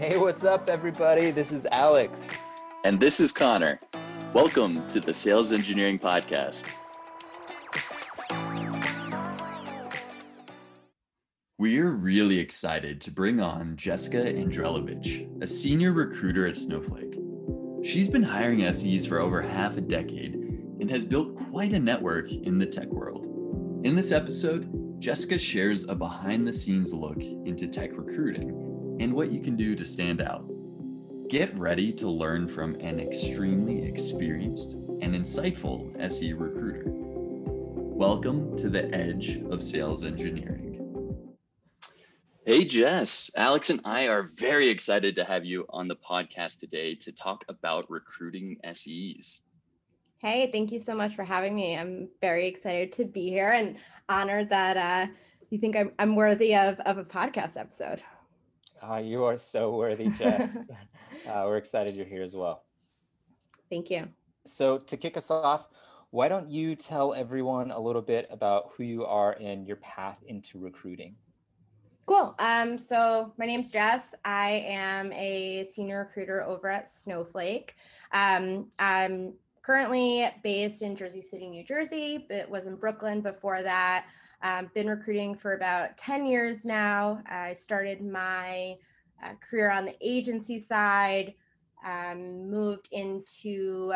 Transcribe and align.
Hey, 0.00 0.16
what's 0.16 0.44
up, 0.44 0.70
everybody? 0.70 1.30
This 1.30 1.52
is 1.52 1.66
Alex. 1.70 2.34
And 2.84 2.98
this 2.98 3.20
is 3.20 3.32
Connor. 3.32 3.78
Welcome 4.32 4.88
to 4.88 4.98
the 4.98 5.12
Sales 5.12 5.52
Engineering 5.52 5.98
Podcast. 5.98 6.64
We're 11.58 11.90
really 11.90 12.38
excited 12.38 13.02
to 13.02 13.10
bring 13.10 13.40
on 13.40 13.76
Jessica 13.76 14.24
Andrelevich, 14.24 15.42
a 15.42 15.46
senior 15.46 15.92
recruiter 15.92 16.46
at 16.46 16.56
Snowflake. 16.56 17.18
She's 17.84 18.08
been 18.08 18.22
hiring 18.22 18.72
SEs 18.72 19.04
for 19.04 19.18
over 19.18 19.42
half 19.42 19.76
a 19.76 19.82
decade 19.82 20.34
and 20.80 20.90
has 20.90 21.04
built 21.04 21.36
quite 21.50 21.74
a 21.74 21.78
network 21.78 22.32
in 22.32 22.58
the 22.58 22.64
tech 22.64 22.88
world. 22.88 23.26
In 23.84 23.94
this 23.94 24.12
episode, 24.12 24.98
Jessica 24.98 25.38
shares 25.38 25.86
a 25.90 25.94
behind 25.94 26.48
the 26.48 26.54
scenes 26.54 26.94
look 26.94 27.22
into 27.22 27.66
tech 27.66 27.90
recruiting 27.92 28.69
and 29.00 29.14
what 29.14 29.32
you 29.32 29.40
can 29.40 29.56
do 29.56 29.74
to 29.74 29.84
stand 29.84 30.20
out. 30.20 30.44
Get 31.28 31.58
ready 31.58 31.90
to 31.94 32.08
learn 32.08 32.46
from 32.46 32.74
an 32.80 33.00
extremely 33.00 33.82
experienced 33.82 34.74
and 35.00 35.14
insightful 35.14 35.98
SE 35.98 36.34
recruiter. 36.34 36.82
Welcome 36.86 38.58
to 38.58 38.68
the 38.68 38.94
edge 38.94 39.40
of 39.50 39.62
sales 39.62 40.04
engineering. 40.04 40.66
Hey, 42.44 42.66
Jess. 42.66 43.30
Alex 43.36 43.70
and 43.70 43.80
I 43.86 44.08
are 44.08 44.24
very 44.24 44.68
excited 44.68 45.16
to 45.16 45.24
have 45.24 45.46
you 45.46 45.64
on 45.70 45.88
the 45.88 45.96
podcast 45.96 46.58
today 46.58 46.94
to 46.96 47.10
talk 47.10 47.42
about 47.48 47.90
recruiting 47.90 48.58
SEs. 48.74 49.40
Hey, 50.18 50.50
thank 50.52 50.72
you 50.72 50.78
so 50.78 50.94
much 50.94 51.16
for 51.16 51.24
having 51.24 51.54
me. 51.54 51.78
I'm 51.78 52.10
very 52.20 52.46
excited 52.46 52.92
to 52.92 53.06
be 53.06 53.30
here 53.30 53.52
and 53.52 53.78
honored 54.10 54.50
that 54.50 54.76
uh, 54.76 55.10
you 55.48 55.56
think 55.56 55.74
I'm, 55.74 55.92
I'm 55.98 56.16
worthy 56.16 56.54
of, 56.54 56.78
of 56.80 56.98
a 56.98 57.04
podcast 57.04 57.58
episode. 57.58 58.02
Oh, 58.82 58.96
you 58.96 59.24
are 59.24 59.38
so 59.38 59.76
worthy, 59.76 60.08
Jess. 60.08 60.56
uh, 61.28 61.42
we're 61.44 61.58
excited 61.58 61.96
you're 61.96 62.06
here 62.06 62.22
as 62.22 62.34
well. 62.34 62.64
Thank 63.68 63.90
you. 63.90 64.08
So, 64.46 64.78
to 64.78 64.96
kick 64.96 65.16
us 65.16 65.30
off, 65.30 65.68
why 66.10 66.28
don't 66.28 66.48
you 66.48 66.74
tell 66.74 67.14
everyone 67.14 67.70
a 67.70 67.78
little 67.78 68.02
bit 68.02 68.26
about 68.30 68.70
who 68.76 68.84
you 68.84 69.04
are 69.04 69.32
and 69.40 69.66
your 69.66 69.76
path 69.76 70.18
into 70.26 70.58
recruiting? 70.58 71.14
Cool. 72.06 72.34
Um, 72.40 72.76
so 72.76 73.32
my 73.38 73.46
name's 73.46 73.70
Jess. 73.70 74.14
I 74.24 74.64
am 74.66 75.12
a 75.12 75.62
senior 75.62 76.00
recruiter 76.00 76.42
over 76.42 76.68
at 76.68 76.88
Snowflake. 76.88 77.76
Um, 78.12 78.66
I'm 78.80 79.34
currently 79.62 80.28
based 80.42 80.82
in 80.82 80.96
Jersey 80.96 81.22
City, 81.22 81.48
New 81.48 81.64
Jersey, 81.64 82.26
but 82.28 82.48
was 82.48 82.66
in 82.66 82.76
Brooklyn 82.76 83.20
before 83.20 83.62
that. 83.62 84.06
Um, 84.42 84.70
been 84.74 84.88
recruiting 84.88 85.34
for 85.34 85.54
about 85.54 85.96
10 85.98 86.24
years 86.24 86.64
now. 86.64 87.22
I 87.26 87.52
started 87.52 88.02
my 88.02 88.76
uh, 89.22 89.34
career 89.40 89.70
on 89.70 89.84
the 89.84 89.96
agency 90.00 90.58
side, 90.58 91.34
um, 91.84 92.50
moved 92.50 92.88
into 92.92 93.92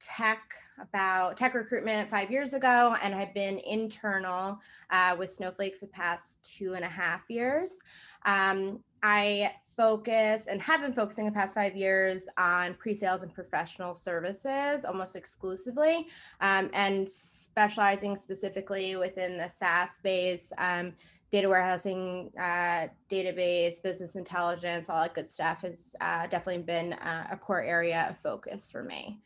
tech 0.00 0.54
about 0.80 1.36
tech 1.36 1.54
recruitment 1.54 2.08
five 2.08 2.30
years 2.30 2.52
ago 2.54 2.94
and 3.02 3.14
I've 3.14 3.34
been 3.34 3.58
internal 3.58 4.58
uh, 4.90 5.16
with 5.18 5.30
Snowflake 5.30 5.76
for 5.76 5.86
the 5.86 5.92
past 5.92 6.38
two 6.42 6.74
and 6.74 6.84
a 6.84 6.88
half 6.88 7.22
years. 7.28 7.78
Um, 8.24 8.80
I 9.02 9.52
focus 9.78 10.48
and 10.48 10.60
have 10.60 10.80
been 10.80 10.92
focusing 10.92 11.24
the 11.24 11.30
past 11.30 11.54
five 11.54 11.76
years 11.76 12.28
on 12.36 12.74
pre-sales 12.74 13.22
and 13.22 13.32
professional 13.32 13.94
services 13.94 14.84
almost 14.84 15.14
exclusively 15.14 16.08
um, 16.40 16.68
and 16.74 17.08
specializing 17.08 18.16
specifically 18.16 18.96
within 18.96 19.38
the 19.38 19.48
SaaS 19.48 19.92
space, 19.92 20.52
um, 20.58 20.92
data 21.30 21.48
warehousing, 21.48 22.32
uh, 22.40 22.88
database, 23.08 23.80
business 23.80 24.16
intelligence, 24.16 24.88
all 24.88 25.00
that 25.02 25.14
good 25.14 25.28
stuff 25.28 25.62
has 25.62 25.94
uh, 26.00 26.26
definitely 26.26 26.62
been 26.62 26.94
uh, 26.94 27.28
a 27.30 27.36
core 27.36 27.62
area 27.62 28.08
of 28.10 28.18
focus 28.18 28.70
for 28.70 28.82
me. 28.82 29.20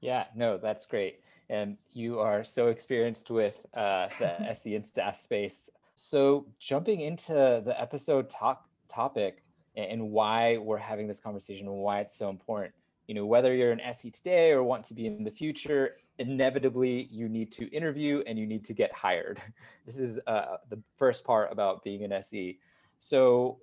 Yeah, 0.00 0.24
no, 0.34 0.56
that's 0.56 0.86
great. 0.86 1.20
And 1.50 1.76
you 1.92 2.20
are 2.20 2.42
so 2.42 2.68
experienced 2.68 3.30
with 3.30 3.66
uh, 3.74 4.08
the 4.18 4.40
SE 4.50 4.74
and 4.74 4.86
SaaS 4.86 5.20
space. 5.20 5.68
So 5.94 6.46
jumping 6.58 7.00
into 7.00 7.32
the 7.32 7.74
episode 7.78 8.30
talk 8.30 8.66
topic 8.88 9.42
and 9.76 10.10
why 10.10 10.56
we're 10.58 10.78
having 10.78 11.08
this 11.08 11.20
conversation 11.20 11.66
and 11.66 11.76
why 11.76 12.00
it's 12.00 12.16
so 12.16 12.28
important. 12.28 12.74
You 13.06 13.14
know, 13.14 13.26
whether 13.26 13.54
you're 13.54 13.72
an 13.72 13.80
SE 13.80 14.10
today 14.10 14.52
or 14.52 14.62
want 14.62 14.84
to 14.86 14.94
be 14.94 15.06
in 15.06 15.24
the 15.24 15.30
future, 15.30 15.96
inevitably 16.18 17.08
you 17.10 17.28
need 17.28 17.52
to 17.52 17.68
interview 17.70 18.22
and 18.26 18.38
you 18.38 18.46
need 18.46 18.64
to 18.66 18.72
get 18.72 18.92
hired. 18.92 19.40
This 19.86 20.00
is 20.00 20.18
uh, 20.26 20.56
the 20.70 20.80
first 20.96 21.24
part 21.24 21.52
about 21.52 21.84
being 21.84 22.04
an 22.04 22.12
SE. 22.12 22.58
So, 23.00 23.58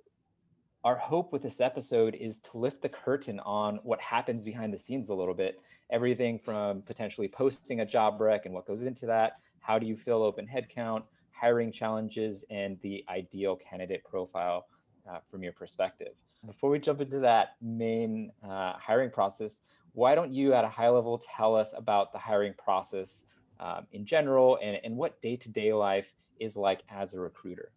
our 0.84 0.96
hope 0.96 1.32
with 1.32 1.42
this 1.42 1.60
episode 1.60 2.14
is 2.14 2.38
to 2.40 2.58
lift 2.58 2.82
the 2.82 2.88
curtain 2.88 3.40
on 3.40 3.80
what 3.82 4.00
happens 4.00 4.44
behind 4.44 4.72
the 4.72 4.78
scenes 4.78 5.08
a 5.08 5.14
little 5.14 5.34
bit. 5.34 5.60
Everything 5.90 6.38
from 6.38 6.82
potentially 6.82 7.28
posting 7.28 7.80
a 7.80 7.86
job 7.86 8.20
rec 8.20 8.46
and 8.46 8.54
what 8.54 8.66
goes 8.66 8.82
into 8.82 9.06
that, 9.06 9.34
how 9.60 9.78
do 9.78 9.86
you 9.86 9.96
fill 9.96 10.22
open 10.22 10.46
headcount, 10.46 11.02
hiring 11.30 11.72
challenges, 11.72 12.44
and 12.50 12.78
the 12.82 13.04
ideal 13.08 13.56
candidate 13.56 14.04
profile 14.04 14.66
uh, 15.10 15.18
from 15.30 15.42
your 15.42 15.52
perspective. 15.52 16.12
Before 16.46 16.70
we 16.70 16.78
jump 16.78 17.00
into 17.00 17.20
that 17.20 17.56
main 17.60 18.32
uh, 18.42 18.74
hiring 18.74 19.10
process, 19.10 19.60
why 19.92 20.14
don't 20.14 20.32
you 20.32 20.54
at 20.54 20.64
a 20.64 20.68
high 20.68 20.88
level 20.88 21.18
tell 21.18 21.54
us 21.54 21.74
about 21.76 22.12
the 22.12 22.18
hiring 22.18 22.54
process 22.54 23.26
um, 23.60 23.86
in 23.92 24.04
general 24.04 24.58
and, 24.62 24.78
and 24.82 24.96
what 24.96 25.20
day-to-day 25.22 25.72
life 25.72 26.14
is 26.40 26.56
like 26.56 26.82
as 26.90 27.14
a 27.14 27.20
recruiter? 27.20 27.70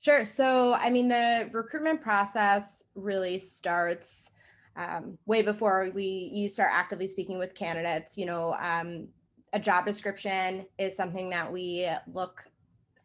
Sure. 0.00 0.24
So, 0.24 0.74
I 0.74 0.88
mean, 0.88 1.08
the 1.08 1.50
recruitment 1.52 2.00
process 2.00 2.84
really 2.94 3.38
starts 3.38 4.30
um, 4.76 5.18
way 5.26 5.42
before 5.42 5.90
we 5.94 6.30
you 6.32 6.48
start 6.48 6.70
actively 6.72 7.06
speaking 7.06 7.38
with 7.38 7.54
candidates. 7.54 8.16
You 8.16 8.26
know, 8.26 8.54
um, 8.58 9.08
a 9.52 9.58
job 9.58 9.84
description 9.84 10.64
is 10.78 10.96
something 10.96 11.28
that 11.30 11.52
we 11.52 11.88
look 12.12 12.44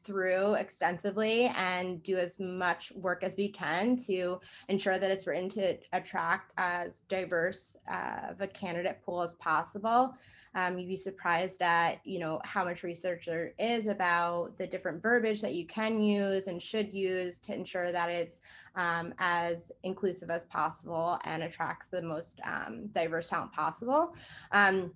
through 0.05 0.53
extensively 0.53 1.51
and 1.55 2.01
do 2.03 2.17
as 2.17 2.39
much 2.39 2.91
work 2.95 3.23
as 3.23 3.35
we 3.35 3.49
can 3.49 3.97
to 3.97 4.39
ensure 4.69 4.97
that 4.97 5.11
it's 5.11 5.27
written 5.27 5.49
to 5.49 5.77
attract 5.93 6.53
as 6.57 7.01
diverse 7.01 7.75
uh, 7.89 8.27
of 8.29 8.41
a 8.41 8.47
candidate 8.47 8.99
pool 9.05 9.21
as 9.21 9.35
possible. 9.35 10.15
Um, 10.53 10.79
you'd 10.79 10.87
be 10.87 10.95
surprised 10.95 11.61
at 11.61 11.99
you 12.05 12.17
know 12.17 12.39
how 12.45 12.63
much 12.63 12.83
research 12.83 13.25
there 13.25 13.51
is 13.59 13.87
about 13.87 14.57
the 14.57 14.65
different 14.65 15.01
verbiage 15.01 15.41
that 15.41 15.53
you 15.53 15.65
can 15.65 16.01
use 16.01 16.47
and 16.47 16.61
should 16.61 16.93
use 16.93 17.39
to 17.39 17.53
ensure 17.53 17.91
that 17.91 18.09
it's 18.09 18.39
um, 18.75 19.13
as 19.19 19.71
inclusive 19.83 20.29
as 20.29 20.45
possible 20.45 21.19
and 21.25 21.43
attracts 21.43 21.89
the 21.89 22.01
most 22.01 22.39
um, 22.45 22.87
diverse 22.93 23.29
talent 23.29 23.51
possible. 23.51 24.15
Um, 24.53 24.91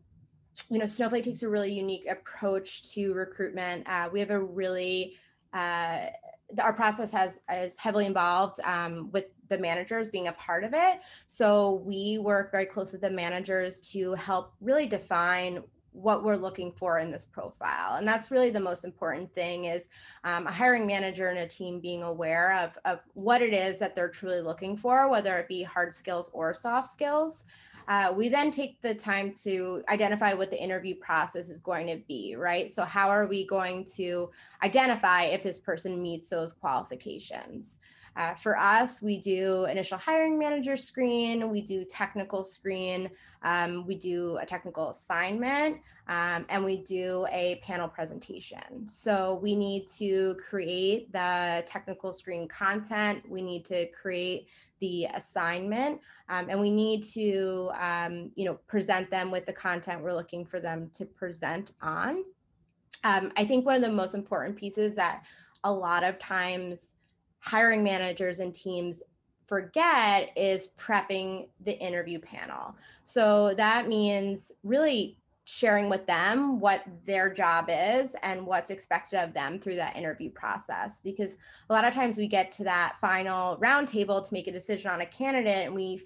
you 0.69 0.79
know, 0.79 0.85
Snowflake 0.85 1.23
takes 1.23 1.43
a 1.43 1.49
really 1.49 1.71
unique 1.71 2.07
approach 2.09 2.93
to 2.93 3.13
recruitment. 3.13 3.87
Uh, 3.87 4.09
we 4.11 4.19
have 4.19 4.31
a 4.31 4.39
really 4.39 5.17
uh, 5.53 6.07
our 6.61 6.73
process 6.73 7.11
has 7.11 7.39
is 7.53 7.77
heavily 7.77 8.05
involved 8.05 8.59
um, 8.63 9.11
with 9.11 9.25
the 9.49 9.57
managers 9.57 10.09
being 10.09 10.27
a 10.27 10.33
part 10.33 10.63
of 10.63 10.73
it. 10.73 11.01
So 11.27 11.83
we 11.85 12.17
work 12.19 12.51
very 12.51 12.65
close 12.65 12.91
with 12.91 13.01
the 13.01 13.09
managers 13.09 13.81
to 13.91 14.13
help 14.13 14.53
really 14.61 14.85
define 14.85 15.63
what 15.91 16.23
we're 16.23 16.35
looking 16.35 16.71
for 16.71 16.99
in 16.99 17.11
this 17.11 17.25
profile 17.25 17.95
and 17.95 18.07
that's 18.07 18.29
really 18.29 18.51
the 18.51 18.59
most 18.59 18.85
important 18.85 19.33
thing 19.33 19.65
is 19.65 19.89
um, 20.23 20.45
a 20.45 20.51
hiring 20.51 20.85
manager 20.85 21.29
and 21.29 21.39
a 21.39 21.47
team 21.47 21.79
being 21.79 22.03
aware 22.03 22.53
of, 22.53 22.77
of 22.85 22.99
what 23.15 23.41
it 23.41 23.53
is 23.53 23.79
that 23.79 23.95
they're 23.95 24.07
truly 24.07 24.39
looking 24.39 24.77
for 24.77 25.09
whether 25.09 25.37
it 25.37 25.47
be 25.47 25.63
hard 25.63 25.91
skills 25.91 26.29
or 26.31 26.53
soft 26.53 26.93
skills 26.93 27.45
uh, 27.89 28.13
we 28.15 28.29
then 28.29 28.51
take 28.51 28.79
the 28.83 28.93
time 28.93 29.33
to 29.33 29.83
identify 29.89 30.31
what 30.31 30.51
the 30.51 30.61
interview 30.61 30.93
process 30.95 31.49
is 31.49 31.59
going 31.59 31.87
to 31.87 31.97
be, 32.07 32.35
right? 32.37 32.69
So, 32.69 32.85
how 32.85 33.09
are 33.09 33.25
we 33.25 33.47
going 33.47 33.83
to 33.95 34.29
identify 34.63 35.23
if 35.23 35.41
this 35.41 35.59
person 35.59 35.99
meets 35.99 36.29
those 36.29 36.53
qualifications? 36.53 37.77
Uh, 38.15 38.33
for 38.35 38.57
us, 38.57 39.01
we 39.01 39.17
do 39.17 39.65
initial 39.65 39.97
hiring 39.97 40.37
manager 40.37 40.75
screen, 40.75 41.49
we 41.49 41.61
do 41.61 41.85
technical 41.85 42.43
screen, 42.43 43.09
um, 43.43 43.85
we 43.87 43.95
do 43.95 44.37
a 44.37 44.45
technical 44.45 44.89
assignment, 44.89 45.77
um, 46.07 46.45
and 46.49 46.63
we 46.63 46.77
do 46.77 47.25
a 47.31 47.61
panel 47.63 47.87
presentation. 47.87 48.87
So 48.87 49.39
we 49.41 49.55
need 49.55 49.87
to 49.97 50.35
create 50.35 51.11
the 51.13 51.63
technical 51.65 52.11
screen 52.11 52.47
content, 52.47 53.23
we 53.29 53.41
need 53.41 53.63
to 53.65 53.87
create 53.91 54.47
the 54.79 55.07
assignment, 55.13 56.01
um, 56.29 56.47
and 56.49 56.59
we 56.59 56.71
need 56.71 57.03
to, 57.03 57.71
um, 57.79 58.31
you 58.35 58.45
know, 58.45 58.55
present 58.67 59.09
them 59.11 59.31
with 59.31 59.45
the 59.45 59.53
content 59.53 60.03
we're 60.03 60.13
looking 60.13 60.45
for 60.45 60.59
them 60.59 60.89
to 60.93 61.05
present 61.05 61.71
on. 61.81 62.23
Um, 63.03 63.31
I 63.37 63.45
think 63.45 63.65
one 63.65 63.75
of 63.75 63.81
the 63.81 63.89
most 63.89 64.13
important 64.13 64.57
pieces 64.57 64.95
that 64.95 65.23
a 65.63 65.71
lot 65.71 66.03
of 66.03 66.19
times 66.19 66.95
hiring 67.39 67.83
managers 67.83 68.39
and 68.39 68.53
teams 68.53 69.03
forget 69.47 70.29
is 70.35 70.69
prepping 70.79 71.47
the 71.61 71.77
interview 71.79 72.19
panel. 72.19 72.75
So 73.03 73.53
that 73.55 73.87
means 73.87 74.51
really 74.63 75.17
sharing 75.45 75.89
with 75.89 76.05
them 76.05 76.59
what 76.59 76.83
their 77.05 77.33
job 77.33 77.71
is 77.71 78.15
and 78.21 78.45
what's 78.45 78.69
expected 78.69 79.19
of 79.19 79.33
them 79.33 79.57
through 79.57 79.75
that 79.75 79.97
interview 79.97 80.29
process 80.29 81.01
because 81.03 81.37
a 81.71 81.73
lot 81.73 81.83
of 81.83 81.91
times 81.91 82.17
we 82.17 82.27
get 82.27 82.51
to 82.51 82.63
that 82.63 82.95
final 83.01 83.57
roundtable 83.57 84.23
to 84.23 84.31
make 84.31 84.45
a 84.45 84.51
decision 84.51 84.91
on 84.91 85.01
a 85.01 85.05
candidate 85.07 85.65
and 85.65 85.73
we 85.73 86.05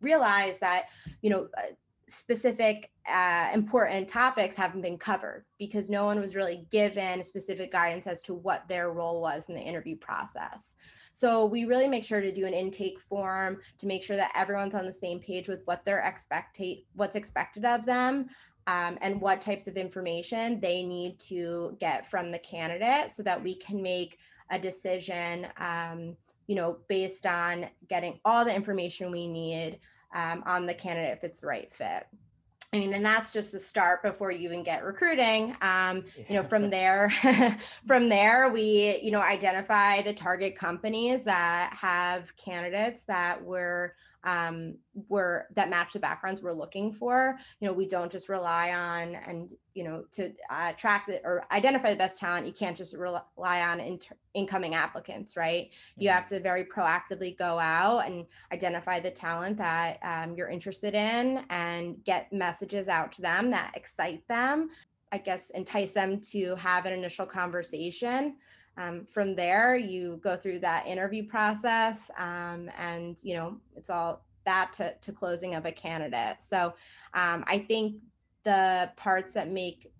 realize 0.00 0.58
that 0.58 0.86
you 1.22 1.30
know 1.30 1.46
uh, 1.58 1.62
specific 2.08 2.90
uh, 3.08 3.50
important 3.52 4.08
topics 4.08 4.54
haven't 4.54 4.80
been 4.80 4.98
covered 4.98 5.44
because 5.58 5.90
no 5.90 6.04
one 6.04 6.20
was 6.20 6.36
really 6.36 6.66
given 6.70 7.22
specific 7.22 7.72
guidance 7.72 8.06
as 8.06 8.22
to 8.22 8.34
what 8.34 8.66
their 8.68 8.92
role 8.92 9.20
was 9.20 9.48
in 9.48 9.54
the 9.54 9.60
interview 9.60 9.96
process. 9.96 10.74
So 11.12 11.46
we 11.46 11.64
really 11.64 11.88
make 11.88 12.04
sure 12.04 12.20
to 12.20 12.32
do 12.32 12.46
an 12.46 12.52
intake 12.52 13.00
form 13.00 13.60
to 13.78 13.86
make 13.86 14.02
sure 14.02 14.16
that 14.16 14.32
everyone's 14.36 14.74
on 14.74 14.84
the 14.84 14.92
same 14.92 15.18
page 15.18 15.48
with 15.48 15.62
what 15.64 15.84
they're 15.84 16.02
expectate 16.02 16.86
what's 16.94 17.16
expected 17.16 17.64
of 17.64 17.86
them 17.86 18.26
um, 18.66 18.98
and 19.00 19.20
what 19.20 19.40
types 19.40 19.66
of 19.66 19.76
information 19.76 20.60
they 20.60 20.82
need 20.82 21.18
to 21.20 21.76
get 21.80 22.08
from 22.10 22.30
the 22.30 22.38
candidate 22.40 23.10
so 23.10 23.22
that 23.22 23.42
we 23.42 23.54
can 23.54 23.80
make 23.82 24.18
a 24.50 24.58
decision 24.58 25.48
um, 25.58 26.16
you 26.46 26.54
know 26.54 26.78
based 26.88 27.26
on 27.26 27.66
getting 27.88 28.20
all 28.24 28.44
the 28.44 28.54
information 28.54 29.10
we 29.10 29.26
need 29.26 29.80
um, 30.14 30.42
on 30.46 30.66
the 30.66 30.74
candidate 30.74 31.16
if 31.16 31.24
it's 31.24 31.40
the 31.40 31.46
right 31.46 31.72
fit. 31.74 32.06
I 32.72 32.78
mean, 32.78 32.92
and 32.92 33.04
that's 33.04 33.32
just 33.32 33.52
the 33.52 33.60
start 33.60 34.02
before 34.02 34.30
you 34.30 34.48
even 34.48 34.62
get 34.62 34.84
recruiting. 34.84 35.56
Um, 35.62 36.04
you 36.28 36.34
know, 36.34 36.42
from 36.42 36.68
there, 36.68 37.10
from 37.86 38.08
there, 38.08 38.50
we, 38.50 39.00
you 39.02 39.10
know, 39.10 39.22
identify 39.22 40.02
the 40.02 40.12
target 40.12 40.56
companies 40.56 41.24
that 41.24 41.72
have 41.72 42.36
candidates 42.36 43.04
that 43.04 43.42
we're 43.42 43.94
um, 44.26 44.74
were 45.08 45.46
that 45.54 45.70
match 45.70 45.92
the 45.92 46.00
backgrounds 46.00 46.42
we're 46.42 46.52
looking 46.52 46.92
for. 46.92 47.38
You 47.60 47.68
know, 47.68 47.72
we 47.72 47.86
don't 47.86 48.10
just 48.10 48.28
rely 48.28 48.72
on 48.72 49.14
and 49.14 49.52
you 49.72 49.84
know 49.84 50.04
to 50.12 50.32
uh, 50.50 50.72
track 50.72 51.06
the, 51.06 51.24
or 51.24 51.46
identify 51.52 51.90
the 51.90 51.96
best 51.96 52.18
talent. 52.18 52.46
You 52.46 52.52
can't 52.52 52.76
just 52.76 52.94
rely 52.94 53.22
on 53.62 53.80
inter- 53.80 54.16
incoming 54.34 54.74
applicants, 54.74 55.36
right? 55.36 55.66
Mm-hmm. 55.66 56.02
You 56.02 56.08
have 56.10 56.26
to 56.26 56.40
very 56.40 56.64
proactively 56.64 57.38
go 57.38 57.58
out 57.58 58.00
and 58.06 58.26
identify 58.52 58.98
the 58.98 59.10
talent 59.10 59.56
that 59.58 59.98
um, 60.02 60.34
you're 60.36 60.50
interested 60.50 60.94
in 60.94 61.44
and 61.48 62.02
get 62.04 62.32
messages 62.32 62.88
out 62.88 63.12
to 63.12 63.22
them 63.22 63.50
that 63.50 63.72
excite 63.76 64.26
them. 64.28 64.70
I 65.12 65.18
guess 65.18 65.50
entice 65.50 65.92
them 65.92 66.20
to 66.32 66.56
have 66.56 66.84
an 66.84 66.92
initial 66.92 67.26
conversation. 67.26 68.36
Um, 68.78 69.06
from 69.06 69.34
there, 69.34 69.76
you 69.76 70.20
go 70.22 70.36
through 70.36 70.58
that 70.60 70.86
interview 70.86 71.26
process, 71.26 72.10
um, 72.18 72.70
and 72.78 73.18
you 73.22 73.34
know 73.34 73.56
it's 73.74 73.90
all 73.90 74.26
that 74.44 74.72
to, 74.74 74.94
to 75.00 75.12
closing 75.12 75.54
of 75.54 75.66
a 75.66 75.72
candidate. 75.72 76.36
So 76.40 76.74
um, 77.14 77.44
I 77.46 77.58
think 77.58 77.96
the 78.44 78.90
parts 78.96 79.32
that 79.32 79.50
make 79.50 79.92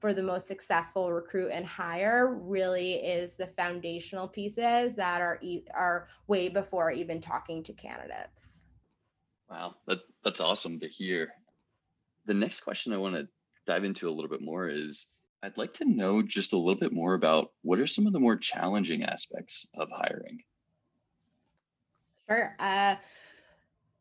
for 0.00 0.12
the 0.12 0.22
most 0.22 0.46
successful 0.46 1.12
recruit 1.12 1.50
and 1.50 1.64
hire 1.64 2.34
really 2.34 2.94
is 2.94 3.36
the 3.36 3.46
foundational 3.46 4.28
pieces 4.28 4.94
that 4.96 5.22
are 5.22 5.40
are 5.72 6.08
way 6.26 6.48
before 6.48 6.90
even 6.90 7.20
talking 7.20 7.62
to 7.62 7.72
candidates. 7.72 8.64
Wow, 9.48 9.76
that, 9.86 10.00
that's 10.22 10.40
awesome 10.40 10.80
to 10.80 10.88
hear. 10.88 11.30
The 12.26 12.34
next 12.34 12.60
question 12.60 12.92
I 12.92 12.98
want 12.98 13.14
to 13.14 13.28
dive 13.66 13.84
into 13.84 14.08
a 14.08 14.12
little 14.12 14.30
bit 14.30 14.42
more 14.42 14.68
is 14.68 15.06
I'd 15.44 15.58
like 15.58 15.74
to 15.74 15.84
know 15.84 16.22
just 16.22 16.54
a 16.54 16.58
little 16.58 16.80
bit 16.80 16.92
more 16.92 17.12
about 17.12 17.50
what 17.60 17.78
are 17.78 17.86
some 17.86 18.06
of 18.06 18.14
the 18.14 18.20
more 18.20 18.36
challenging 18.36 19.02
aspects 19.04 19.66
of 19.74 19.88
hiring? 19.94 20.42
Sure. 22.28 22.56
Uh, 22.58 22.96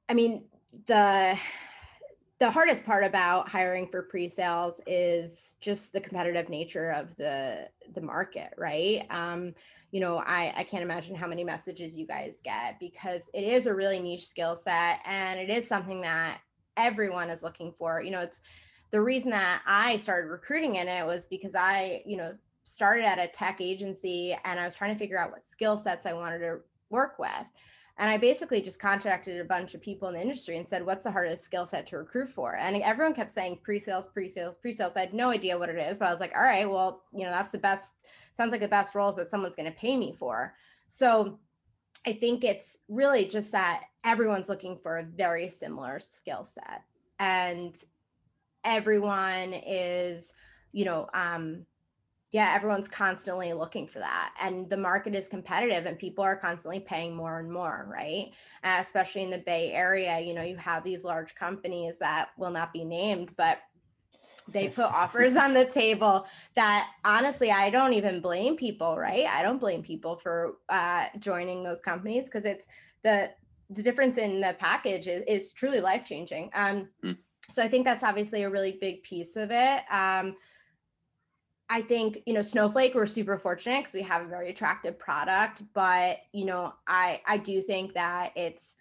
I 0.08 0.14
mean, 0.14 0.46
the 0.88 1.38
the 2.40 2.50
hardest 2.50 2.86
part 2.86 3.04
about 3.04 3.48
hiring 3.48 3.88
for 3.88 4.04
pre-sales 4.04 4.80
is 4.88 5.56
just 5.62 5.94
the 5.94 6.00
competitive 6.00 6.48
nature 6.48 6.92
of 6.92 7.14
the 7.18 7.70
the 7.94 8.02
market, 8.02 8.54
right? 8.58 9.06
Um, 9.10 9.54
you 9.92 10.00
know, 10.00 10.20
I 10.26 10.54
I 10.56 10.64
can't 10.64 10.84
imagine 10.84 11.14
how 11.14 11.28
many 11.28 11.44
messages 11.44 11.98
you 11.98 12.08
guys 12.08 12.38
get 12.42 12.80
because 12.80 13.30
it 13.34 13.44
is 13.44 13.68
a 13.68 13.76
really 13.76 14.00
niche 14.00 14.28
skill 14.28 14.56
set 14.56 15.02
and 15.06 15.38
it 15.38 15.50
is 15.50 15.68
something 15.68 16.00
that 16.02 16.40
everyone 16.78 17.30
is 17.30 17.44
looking 17.44 17.74
for. 17.78 18.02
You 18.02 18.12
know, 18.12 18.22
it's 18.22 18.40
the 18.94 19.02
reason 19.02 19.32
that 19.32 19.64
I 19.66 19.98
started 19.98 20.28
recruiting 20.28 20.76
in 20.76 20.88
it 20.88 21.04
was 21.04 21.26
because 21.26 21.56
I, 21.56 22.04
you 22.06 22.16
know, 22.16 22.36
started 22.64 23.06
at 23.06 23.18
a 23.18 23.28
tech 23.28 23.60
agency 23.60 24.38
and 24.46 24.60
I 24.60 24.66
was 24.66 24.76
trying 24.76 24.94
to 24.94 25.00
figure 25.00 25.18
out 25.18 25.32
what 25.32 25.48
skill 25.48 25.76
sets 25.78 26.06
I 26.06 26.14
wanted 26.14 26.40
to 26.40 26.60
work 26.92 27.18
with. 27.18 27.50
And 27.98 28.08
I 28.08 28.20
basically 28.20 28.62
just 28.62 28.80
contacted 28.80 29.42
a 29.42 29.46
bunch 29.46 29.74
of 29.74 29.82
people 29.82 30.10
in 30.10 30.14
the 30.14 30.22
industry 30.22 30.58
and 30.58 30.68
said, 30.68 30.86
what's 30.86 31.06
the 31.06 31.12
hardest 31.12 31.44
skill 31.44 31.66
set 31.66 31.88
to 31.88 31.98
recruit 31.98 32.30
for? 32.30 32.56
And 32.56 32.80
everyone 32.84 33.16
kept 33.16 33.32
saying 33.32 33.62
pre-sales, 33.64 34.06
pre-sales, 34.06 34.56
pre-sales. 34.56 34.96
I 34.96 35.02
had 35.02 35.14
no 35.16 35.32
idea 35.32 35.58
what 35.58 35.70
it 35.70 35.80
is, 35.80 35.98
but 35.98 36.08
I 36.08 36.12
was 36.12 36.20
like, 36.20 36.34
all 36.36 36.44
right, 36.44 36.70
well, 36.70 37.02
you 37.12 37.26
know, 37.26 37.32
that's 37.32 37.52
the 37.52 37.58
best, 37.58 37.90
sounds 38.38 38.52
like 38.52 38.62
the 38.62 38.68
best 38.68 38.94
roles 38.94 39.16
that 39.16 39.28
someone's 39.28 39.56
going 39.56 39.72
to 39.72 39.78
pay 39.78 39.98
me 39.98 40.16
for. 40.20 40.54
So 40.86 41.40
I 42.06 42.14
think 42.14 42.44
it's 42.44 42.78
really 42.90 43.26
just 43.26 43.52
that 43.54 43.86
everyone's 44.04 44.50
looking 44.50 44.78
for 44.78 44.98
a 44.98 45.04
very 45.04 45.50
similar 45.50 46.00
skill 46.00 46.44
set. 46.44 46.84
And 47.20 47.76
everyone 48.64 49.54
is, 49.54 50.34
you 50.72 50.86
know, 50.86 51.08
um, 51.14 51.66
yeah, 52.32 52.54
everyone's 52.56 52.88
constantly 52.88 53.54
looking 53.54 53.88
for 53.88 54.00
that. 54.00 54.34
And 54.42 54.68
the 54.68 54.78
market 54.78 55.14
is 55.14 55.28
competitive 55.28 55.86
and 55.86 56.00
people 56.00 56.24
are 56.24 56.36
constantly 56.36 56.80
paying 56.80 57.16
more 57.16 57.40
and 57.40 57.52
more, 57.52 57.88
right? 57.88 58.32
Uh, 58.64 58.78
especially 58.80 59.22
in 59.22 59.30
the 59.30 59.38
Bay 59.38 59.72
Area, 59.72 60.20
you 60.20 60.34
know, 60.34 60.42
you 60.42 60.58
have 60.58 60.84
these 60.84 61.04
large 61.04 61.36
companies 61.36 62.00
that 62.00 62.30
will 62.38 62.50
not 62.50 62.74
be 62.74 62.84
named, 62.84 63.30
but 63.38 63.60
they 64.48 64.68
put 64.68 64.86
offers 64.92 65.36
on 65.36 65.54
the 65.54 65.64
table 65.64 66.28
that 66.56 66.90
honestly 67.06 67.50
i 67.50 67.70
don't 67.70 67.94
even 67.94 68.20
blame 68.20 68.58
people 68.58 68.98
right 68.98 69.26
i 69.28 69.42
don't 69.42 69.58
blame 69.58 69.82
people 69.82 70.18
for 70.18 70.58
uh, 70.68 71.06
joining 71.20 71.64
those 71.64 71.80
companies 71.80 72.26
because 72.26 72.44
it's 72.44 72.68
the 73.04 73.32
the 73.70 73.82
difference 73.82 74.18
in 74.18 74.42
the 74.42 74.54
package 74.60 75.08
is, 75.08 75.24
is 75.30 75.54
truly 75.54 75.80
life 75.80 76.04
changing 76.04 76.50
um, 76.56 76.90
mm 77.02 77.16
so 77.54 77.62
I 77.62 77.68
think 77.68 77.86
that's 77.86 78.04
obviously 78.04 78.44
a 78.44 78.50
really 78.50 78.78
big 78.82 79.04
piece 79.04 79.36
of 79.36 79.52
it. 79.52 79.84
Um, 79.92 80.36
I 81.70 81.82
think 81.82 82.22
you 82.26 82.34
know 82.34 82.42
Snowflake 82.42 82.96
we're 82.96 83.06
super 83.06 83.38
fortunate 83.38 83.80
because 83.80 83.94
we 83.94 84.02
have 84.02 84.24
a 84.24 84.28
very 84.28 84.50
attractive 84.50 84.98
product, 85.00 85.64
but 85.74 86.20
you 86.32 86.46
know 86.46 86.74
I 86.88 87.22
I 87.26 87.38
do 87.38 87.62
think 87.62 87.94
that 87.94 88.32
it's 88.36 88.76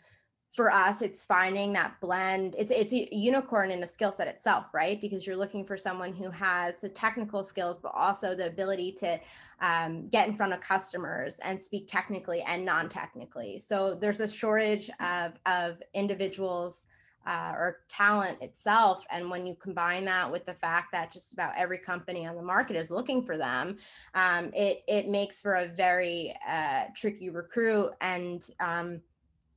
for 0.52 0.70
us 0.70 1.00
it's 1.00 1.24
finding 1.24 1.72
that 1.72 1.98
blend 2.00 2.54
it's 2.58 2.70
it's 2.70 2.92
a 2.92 3.08
unicorn 3.14 3.70
in 3.70 3.82
a 3.82 3.86
skill 3.86 4.12
set 4.12 4.28
itself 4.28 4.66
right 4.74 5.00
because 5.00 5.26
you're 5.26 5.36
looking 5.36 5.64
for 5.64 5.78
someone 5.78 6.12
who 6.12 6.28
has 6.30 6.74
the 6.82 6.88
technical 6.90 7.42
skills 7.42 7.78
but 7.78 7.90
also 7.94 8.34
the 8.34 8.46
ability 8.46 8.92
to 8.92 9.18
um, 9.60 10.08
get 10.08 10.28
in 10.28 10.34
front 10.34 10.52
of 10.52 10.60
customers 10.60 11.38
and 11.42 11.60
speak 11.60 11.88
technically 11.88 12.42
and 12.42 12.62
non-technically 12.62 13.58
so 13.58 13.94
there's 13.94 14.20
a 14.20 14.28
shortage 14.28 14.90
of 15.00 15.32
of 15.46 15.82
individuals 15.94 16.86
uh, 17.26 17.52
or 17.56 17.80
talent 17.88 18.40
itself. 18.42 19.04
And 19.10 19.30
when 19.30 19.46
you 19.46 19.54
combine 19.54 20.04
that 20.06 20.30
with 20.30 20.44
the 20.44 20.54
fact 20.54 20.92
that 20.92 21.12
just 21.12 21.32
about 21.32 21.52
every 21.56 21.78
company 21.78 22.26
on 22.26 22.36
the 22.36 22.42
market 22.42 22.76
is 22.76 22.90
looking 22.90 23.24
for 23.24 23.36
them, 23.36 23.76
um, 24.14 24.50
it 24.54 24.82
it 24.88 25.08
makes 25.08 25.40
for 25.40 25.54
a 25.54 25.66
very 25.66 26.34
uh, 26.48 26.84
tricky 26.96 27.30
recruit. 27.30 27.92
And 28.00 28.46
um, 28.60 29.00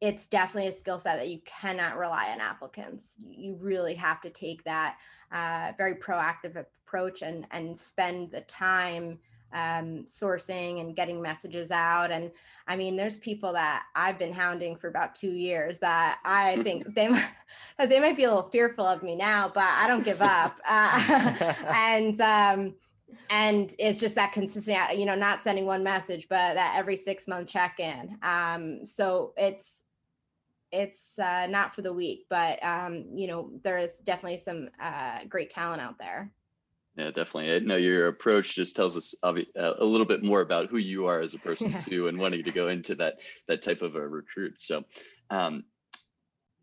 it's 0.02 0.28
definitely 0.28 0.70
a 0.70 0.74
skill 0.74 1.00
set 1.00 1.18
that 1.18 1.30
you 1.30 1.40
cannot 1.46 1.98
rely 1.98 2.30
on 2.32 2.40
applicants. 2.40 3.18
You 3.28 3.56
really 3.60 3.96
have 3.96 4.22
to 4.22 4.30
take 4.30 4.64
that 4.66 4.98
uh, 5.32 5.72
very 5.78 5.96
proactive 5.96 6.56
approach 6.56 7.22
and 7.22 7.48
and 7.52 7.78
spend 7.78 8.32
the 8.32 8.42
time 8.42 9.20
um, 9.56 10.04
sourcing 10.04 10.82
and 10.82 10.96
getting 10.96 11.22
messages 11.22 11.72
out. 11.72 12.12
And 12.12 12.30
I 12.68 12.76
mean, 12.76 12.96
there's 12.96 13.18
people 13.18 13.54
that 13.54 13.84
I've 13.96 14.20
been 14.20 14.34
hounding 14.34 14.76
for 14.76 14.90
about 14.90 15.16
two 15.16 15.32
years 15.32 15.80
that 15.80 16.20
I 16.26 16.62
think 16.64 16.94
they 16.94 17.08
might, 17.08 17.30
they 17.80 18.00
might 18.00 18.18
be 18.18 18.26
a 18.26 18.28
little 18.28 18.50
fearful 18.50 18.86
of 18.86 19.02
me 19.02 19.16
now, 19.16 19.50
but 19.54 19.64
I 19.64 19.88
don't 19.88 20.04
give 20.04 20.22
up. 20.22 20.60
Uh, 20.76 21.54
and 21.74 22.20
um, 22.22 22.74
and 23.30 23.74
it's 23.80 24.00
just 24.00 24.16
that 24.16 24.34
consistent, 24.34 24.98
you 24.98 25.06
know, 25.06 25.16
not 25.16 25.44
sending 25.44 25.66
one 25.66 25.84
message, 25.84 26.28
but 26.28 26.56
that 26.56 26.76
every 26.78 26.98
six 26.98 27.28
month 27.28 27.48
check 27.48 27.80
in. 27.80 28.18
Um, 28.24 28.84
so 28.84 29.34
it's 29.38 29.86
it's 30.72 31.18
uh, 31.20 31.48
not 31.48 31.74
for 31.74 31.82
the 31.82 31.94
weak, 31.94 32.26
but 32.30 32.62
um, 32.64 33.06
you 33.14 33.28
know, 33.28 33.52
there 33.64 33.78
is 33.78 34.00
definitely 34.00 34.40
some 34.40 34.70
uh, 34.80 35.20
great 35.30 35.50
talent 35.50 35.82
out 35.82 35.98
there. 35.98 36.32
Yeah, 36.98 37.08
definitely. 37.08 37.54
I 37.54 37.60
know 37.60 37.76
your 37.76 38.08
approach 38.08 38.56
just 38.56 38.76
tells 38.76 38.96
us 38.96 39.14
uh, 39.22 39.34
a 39.58 39.84
little 39.84 40.06
bit 40.06 40.24
more 40.24 40.40
about 40.40 40.70
who 40.70 40.78
you 40.78 41.08
are 41.08 41.20
as 41.20 41.34
a 41.34 41.40
person 41.40 41.72
yeah. 41.72 41.80
too, 41.80 42.08
and 42.08 42.18
wanting 42.18 42.44
to 42.44 42.52
go 42.52 42.70
into 42.70 42.96
that 42.96 43.20
that 43.48 43.62
type 43.62 43.82
of 43.82 43.96
a 43.96 44.08
recruit. 44.08 44.62
So, 44.62 44.86
um, 45.30 45.66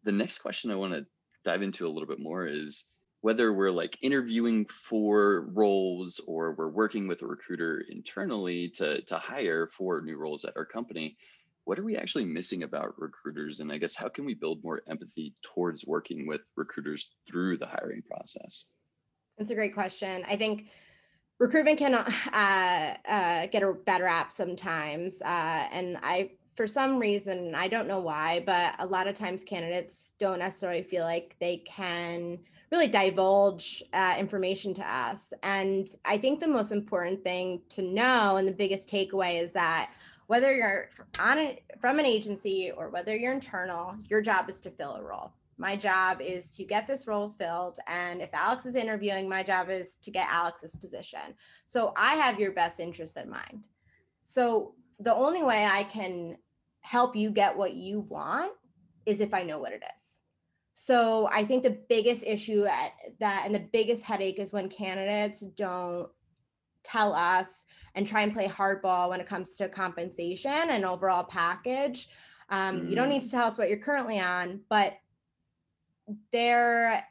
the 0.04 0.12
next 0.12 0.38
question 0.38 0.70
I 0.70 0.76
want 0.76 0.94
to 0.94 1.06
dive 1.44 1.62
into 1.62 1.86
a 1.86 1.90
little 1.90 2.08
bit 2.08 2.18
more 2.18 2.46
is 2.46 2.86
whether 3.20 3.52
we're 3.52 3.70
like 3.70 3.98
interviewing 4.00 4.64
for 4.64 5.50
roles 5.52 6.18
or 6.26 6.54
we're 6.54 6.68
working 6.68 7.08
with 7.08 7.20
a 7.20 7.26
recruiter 7.26 7.84
internally 7.90 8.70
to 8.70 9.02
to 9.02 9.18
hire 9.18 9.66
for 9.66 10.00
new 10.00 10.16
roles 10.16 10.46
at 10.46 10.56
our 10.56 10.64
company. 10.64 11.18
What 11.64 11.78
are 11.78 11.84
we 11.84 11.96
actually 11.96 12.24
missing 12.24 12.62
about 12.62 12.98
recruiters? 12.98 13.60
And 13.60 13.70
I 13.70 13.76
guess 13.76 13.94
how 13.94 14.08
can 14.08 14.24
we 14.24 14.34
build 14.34 14.64
more 14.64 14.82
empathy 14.88 15.34
towards 15.42 15.86
working 15.86 16.26
with 16.26 16.40
recruiters 16.56 17.12
through 17.28 17.58
the 17.58 17.66
hiring 17.66 18.02
process? 18.02 18.70
That's 19.38 19.50
a 19.50 19.54
great 19.54 19.74
question. 19.74 20.24
I 20.28 20.36
think 20.36 20.66
recruitment 21.38 21.78
can 21.78 21.94
uh, 21.94 22.94
uh, 23.06 23.46
get 23.46 23.62
a 23.62 23.72
bad 23.72 24.02
rap 24.02 24.30
sometimes, 24.30 25.20
uh, 25.22 25.68
and 25.72 25.98
I 26.02 26.32
for 26.54 26.66
some 26.66 26.98
reason 26.98 27.54
I 27.54 27.68
don't 27.68 27.88
know 27.88 28.00
why, 28.00 28.42
but 28.44 28.74
a 28.78 28.86
lot 28.86 29.06
of 29.06 29.14
times 29.14 29.42
candidates 29.42 30.12
don't 30.18 30.38
necessarily 30.38 30.82
feel 30.82 31.04
like 31.04 31.36
they 31.40 31.58
can 31.58 32.38
really 32.70 32.88
divulge 32.88 33.82
uh, 33.92 34.16
information 34.18 34.72
to 34.74 34.90
us. 34.90 35.32
And 35.42 35.88
I 36.04 36.16
think 36.16 36.40
the 36.40 36.48
most 36.48 36.72
important 36.72 37.22
thing 37.22 37.62
to 37.70 37.82
know 37.82 38.36
and 38.36 38.48
the 38.48 38.52
biggest 38.52 38.88
takeaway 38.88 39.42
is 39.42 39.52
that 39.52 39.92
whether 40.26 40.54
you're 40.54 40.88
on 41.18 41.38
it 41.38 41.62
from 41.80 41.98
an 41.98 42.06
agency 42.06 42.70
or 42.74 42.88
whether 42.88 43.14
you're 43.14 43.34
internal, 43.34 43.94
your 44.08 44.22
job 44.22 44.48
is 44.48 44.60
to 44.62 44.70
fill 44.70 44.94
a 44.94 45.02
role. 45.02 45.32
My 45.59 45.76
job 45.76 46.21
is 46.21 46.52
to 46.56 46.64
get 46.64 46.87
this 46.87 47.06
role 47.06 47.35
filled. 47.38 47.78
And 47.87 48.21
if 48.21 48.30
Alex 48.32 48.66
is 48.66 48.75
interviewing, 48.75 49.28
my 49.28 49.42
job 49.42 49.71
is 49.71 49.97
to 50.02 50.11
get 50.11 50.28
Alex's 50.30 50.75
position. 50.75 51.21
So 51.66 51.92
I 51.97 52.16
have 52.16 52.40
your 52.40 52.52
best 52.52 52.80
interest 52.80 53.16
in 53.16 53.30
mind. 53.30 53.66
So 54.23 54.75
the 54.99 55.14
only 55.14 55.42
way 55.42 55.64
I 55.64 55.85
can 55.85 56.37
help 56.80 57.14
you 57.16 57.30
get 57.30 57.56
what 57.56 57.75
you 57.75 58.00
want 58.00 58.52
is 59.06 59.21
if 59.21 59.35
I 59.35 59.42
know 59.42 59.59
what 59.59 59.73
it 59.73 59.82
is. 59.97 60.12
So 60.75 61.28
I 61.30 61.44
think 61.44 61.62
the 61.62 61.78
biggest 61.88 62.25
issue 62.25 62.64
at 62.64 62.92
that 63.21 63.42
and 63.44 63.54
the 63.54 63.68
biggest 63.73 64.04
headache 64.04 64.38
is 64.38 64.52
when 64.52 64.68
candidates 64.68 65.40
don't 65.40 66.09
tell 66.82 67.12
us 67.12 67.64
and 67.94 68.06
try 68.06 68.23
and 68.23 68.32
play 68.32 68.49
hardball 68.49 69.11
when 69.11 69.21
it 69.21 69.26
comes 69.26 69.54
to 69.56 69.68
compensation 69.68 70.50
and 70.50 70.85
overall 70.85 71.25
package. 71.25 72.09
Um, 72.49 72.80
mm. 72.80 72.90
You 72.90 72.97
don't 72.97 73.09
need 73.09 73.23
mm. 73.23 73.26
to 73.26 73.30
tell 73.30 73.47
us 73.47 73.59
what 73.59 73.68
you're 73.68 73.78
currently 73.78 74.18
on, 74.18 74.61
but 74.68 74.94
there 76.32 77.04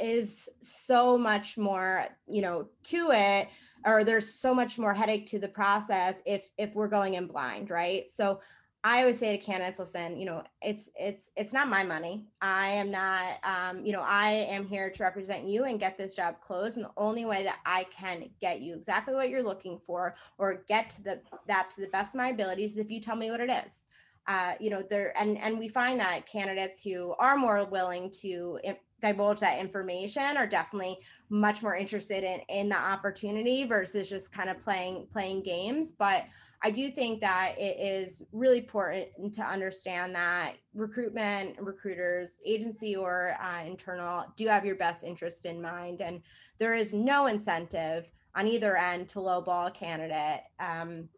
is 0.00 0.48
so 0.60 1.18
much 1.18 1.58
more, 1.58 2.04
you 2.28 2.42
know, 2.42 2.68
to 2.84 3.08
it, 3.12 3.48
or 3.84 4.04
there's 4.04 4.34
so 4.34 4.54
much 4.54 4.78
more 4.78 4.94
headache 4.94 5.26
to 5.26 5.38
the 5.38 5.48
process 5.48 6.20
if 6.26 6.48
if 6.58 6.74
we're 6.74 6.88
going 6.88 7.14
in 7.14 7.26
blind, 7.26 7.70
right? 7.70 8.08
So 8.08 8.40
I 8.82 9.00
always 9.00 9.18
say 9.18 9.36
to 9.36 9.42
candidates, 9.42 9.78
listen, 9.78 10.18
you 10.18 10.24
know, 10.24 10.42
it's 10.62 10.88
it's 10.98 11.30
it's 11.36 11.52
not 11.52 11.68
my 11.68 11.82
money. 11.82 12.26
I 12.40 12.70
am 12.70 12.90
not, 12.90 13.38
um, 13.42 13.84
you 13.84 13.92
know, 13.92 14.00
I 14.00 14.30
am 14.30 14.66
here 14.66 14.88
to 14.88 15.02
represent 15.02 15.44
you 15.44 15.64
and 15.64 15.78
get 15.78 15.98
this 15.98 16.14
job 16.14 16.40
closed. 16.40 16.78
And 16.78 16.86
the 16.86 16.92
only 16.96 17.26
way 17.26 17.42
that 17.42 17.58
I 17.66 17.84
can 17.84 18.30
get 18.40 18.62
you 18.62 18.74
exactly 18.74 19.14
what 19.14 19.28
you're 19.28 19.42
looking 19.42 19.78
for 19.86 20.14
or 20.38 20.64
get 20.66 20.88
to 20.90 21.02
the 21.02 21.20
that 21.46 21.68
to 21.70 21.82
the 21.82 21.88
best 21.88 22.14
of 22.14 22.18
my 22.18 22.28
abilities 22.28 22.72
is 22.72 22.76
if 22.78 22.90
you 22.90 23.00
tell 23.00 23.16
me 23.16 23.30
what 23.30 23.40
it 23.40 23.50
is. 23.50 23.86
Uh, 24.30 24.54
you 24.60 24.70
know, 24.70 24.80
there 24.80 25.12
and 25.20 25.36
and 25.38 25.58
we 25.58 25.66
find 25.66 25.98
that 25.98 26.24
candidates 26.24 26.84
who 26.84 27.16
are 27.18 27.36
more 27.36 27.64
willing 27.64 28.08
to 28.12 28.60
divulge 29.02 29.40
that 29.40 29.58
information 29.58 30.36
are 30.36 30.46
definitely 30.46 30.96
much 31.30 31.62
more 31.64 31.74
interested 31.74 32.22
in 32.22 32.38
in 32.48 32.68
the 32.68 32.76
opportunity 32.76 33.64
versus 33.64 34.08
just 34.08 34.30
kind 34.30 34.48
of 34.48 34.60
playing 34.60 35.08
playing 35.12 35.42
games. 35.42 35.90
But 35.90 36.26
I 36.62 36.70
do 36.70 36.90
think 36.90 37.20
that 37.22 37.56
it 37.58 37.76
is 37.80 38.22
really 38.30 38.58
important 38.58 39.34
to 39.34 39.42
understand 39.42 40.14
that 40.14 40.52
recruitment, 40.74 41.56
recruiters, 41.58 42.40
agency 42.46 42.94
or 42.94 43.36
uh, 43.42 43.64
internal, 43.64 44.26
do 44.36 44.46
have 44.46 44.64
your 44.64 44.76
best 44.76 45.02
interest 45.02 45.44
in 45.44 45.60
mind. 45.60 46.02
And 46.02 46.22
there 46.60 46.74
is 46.74 46.92
no 46.92 47.26
incentive 47.26 48.08
on 48.36 48.46
either 48.46 48.76
end 48.76 49.08
to 49.08 49.18
lowball 49.18 49.68
a 49.68 49.70
candidate. 49.72 50.44
Um, 50.60 51.08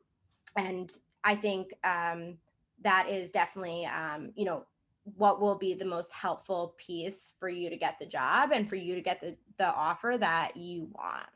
and 0.56 0.90
I 1.24 1.34
think 1.34 1.74
um, 1.84 2.38
that 2.82 3.08
is 3.08 3.30
definitely, 3.30 3.86
um, 3.86 4.32
you 4.34 4.44
know, 4.44 4.64
what 5.04 5.40
will 5.40 5.58
be 5.58 5.74
the 5.74 5.84
most 5.84 6.12
helpful 6.12 6.74
piece 6.78 7.32
for 7.38 7.48
you 7.48 7.68
to 7.70 7.76
get 7.76 7.98
the 7.98 8.06
job 8.06 8.50
and 8.52 8.68
for 8.68 8.76
you 8.76 8.94
to 8.94 9.00
get 9.00 9.20
the, 9.20 9.36
the 9.58 9.74
offer 9.74 10.16
that 10.18 10.56
you 10.56 10.88
want. 10.94 11.26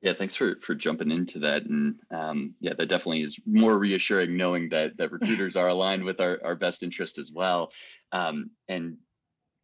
Yeah, 0.00 0.12
thanks 0.12 0.36
for 0.36 0.54
for 0.60 0.76
jumping 0.76 1.10
into 1.10 1.40
that, 1.40 1.64
and 1.64 1.96
um, 2.12 2.54
yeah, 2.60 2.72
that 2.74 2.86
definitely 2.86 3.22
is 3.22 3.40
more 3.44 3.76
reassuring 3.76 4.36
knowing 4.36 4.68
that 4.68 4.96
that 4.96 5.10
recruiters 5.10 5.56
are 5.56 5.68
aligned 5.68 6.04
with 6.04 6.20
our 6.20 6.38
our 6.44 6.54
best 6.54 6.84
interest 6.84 7.18
as 7.18 7.32
well. 7.32 7.72
Um, 8.12 8.50
and 8.68 8.98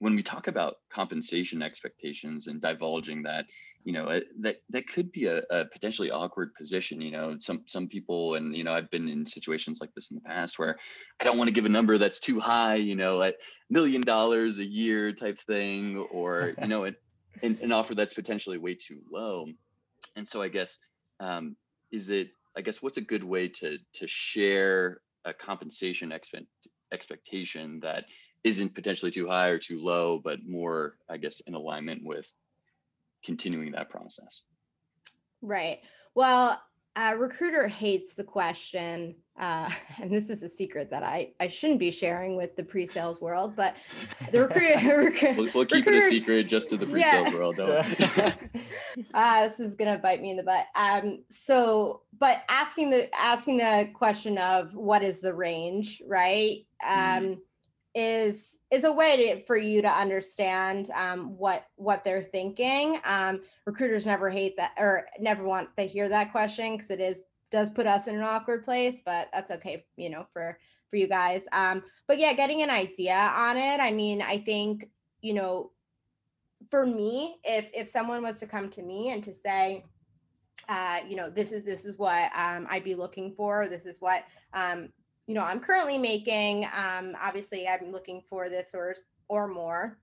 when 0.04 0.14
we 0.14 0.22
talk 0.22 0.48
about 0.48 0.76
compensation 0.90 1.62
expectations 1.62 2.46
and 2.46 2.60
divulging 2.60 3.22
that, 3.22 3.46
you 3.84 3.92
know, 3.92 4.20
that 4.40 4.56
that 4.70 4.86
could 4.86 5.10
be 5.10 5.26
a, 5.26 5.42
a 5.50 5.64
potentially 5.64 6.10
awkward 6.10 6.54
position. 6.54 7.00
You 7.00 7.10
know, 7.10 7.36
some 7.40 7.62
some 7.66 7.88
people, 7.88 8.34
and 8.34 8.54
you 8.54 8.64
know, 8.64 8.72
I've 8.72 8.90
been 8.90 9.08
in 9.08 9.24
situations 9.24 9.78
like 9.80 9.94
this 9.94 10.10
in 10.10 10.16
the 10.16 10.28
past 10.28 10.58
where 10.58 10.78
I 11.20 11.24
don't 11.24 11.38
want 11.38 11.48
to 11.48 11.54
give 11.54 11.66
a 11.66 11.70
number 11.70 11.96
that's 11.98 12.20
too 12.20 12.38
high. 12.38 12.76
You 12.76 12.96
know, 12.96 13.22
a 13.22 13.32
million 13.70 14.02
dollars 14.02 14.58
a 14.58 14.64
year 14.64 15.12
type 15.12 15.40
thing, 15.40 15.96
or 16.10 16.52
you 16.60 16.68
know, 16.68 16.84
an, 17.42 17.58
an 17.62 17.72
offer 17.72 17.94
that's 17.94 18.14
potentially 18.14 18.58
way 18.58 18.74
too 18.74 19.00
low 19.10 19.46
and 20.16 20.28
so 20.28 20.42
I 20.42 20.48
guess 20.48 20.78
um, 21.20 21.56
is 21.92 22.08
it 22.08 22.30
I 22.56 22.60
guess 22.60 22.82
what's 22.82 22.98
a 22.98 23.02
good 23.02 23.24
way 23.24 23.48
to 23.48 23.78
to 23.94 24.06
share 24.06 25.00
a 25.24 25.32
compensation 25.32 26.12
expect, 26.12 26.46
expectation 26.92 27.80
that 27.80 28.04
isn't 28.44 28.74
potentially 28.74 29.10
too 29.10 29.26
high 29.26 29.48
or 29.48 29.58
too 29.58 29.82
low, 29.82 30.20
but 30.22 30.46
more 30.46 30.96
I 31.08 31.16
guess 31.16 31.40
in 31.40 31.54
alignment 31.54 32.04
with 32.04 32.30
continuing 33.24 33.72
that 33.72 33.88
process. 33.88 34.42
Right. 35.40 35.80
Well, 36.14 36.60
a 36.96 37.16
recruiter 37.16 37.66
hates 37.66 38.14
the 38.14 38.22
question, 38.22 39.16
uh, 39.38 39.68
and 40.00 40.12
this 40.12 40.30
is 40.30 40.42
a 40.42 40.48
secret 40.48 40.90
that 40.90 41.02
I, 41.02 41.32
I 41.40 41.48
shouldn't 41.48 41.80
be 41.80 41.90
sharing 41.90 42.36
with 42.36 42.54
the 42.54 42.62
pre-sales 42.62 43.20
world, 43.20 43.56
but 43.56 43.76
the 44.30 44.42
recruiter, 44.42 44.98
recruiter 44.98 45.34
we'll, 45.36 45.50
we'll, 45.54 45.64
keep 45.64 45.86
recruiter, 45.86 45.98
it 45.98 46.04
a 46.04 46.08
secret 46.08 46.44
just 46.44 46.70
to 46.70 46.76
the 46.76 46.86
pre-sales 46.86 47.30
yeah. 47.30 47.34
world. 47.34 47.56
Don't. 47.56 47.70
uh, 49.14 49.48
this 49.48 49.58
is 49.58 49.74
gonna 49.74 49.98
bite 49.98 50.22
me 50.22 50.30
in 50.30 50.36
the 50.36 50.42
butt. 50.42 50.66
Um, 50.76 51.24
so, 51.30 52.02
but 52.18 52.44
asking 52.48 52.90
the 52.90 53.08
asking 53.18 53.56
the 53.56 53.90
question 53.92 54.38
of 54.38 54.74
what 54.74 55.02
is 55.02 55.20
the 55.20 55.34
range, 55.34 56.00
right? 56.06 56.64
Mm-hmm. 56.84 57.18
Um, 57.18 57.24
mm 57.24 57.38
is 57.94 58.58
is 58.70 58.84
a 58.84 58.92
way 58.92 59.16
to, 59.16 59.44
for 59.44 59.56
you 59.56 59.80
to 59.82 59.88
understand 59.88 60.90
um, 60.94 61.36
what 61.38 61.66
what 61.76 62.04
they're 62.04 62.22
thinking. 62.22 62.98
Um, 63.04 63.42
recruiters 63.66 64.06
never 64.06 64.30
hate 64.30 64.56
that 64.56 64.72
or 64.78 65.06
never 65.20 65.44
want 65.44 65.68
to 65.76 65.84
hear 65.84 66.08
that 66.08 66.32
question 66.32 66.76
because 66.76 66.90
it 66.90 67.00
is 67.00 67.22
does 67.50 67.70
put 67.70 67.86
us 67.86 68.08
in 68.08 68.16
an 68.16 68.22
awkward 68.22 68.64
place, 68.64 69.00
but 69.04 69.28
that's 69.32 69.52
okay, 69.52 69.84
you 69.96 70.10
know, 70.10 70.26
for 70.32 70.58
for 70.90 70.96
you 70.96 71.06
guys. 71.06 71.42
Um, 71.52 71.82
but 72.08 72.18
yeah, 72.18 72.32
getting 72.32 72.62
an 72.62 72.70
idea 72.70 73.14
on 73.14 73.56
it. 73.56 73.80
I 73.80 73.92
mean, 73.92 74.22
I 74.22 74.38
think 74.38 74.88
you 75.20 75.34
know, 75.34 75.70
for 76.70 76.84
me, 76.84 77.36
if 77.44 77.68
if 77.72 77.88
someone 77.88 78.22
was 78.22 78.40
to 78.40 78.46
come 78.46 78.70
to 78.70 78.82
me 78.82 79.10
and 79.10 79.22
to 79.22 79.32
say, 79.32 79.84
uh, 80.68 81.00
you 81.08 81.16
know, 81.16 81.30
this 81.30 81.52
is 81.52 81.62
this 81.62 81.84
is 81.84 81.98
what 81.98 82.30
um, 82.36 82.66
I'd 82.68 82.84
be 82.84 82.94
looking 82.94 83.34
for. 83.36 83.68
This 83.68 83.86
is 83.86 84.00
what 84.00 84.24
um, 84.52 84.88
you 85.26 85.34
know 85.34 85.42
i'm 85.42 85.60
currently 85.60 85.98
making 85.98 86.64
um, 86.76 87.16
obviously 87.20 87.66
i'm 87.68 87.90
looking 87.90 88.20
for 88.28 88.48
this 88.48 88.74
or 88.74 88.94
or 89.28 89.48
more 89.48 89.98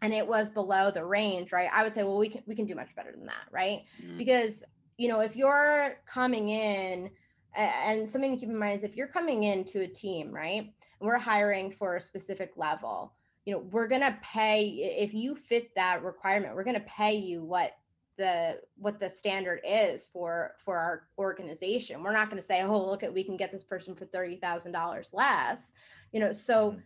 and 0.00 0.12
it 0.12 0.26
was 0.26 0.48
below 0.48 0.90
the 0.90 1.04
range 1.04 1.52
right 1.52 1.68
i 1.72 1.82
would 1.82 1.94
say 1.94 2.02
well 2.02 2.18
we 2.18 2.28
can 2.28 2.42
we 2.46 2.54
can 2.54 2.66
do 2.66 2.74
much 2.74 2.94
better 2.94 3.12
than 3.12 3.26
that 3.26 3.46
right 3.50 3.82
mm-hmm. 4.02 4.18
because 4.18 4.62
you 4.98 5.08
know 5.08 5.20
if 5.20 5.36
you're 5.36 5.96
coming 6.06 6.48
in 6.50 7.10
and 7.54 8.08
something 8.08 8.32
to 8.32 8.36
keep 8.38 8.48
in 8.48 8.56
mind 8.56 8.78
is 8.78 8.84
if 8.84 8.96
you're 8.96 9.06
coming 9.06 9.44
into 9.44 9.82
a 9.82 9.86
team 9.86 10.30
right 10.32 10.72
and 11.00 11.08
we're 11.08 11.18
hiring 11.18 11.70
for 11.70 11.96
a 11.96 12.00
specific 12.00 12.52
level 12.56 13.12
you 13.44 13.52
know 13.52 13.60
we're 13.70 13.88
going 13.88 14.00
to 14.02 14.16
pay 14.22 14.68
if 14.68 15.12
you 15.12 15.34
fit 15.34 15.74
that 15.74 16.02
requirement 16.02 16.54
we're 16.54 16.64
going 16.64 16.74
to 16.74 16.86
pay 16.86 17.14
you 17.14 17.42
what 17.42 17.72
the 18.16 18.60
what 18.76 19.00
the 19.00 19.08
standard 19.08 19.60
is 19.64 20.08
for 20.12 20.52
for 20.58 20.76
our 20.76 21.08
organization 21.18 22.02
we're 22.02 22.12
not 22.12 22.28
going 22.28 22.40
to 22.40 22.46
say 22.46 22.62
oh 22.62 22.84
look 22.84 23.02
at 23.02 23.12
we 23.12 23.24
can 23.24 23.36
get 23.36 23.50
this 23.50 23.64
person 23.64 23.94
for 23.94 24.06
$30000 24.06 25.14
less 25.14 25.72
you 26.12 26.20
know 26.20 26.32
so 26.32 26.70
mm-hmm. 26.70 26.80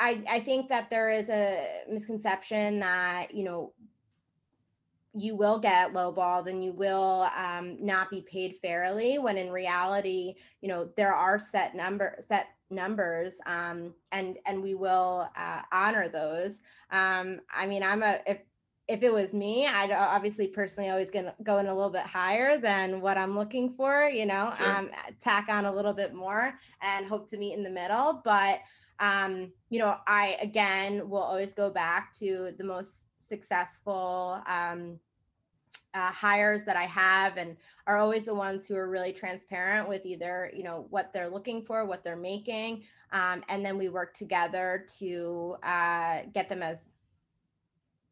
i 0.00 0.22
i 0.28 0.40
think 0.40 0.68
that 0.68 0.90
there 0.90 1.10
is 1.10 1.28
a 1.28 1.82
misconception 1.88 2.80
that 2.80 3.32
you 3.32 3.44
know 3.44 3.72
you 5.12 5.34
will 5.34 5.58
get 5.58 5.92
lowballed 5.92 6.48
and 6.48 6.62
you 6.64 6.72
will 6.72 7.28
um, 7.36 7.76
not 7.84 8.10
be 8.10 8.20
paid 8.20 8.56
fairly 8.62 9.18
when 9.18 9.36
in 9.36 9.50
reality 9.50 10.34
you 10.60 10.68
know 10.68 10.88
there 10.96 11.14
are 11.14 11.38
set 11.38 11.74
number 11.74 12.16
set 12.20 12.48
numbers 12.70 13.38
um, 13.46 13.92
and 14.12 14.38
and 14.46 14.62
we 14.62 14.74
will 14.74 15.28
uh, 15.36 15.62
honor 15.72 16.08
those 16.08 16.62
um, 16.90 17.40
i 17.52 17.66
mean 17.66 17.82
i'm 17.82 18.02
a 18.02 18.20
if 18.26 18.38
if 18.90 19.04
it 19.04 19.12
was 19.12 19.32
me, 19.32 19.68
I'd 19.68 19.92
obviously 19.92 20.48
personally 20.48 20.90
always 20.90 21.12
gonna 21.12 21.34
go 21.44 21.58
in 21.58 21.66
a 21.66 21.74
little 21.74 21.92
bit 21.92 22.02
higher 22.02 22.58
than 22.58 23.00
what 23.00 23.16
I'm 23.16 23.36
looking 23.36 23.72
for, 23.72 24.08
you 24.08 24.26
know, 24.26 24.52
sure. 24.58 24.68
um, 24.68 24.90
tack 25.20 25.46
on 25.48 25.64
a 25.64 25.72
little 25.72 25.92
bit 25.92 26.12
more 26.12 26.58
and 26.82 27.06
hope 27.06 27.28
to 27.30 27.36
meet 27.38 27.54
in 27.54 27.62
the 27.62 27.70
middle. 27.70 28.20
But 28.24 28.60
um, 28.98 29.52
you 29.70 29.78
know, 29.78 29.96
I 30.08 30.36
again 30.42 31.08
will 31.08 31.22
always 31.22 31.54
go 31.54 31.70
back 31.70 32.12
to 32.18 32.52
the 32.58 32.64
most 32.64 33.08
successful 33.20 34.42
um, 34.46 34.98
uh, 35.94 36.10
hires 36.10 36.64
that 36.64 36.76
I 36.76 36.84
have 36.84 37.36
and 37.36 37.56
are 37.86 37.98
always 37.98 38.24
the 38.24 38.34
ones 38.34 38.66
who 38.66 38.74
are 38.74 38.88
really 38.88 39.12
transparent 39.12 39.88
with 39.88 40.04
either, 40.04 40.50
you 40.54 40.64
know, 40.64 40.86
what 40.90 41.12
they're 41.12 41.28
looking 41.28 41.64
for, 41.64 41.84
what 41.84 42.02
they're 42.02 42.16
making. 42.16 42.82
Um, 43.12 43.42
and 43.48 43.64
then 43.64 43.78
we 43.78 43.88
work 43.88 44.14
together 44.14 44.84
to 44.98 45.56
uh, 45.62 46.22
get 46.34 46.48
them 46.48 46.62
as 46.62 46.90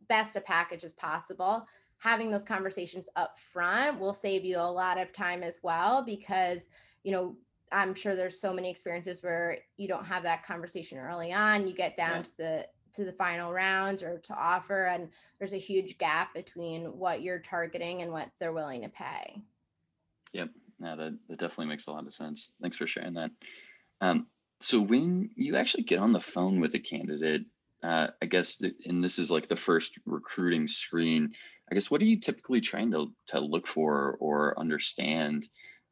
best 0.08 0.36
a 0.36 0.40
package 0.40 0.84
as 0.84 0.92
possible. 0.92 1.66
Having 1.98 2.30
those 2.30 2.44
conversations 2.44 3.08
up 3.16 3.38
front 3.38 3.98
will 3.98 4.14
save 4.14 4.44
you 4.44 4.58
a 4.58 4.60
lot 4.60 4.98
of 4.98 5.12
time 5.12 5.42
as 5.42 5.60
well 5.62 6.02
because 6.02 6.68
you 7.02 7.12
know 7.12 7.36
i'm 7.72 7.94
sure 7.94 8.14
there's 8.14 8.40
so 8.40 8.52
many 8.52 8.70
experiences 8.70 9.22
where 9.22 9.58
you 9.76 9.88
don't 9.88 10.04
have 10.04 10.22
that 10.22 10.44
conversation 10.44 10.98
early 10.98 11.32
on. 11.32 11.66
You 11.66 11.74
get 11.74 11.96
down 11.96 12.16
yeah. 12.16 12.22
to 12.22 12.36
the 12.36 12.68
to 12.94 13.04
the 13.04 13.12
final 13.12 13.52
round 13.52 14.02
or 14.02 14.18
to 14.18 14.34
offer 14.34 14.86
and 14.86 15.08
there's 15.38 15.52
a 15.52 15.58
huge 15.58 15.98
gap 15.98 16.34
between 16.34 16.86
what 16.86 17.22
you're 17.22 17.38
targeting 17.38 18.02
and 18.02 18.10
what 18.10 18.30
they're 18.40 18.52
willing 18.52 18.82
to 18.82 18.88
pay. 18.88 19.42
Yep. 20.32 20.48
No 20.80 20.96
that, 20.96 21.18
that 21.28 21.38
definitely 21.38 21.66
makes 21.66 21.86
a 21.86 21.92
lot 21.92 22.06
of 22.06 22.14
sense. 22.14 22.52
Thanks 22.60 22.76
for 22.76 22.86
sharing 22.86 23.14
that. 23.14 23.30
Um, 24.00 24.26
so 24.60 24.80
when 24.80 25.30
you 25.36 25.56
actually 25.56 25.84
get 25.84 25.98
on 25.98 26.12
the 26.12 26.20
phone 26.20 26.60
with 26.60 26.74
a 26.74 26.80
candidate 26.80 27.42
uh, 27.82 28.08
i 28.20 28.26
guess 28.26 28.62
and 28.87 29.02
this 29.02 29.18
is 29.18 29.30
like 29.30 29.49
the 29.49 29.56
first 29.56 29.99
recruiting 30.06 30.66
screen 30.66 31.32
I 31.70 31.75
guess 31.75 31.90
what 31.90 32.00
are 32.00 32.06
you 32.06 32.18
typically 32.18 32.61
trying 32.61 32.90
to 32.92 33.12
to 33.28 33.40
look 33.40 33.66
for 33.66 34.16
or 34.20 34.58
understand 34.58 35.49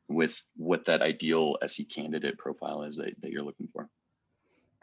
with 0.09 0.40
what 0.57 0.85
that 0.87 1.02
ideal 1.02 1.59
SE 1.62 1.85
candidate 1.85 2.38
profile 2.38 2.85
is 2.85 2.97
that, 2.97 3.21
that 3.21 3.31
you're 3.31 3.43
looking 3.43 3.69
for? 3.73 3.88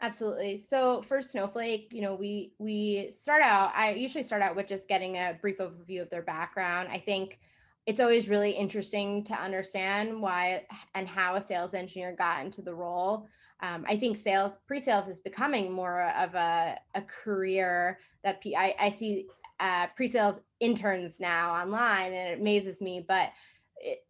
Absolutely. 0.00 0.58
So 0.58 1.02
for 1.02 1.22
Snowflake, 1.22 1.88
you 1.92 2.02
know, 2.02 2.14
we 2.14 2.52
we 2.58 3.10
start 3.10 3.42
out. 3.42 3.72
I 3.74 3.94
usually 3.94 4.22
start 4.22 4.42
out 4.42 4.54
with 4.54 4.68
just 4.68 4.88
getting 4.88 5.16
a 5.16 5.38
brief 5.40 5.58
overview 5.58 6.02
of 6.02 6.10
their 6.10 6.22
background. 6.22 6.88
I 6.90 6.98
think 6.98 7.40
it's 7.86 8.00
always 8.00 8.28
really 8.28 8.50
interesting 8.50 9.24
to 9.24 9.34
understand 9.34 10.20
why 10.20 10.66
and 10.94 11.08
how 11.08 11.34
a 11.34 11.40
sales 11.40 11.74
engineer 11.74 12.14
got 12.16 12.44
into 12.44 12.62
the 12.62 12.74
role. 12.74 13.26
Um, 13.60 13.84
I 13.88 13.96
think 13.96 14.16
sales 14.16 14.58
pre-sales 14.66 15.08
is 15.08 15.20
becoming 15.20 15.72
more 15.72 16.02
of 16.02 16.34
a, 16.34 16.78
a 16.94 17.02
career 17.02 17.98
that 18.22 18.40
P- 18.40 18.56
I, 18.56 18.74
I 18.78 18.90
see 18.90 19.26
uh, 19.60 19.86
pre-sales 19.96 20.40
interns 20.60 21.20
now 21.20 21.54
online 21.54 22.12
and 22.12 22.28
it 22.30 22.40
amazes 22.40 22.82
me 22.82 23.04
but 23.06 23.30
it, 23.76 24.04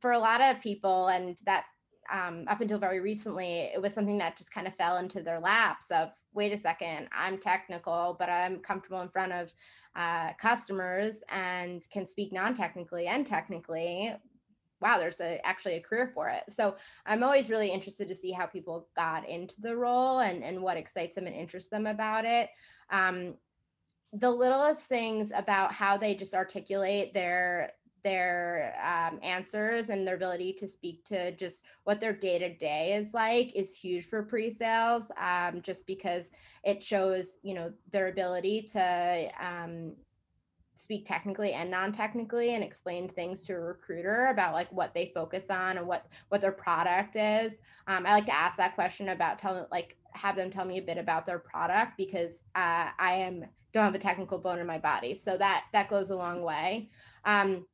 for 0.00 0.12
a 0.12 0.18
lot 0.18 0.40
of 0.40 0.60
people 0.60 1.08
and 1.08 1.38
that 1.44 1.66
um, 2.10 2.44
up 2.48 2.60
until 2.60 2.78
very 2.78 3.00
recently 3.00 3.70
it 3.74 3.80
was 3.80 3.92
something 3.92 4.18
that 4.18 4.36
just 4.36 4.52
kind 4.52 4.66
of 4.66 4.74
fell 4.76 4.98
into 4.98 5.22
their 5.22 5.40
laps 5.40 5.90
of 5.90 6.10
wait 6.32 6.52
a 6.52 6.56
second 6.56 7.08
i'm 7.12 7.38
technical 7.38 8.16
but 8.18 8.28
i'm 8.28 8.58
comfortable 8.58 9.00
in 9.00 9.08
front 9.08 9.32
of 9.32 9.52
uh, 9.96 10.32
customers 10.40 11.22
and 11.30 11.86
can 11.92 12.06
speak 12.06 12.32
non-technically 12.32 13.06
and 13.06 13.26
technically 13.26 14.14
wow 14.80 14.98
there's 14.98 15.20
a, 15.20 15.44
actually 15.46 15.74
a 15.74 15.80
career 15.80 16.10
for 16.14 16.28
it. 16.28 16.44
So 16.48 16.76
i'm 17.06 17.22
always 17.22 17.50
really 17.50 17.70
interested 17.70 18.08
to 18.08 18.14
see 18.14 18.32
how 18.32 18.46
people 18.46 18.88
got 18.96 19.28
into 19.28 19.60
the 19.60 19.76
role 19.76 20.20
and, 20.20 20.42
and 20.42 20.60
what 20.60 20.76
excites 20.76 21.14
them 21.14 21.26
and 21.26 21.36
interests 21.36 21.70
them 21.70 21.86
about 21.86 22.24
it. 22.24 22.50
Um, 22.90 23.34
the 24.12 24.30
littlest 24.30 24.86
things 24.86 25.30
about 25.34 25.72
how 25.72 25.96
they 25.96 26.14
just 26.14 26.34
articulate 26.34 27.14
their 27.14 27.72
their 28.02 28.74
um, 28.82 29.18
answers 29.22 29.90
and 29.90 30.06
their 30.06 30.14
ability 30.14 30.54
to 30.54 30.66
speak 30.66 31.04
to 31.04 31.36
just 31.36 31.64
what 31.84 32.00
their 32.00 32.14
day 32.14 32.38
to 32.38 32.54
day 32.54 32.94
is 32.94 33.12
like 33.12 33.54
is 33.54 33.76
huge 33.76 34.06
for 34.06 34.22
pre-sales 34.22 35.10
um, 35.18 35.60
just 35.60 35.86
because 35.86 36.30
it 36.64 36.82
shows 36.82 37.38
you 37.42 37.54
know 37.54 37.72
their 37.92 38.08
ability 38.08 38.68
to 38.72 39.30
um, 39.38 39.92
speak 40.76 41.04
technically 41.04 41.52
and 41.52 41.70
non-technically 41.70 42.54
and 42.54 42.64
explain 42.64 43.08
things 43.08 43.44
to 43.44 43.52
a 43.52 43.60
recruiter 43.60 44.26
about 44.26 44.54
like 44.54 44.70
what 44.72 44.94
they 44.94 45.12
focus 45.14 45.50
on 45.50 45.76
and 45.76 45.86
what 45.86 46.06
what 46.28 46.40
their 46.40 46.52
product 46.52 47.16
is 47.16 47.58
um, 47.86 48.06
i 48.06 48.12
like 48.14 48.26
to 48.26 48.34
ask 48.34 48.56
that 48.56 48.74
question 48.74 49.10
about 49.10 49.38
telling 49.38 49.64
like 49.70 49.96
have 50.12 50.36
them 50.36 50.50
tell 50.50 50.64
me 50.64 50.78
a 50.78 50.82
bit 50.82 50.98
about 50.98 51.26
their 51.26 51.38
product 51.38 51.92
because 51.96 52.44
uh, 52.54 52.88
i 52.98 53.12
am 53.12 53.44
don't 53.72 53.84
have 53.84 53.94
a 53.94 53.98
technical 53.98 54.38
bone 54.38 54.58
in 54.58 54.66
my 54.66 54.78
body. 54.78 55.14
So 55.14 55.36
that 55.36 55.64
that 55.72 55.90
goes 55.90 56.10
a 56.10 56.16
long 56.16 56.42
way. 56.42 56.90
Um, 57.24 57.66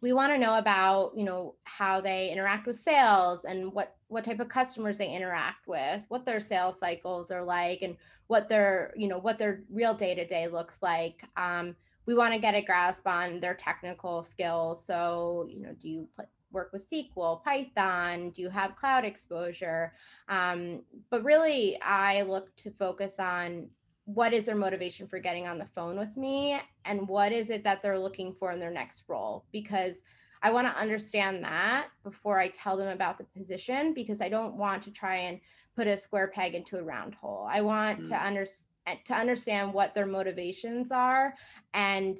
we 0.00 0.12
want 0.12 0.32
to 0.32 0.38
know 0.38 0.58
about 0.58 1.12
you 1.16 1.24
know 1.24 1.54
how 1.64 2.00
they 2.00 2.30
interact 2.30 2.66
with 2.66 2.76
sales 2.76 3.44
and 3.44 3.72
what 3.72 3.96
what 4.08 4.24
type 4.24 4.40
of 4.40 4.48
customers 4.48 4.98
they 4.98 5.08
interact 5.08 5.66
with 5.66 6.02
what 6.08 6.24
their 6.24 6.40
sales 6.40 6.78
cycles 6.78 7.30
are 7.30 7.44
like 7.44 7.82
and 7.82 7.96
what 8.26 8.48
their 8.48 8.92
you 8.96 9.08
know 9.08 9.18
what 9.18 9.38
their 9.38 9.62
real 9.70 9.94
day 9.94 10.14
to 10.14 10.26
day 10.26 10.48
looks 10.48 10.78
like 10.82 11.24
um, 11.36 11.74
we 12.06 12.14
want 12.14 12.32
to 12.32 12.40
get 12.40 12.54
a 12.54 12.60
grasp 12.62 13.06
on 13.06 13.40
their 13.40 13.54
technical 13.54 14.22
skills 14.22 14.84
so 14.84 15.46
you 15.50 15.60
know 15.60 15.72
do 15.80 15.88
you 15.88 16.08
put, 16.16 16.26
work 16.52 16.70
with 16.72 16.88
sql 16.88 17.42
python 17.42 18.30
do 18.30 18.42
you 18.42 18.50
have 18.50 18.76
cloud 18.76 19.04
exposure 19.04 19.92
um, 20.28 20.82
but 21.10 21.24
really 21.24 21.80
i 21.82 22.22
look 22.22 22.54
to 22.56 22.70
focus 22.70 23.18
on 23.18 23.68
what 24.04 24.32
is 24.32 24.46
their 24.46 24.56
motivation 24.56 25.06
for 25.06 25.18
getting 25.18 25.46
on 25.46 25.58
the 25.58 25.68
phone 25.74 25.96
with 25.96 26.16
me 26.16 26.60
and 26.84 27.06
what 27.08 27.32
is 27.32 27.50
it 27.50 27.62
that 27.62 27.82
they're 27.82 27.98
looking 27.98 28.32
for 28.32 28.50
in 28.50 28.58
their 28.58 28.70
next 28.70 29.04
role 29.08 29.44
because 29.52 30.02
I 30.42 30.50
want 30.50 30.66
to 30.66 30.80
understand 30.80 31.44
that 31.44 31.88
before 32.02 32.40
I 32.40 32.48
tell 32.48 32.76
them 32.76 32.88
about 32.88 33.16
the 33.16 33.24
position 33.24 33.94
because 33.94 34.20
I 34.20 34.28
don't 34.28 34.56
want 34.56 34.82
to 34.82 34.90
try 34.90 35.16
and 35.16 35.40
put 35.76 35.86
a 35.86 35.96
square 35.96 36.28
peg 36.28 36.54
into 36.54 36.78
a 36.78 36.82
round 36.82 37.14
hole. 37.14 37.48
I 37.50 37.60
want 37.60 38.00
mm-hmm. 38.00 38.12
to 38.12 38.26
understand 38.26 38.68
to 39.04 39.14
understand 39.14 39.72
what 39.72 39.94
their 39.94 40.06
motivations 40.06 40.90
are 40.90 41.34
and 41.74 42.18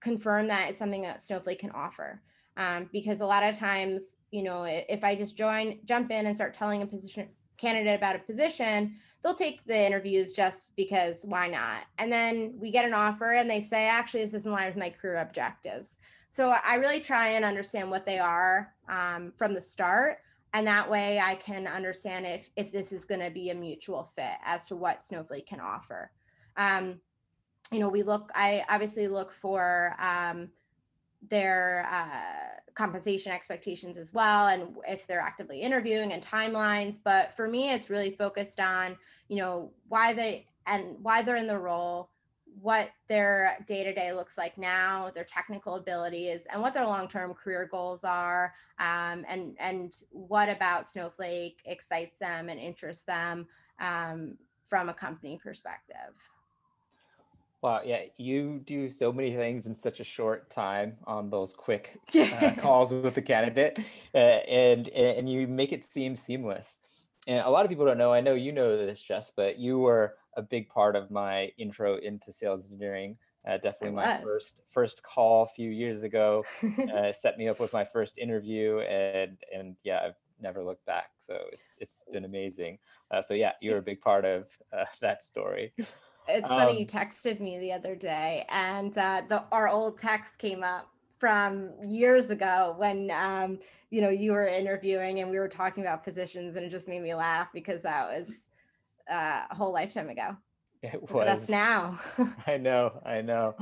confirm 0.00 0.46
that 0.48 0.70
it's 0.70 0.78
something 0.78 1.02
that 1.02 1.22
Snowflake 1.22 1.58
can 1.58 1.70
offer. 1.72 2.22
Um, 2.56 2.88
because 2.92 3.20
a 3.20 3.26
lot 3.26 3.42
of 3.42 3.58
times, 3.58 4.16
you 4.30 4.42
know, 4.42 4.64
if 4.64 5.04
I 5.04 5.14
just 5.14 5.36
join, 5.36 5.78
jump 5.84 6.10
in 6.10 6.26
and 6.26 6.34
start 6.34 6.54
telling 6.54 6.82
a 6.82 6.86
position 6.86 7.28
candidate 7.58 7.96
about 7.96 8.16
a 8.16 8.20
position, 8.20 8.94
they'll 9.22 9.34
take 9.34 9.64
the 9.64 9.86
interviews 9.86 10.32
just 10.32 10.76
because 10.76 11.24
why 11.24 11.48
not? 11.48 11.84
And 11.98 12.12
then 12.12 12.54
we 12.58 12.70
get 12.70 12.84
an 12.84 12.94
offer 12.94 13.32
and 13.32 13.48
they 13.48 13.60
say, 13.60 13.86
actually, 13.86 14.22
this 14.22 14.34
is 14.34 14.46
in 14.46 14.52
line 14.52 14.66
with 14.66 14.76
my 14.76 14.90
career 14.90 15.16
objectives. 15.16 15.96
So 16.28 16.54
I 16.64 16.76
really 16.76 17.00
try 17.00 17.28
and 17.28 17.44
understand 17.44 17.90
what 17.90 18.04
they 18.04 18.18
are 18.18 18.74
um, 18.88 19.32
from 19.36 19.54
the 19.54 19.60
start. 19.60 20.18
And 20.56 20.66
that 20.66 20.88
way 20.88 21.20
I 21.20 21.34
can 21.34 21.66
understand 21.66 22.24
if, 22.24 22.48
if 22.56 22.72
this 22.72 22.90
is 22.90 23.04
going 23.04 23.20
to 23.20 23.30
be 23.30 23.50
a 23.50 23.54
mutual 23.54 24.04
fit 24.16 24.38
as 24.42 24.64
to 24.68 24.76
what 24.76 25.02
Snowflake 25.02 25.44
can 25.44 25.60
offer. 25.60 26.10
Um, 26.56 26.98
you 27.70 27.78
know, 27.78 27.90
we 27.90 28.02
look, 28.02 28.30
I 28.34 28.64
obviously 28.70 29.06
look 29.06 29.32
for 29.32 29.94
um, 29.98 30.48
their 31.28 31.86
uh, 31.90 32.72
compensation 32.72 33.32
expectations 33.32 33.98
as 33.98 34.14
well 34.14 34.48
and 34.48 34.74
if 34.88 35.06
they're 35.06 35.20
actively 35.20 35.60
interviewing 35.60 36.12
and 36.12 36.22
timelines 36.22 36.98
but 37.02 37.34
for 37.34 37.48
me 37.48 37.72
it's 37.72 37.88
really 37.88 38.10
focused 38.10 38.60
on 38.60 38.94
you 39.28 39.36
know 39.36 39.72
why 39.88 40.12
they 40.12 40.46
and 40.66 40.96
why 41.02 41.22
they're 41.22 41.36
in 41.36 41.46
the 41.46 41.58
role 41.58 42.10
what 42.60 42.90
their 43.08 43.58
day 43.66 43.84
to 43.84 43.92
day 43.92 44.12
looks 44.12 44.38
like 44.38 44.56
now, 44.56 45.10
their 45.14 45.24
technical 45.24 45.74
abilities, 45.74 46.46
and 46.50 46.60
what 46.60 46.74
their 46.74 46.86
long 46.86 47.08
term 47.08 47.34
career 47.34 47.68
goals 47.70 48.02
are, 48.04 48.54
um, 48.78 49.24
and 49.28 49.56
and 49.58 50.02
what 50.10 50.48
about 50.48 50.86
Snowflake 50.86 51.60
excites 51.66 52.16
them 52.18 52.48
and 52.48 52.58
interests 52.58 53.04
them 53.04 53.46
um, 53.80 54.36
from 54.64 54.88
a 54.88 54.94
company 54.94 55.38
perspective. 55.42 56.14
Wow, 57.62 57.80
yeah, 57.84 58.02
you 58.16 58.60
do 58.64 58.88
so 58.90 59.12
many 59.12 59.34
things 59.34 59.66
in 59.66 59.74
such 59.74 60.00
a 60.00 60.04
short 60.04 60.50
time 60.50 60.96
on 61.06 61.30
those 61.30 61.52
quick 61.52 61.98
uh, 62.16 62.52
calls 62.58 62.92
with 62.92 63.14
the 63.14 63.22
candidate, 63.22 63.78
uh, 64.14 64.18
and 64.18 64.88
and 64.88 65.28
you 65.28 65.46
make 65.46 65.72
it 65.72 65.84
seem 65.84 66.16
seamless. 66.16 66.80
And 67.26 67.40
a 67.40 67.50
lot 67.50 67.64
of 67.64 67.68
people 67.68 67.84
don't 67.84 67.98
know. 67.98 68.12
I 68.12 68.20
know 68.20 68.34
you 68.34 68.52
know 68.52 68.76
this, 68.86 69.02
Jess, 69.02 69.32
but 69.34 69.58
you 69.58 69.80
were 69.80 70.14
a 70.36 70.42
big 70.42 70.68
part 70.68 70.96
of 70.96 71.10
my 71.10 71.50
intro 71.58 71.96
into 71.96 72.32
sales 72.32 72.64
engineering. 72.64 73.16
Uh, 73.46 73.56
definitely 73.58 73.90
my 73.90 74.16
first 74.18 74.62
first 74.72 75.02
call 75.04 75.44
a 75.44 75.46
few 75.46 75.70
years 75.70 76.02
ago 76.02 76.44
uh, 76.92 77.12
set 77.12 77.38
me 77.38 77.48
up 77.48 77.60
with 77.60 77.72
my 77.72 77.84
first 77.84 78.18
interview, 78.18 78.80
and 78.80 79.36
and 79.54 79.76
yeah, 79.84 80.00
I've 80.04 80.16
never 80.40 80.64
looked 80.64 80.84
back. 80.84 81.10
So 81.18 81.38
it's 81.52 81.74
it's 81.78 82.02
been 82.12 82.24
amazing. 82.24 82.78
Uh, 83.10 83.22
so 83.22 83.34
yeah, 83.34 83.52
you're 83.60 83.78
a 83.78 83.82
big 83.82 84.00
part 84.00 84.24
of 84.24 84.46
uh, 84.72 84.84
that 85.00 85.22
story. 85.22 85.72
It's 86.28 86.48
funny 86.48 86.72
um, 86.72 86.76
you 86.78 86.86
texted 86.86 87.38
me 87.40 87.58
the 87.58 87.72
other 87.72 87.94
day, 87.94 88.44
and 88.48 88.96
uh, 88.98 89.22
the 89.28 89.44
our 89.52 89.68
old 89.68 89.98
text 89.98 90.38
came 90.38 90.64
up 90.64 90.88
from 91.18 91.70
years 91.82 92.30
ago 92.30 92.74
when 92.78 93.10
um, 93.12 93.60
you 93.90 94.02
know 94.02 94.10
you 94.10 94.32
were 94.32 94.46
interviewing 94.46 95.20
and 95.20 95.30
we 95.30 95.38
were 95.38 95.48
talking 95.48 95.84
about 95.84 96.02
positions, 96.02 96.56
and 96.56 96.66
it 96.66 96.70
just 96.70 96.88
made 96.88 97.02
me 97.02 97.14
laugh 97.14 97.48
because 97.54 97.82
that 97.82 98.08
was 98.08 98.48
uh, 99.10 99.44
a 99.50 99.54
whole 99.54 99.72
lifetime 99.72 100.08
ago. 100.08 100.36
It 100.82 101.00
was 101.00 101.10
Look 101.10 101.26
us 101.26 101.48
now. 101.48 101.98
I 102.46 102.56
know, 102.58 103.00
I 103.04 103.22
know. 103.22 103.56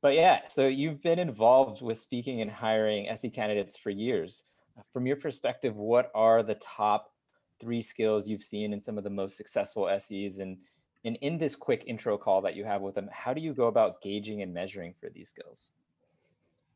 But 0.00 0.14
yeah, 0.14 0.40
so 0.48 0.66
you've 0.66 1.02
been 1.02 1.18
involved 1.18 1.82
with 1.82 1.98
speaking 1.98 2.40
and 2.40 2.50
hiring 2.50 3.08
SE 3.08 3.30
candidates 3.30 3.76
for 3.76 3.90
years. 3.90 4.44
From 4.92 5.06
your 5.06 5.16
perspective, 5.16 5.76
what 5.76 6.10
are 6.14 6.42
the 6.42 6.54
top 6.56 7.12
three 7.60 7.82
skills 7.82 8.28
you've 8.28 8.42
seen 8.42 8.72
in 8.72 8.80
some 8.80 8.96
of 8.96 9.04
the 9.04 9.10
most 9.10 9.36
successful 9.36 9.90
SEs 9.98 10.38
and 10.38 10.58
and 11.04 11.16
in 11.20 11.38
this 11.38 11.54
quick 11.54 11.84
intro 11.86 12.18
call 12.18 12.42
that 12.42 12.56
you 12.56 12.64
have 12.64 12.82
with 12.82 12.96
them, 12.96 13.08
how 13.12 13.32
do 13.32 13.40
you 13.40 13.54
go 13.54 13.68
about 13.68 14.02
gauging 14.02 14.42
and 14.42 14.52
measuring 14.52 14.94
for 15.00 15.08
these 15.08 15.28
skills? 15.30 15.70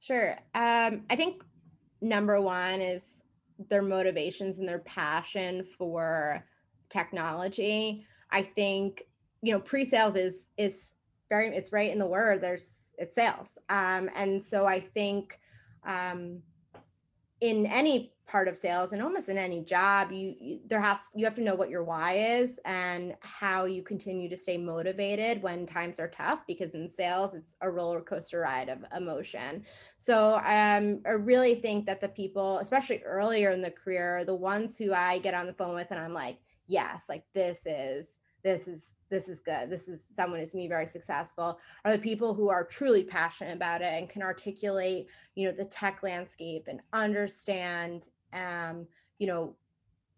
Sure. 0.01 0.39
Um, 0.55 1.03
I 1.11 1.17
think 1.17 1.43
number 2.01 2.41
one 2.41 2.81
is 2.81 3.25
their 3.69 3.83
motivations 3.83 4.59
and 4.59 4.69
their 4.69 4.79
passion 4.81 5.67
for 5.77 6.45
technology. 6.93 8.07
I 8.31 8.43
think 8.43 9.05
you 9.43 9.53
know 9.53 9.61
pre-sales 9.61 10.15
is 10.15 10.49
is 10.57 10.95
very 11.29 11.49
it's 11.49 11.73
right 11.73 11.91
in 11.91 11.99
the 11.99 12.07
word 12.07 12.41
there's 12.41 12.93
it's 12.99 13.15
sales 13.15 13.59
um, 13.69 14.09
and 14.15 14.43
so 14.43 14.67
i 14.67 14.81
think 14.81 15.39
um, 15.85 16.41
in 17.41 17.67
any 17.67 18.15
part 18.25 18.47
of 18.47 18.57
sales 18.57 18.93
and 18.93 19.03
almost 19.03 19.29
in 19.29 19.37
any 19.37 19.63
job 19.63 20.13
you, 20.13 20.35
you, 20.41 20.61
there 20.67 20.81
has 20.81 21.01
you 21.15 21.25
have 21.25 21.35
to 21.35 21.43
know 21.43 21.55
what 21.55 21.69
your 21.69 21.83
why 21.83 22.15
is 22.15 22.59
and 22.65 23.15
how 23.21 23.65
you 23.65 23.83
continue 23.83 24.29
to 24.29 24.37
stay 24.37 24.57
motivated 24.57 25.43
when 25.43 25.67
times 25.67 25.99
are 25.99 26.09
tough 26.09 26.41
because 26.47 26.75
in 26.75 26.87
sales 26.87 27.35
it's 27.35 27.57
a 27.63 27.71
roller 27.71 28.01
coaster 28.01 28.41
ride 28.41 28.69
of 28.69 28.79
emotion 28.97 29.65
so 29.99 30.35
um, 30.45 31.01
i 31.05 31.11
really 31.11 31.57
think 31.57 31.85
that 31.85 32.01
the 32.01 32.09
people 32.09 32.59
especially 32.59 33.03
earlier 33.03 33.51
in 33.51 33.61
the 33.61 33.71
career 33.71 34.25
the 34.25 34.35
ones 34.35 34.79
who 34.79 34.95
i 34.95 35.19
get 35.19 35.35
on 35.35 35.47
the 35.47 35.55
phone 35.55 35.75
with 35.75 35.91
and 35.91 35.99
i'm 35.99 36.13
like 36.13 36.39
yes 36.67 37.05
like 37.09 37.25
this 37.35 37.61
is 37.67 38.19
this 38.43 38.67
is 38.67 38.95
this 39.09 39.29
is 39.29 39.41
good 39.41 39.71
this 39.71 39.89
is 39.89 40.05
someone 40.15 40.41
who's 40.41 40.53
be 40.53 40.69
very 40.69 40.87
successful 40.87 41.59
are 41.85 41.93
the 41.93 41.99
people 41.99 42.35
who 42.35 42.49
are 42.49 42.65
truly 42.65 43.05
passionate 43.05 43.55
about 43.55 43.83
it 43.83 43.93
and 43.93 44.09
can 44.09 44.23
articulate 44.23 45.07
you 45.35 45.47
know 45.47 45.53
the 45.53 45.65
tech 45.65 46.03
landscape 46.03 46.65
and 46.69 46.81
understand 46.93 48.09
um, 48.33 48.87
you 49.19 49.27
know, 49.27 49.55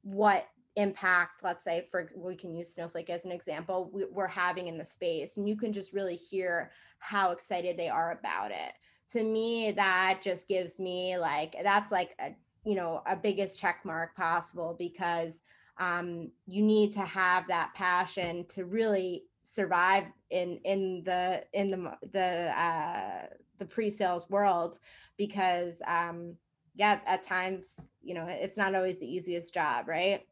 what 0.02 0.48
impact, 0.76 1.44
let's 1.44 1.64
say, 1.64 1.87
for 1.90 2.11
we 2.16 2.35
can 2.35 2.54
use 2.54 2.72
Snowflake 2.72 3.11
as 3.11 3.24
an 3.24 3.33
example, 3.33 3.90
we, 3.92 4.04
we're 4.07 4.26
having 4.26 4.66
in 4.66 4.78
the 4.78 4.85
space. 4.85 5.37
And 5.37 5.48
you 5.48 5.57
can 5.57 5.72
just 5.72 5.92
really 5.92 6.16
hear 6.16 6.70
how 6.98 7.30
excited 7.30 7.76
they 7.76 7.88
are 7.88 8.12
about 8.12 8.50
it. 8.50 8.72
To 9.11 9.22
me, 9.22 9.70
that 9.72 10.20
just 10.22 10.48
gives 10.48 10.80
me 10.80 11.16
like, 11.18 11.54
that's 11.62 11.92
like 11.92 12.14
a, 12.18 12.35
you 12.64 12.74
know, 12.74 13.02
a 13.07 13.14
biggest 13.14 13.59
check 13.59 13.80
mark 13.85 14.16
possible 14.16 14.74
because 14.78 15.42
um, 15.79 16.31
you 16.47 16.63
need 16.63 16.93
to 16.93 17.01
have 17.03 17.49
that 17.49 17.73
passion 17.75 18.47
to 18.49 18.65
really 18.65 19.25
survive 19.43 20.05
in 20.31 20.59
in 20.65 21.03
the 21.05 21.45
in 21.53 21.71
the 21.71 21.97
the 22.13 22.61
uh, 22.61 23.27
the 23.59 23.65
pre-sales 23.65 24.29
world 24.31 24.79
because 25.17 25.81
um, 25.87 26.37
yeah, 26.75 27.01
at 27.07 27.23
times, 27.23 27.89
you 28.03 28.15
know, 28.15 28.27
it's 28.29 28.57
not 28.57 28.75
always 28.75 28.99
the 28.99 29.13
easiest 29.13 29.55
job, 29.55 29.89
right? 29.89 30.27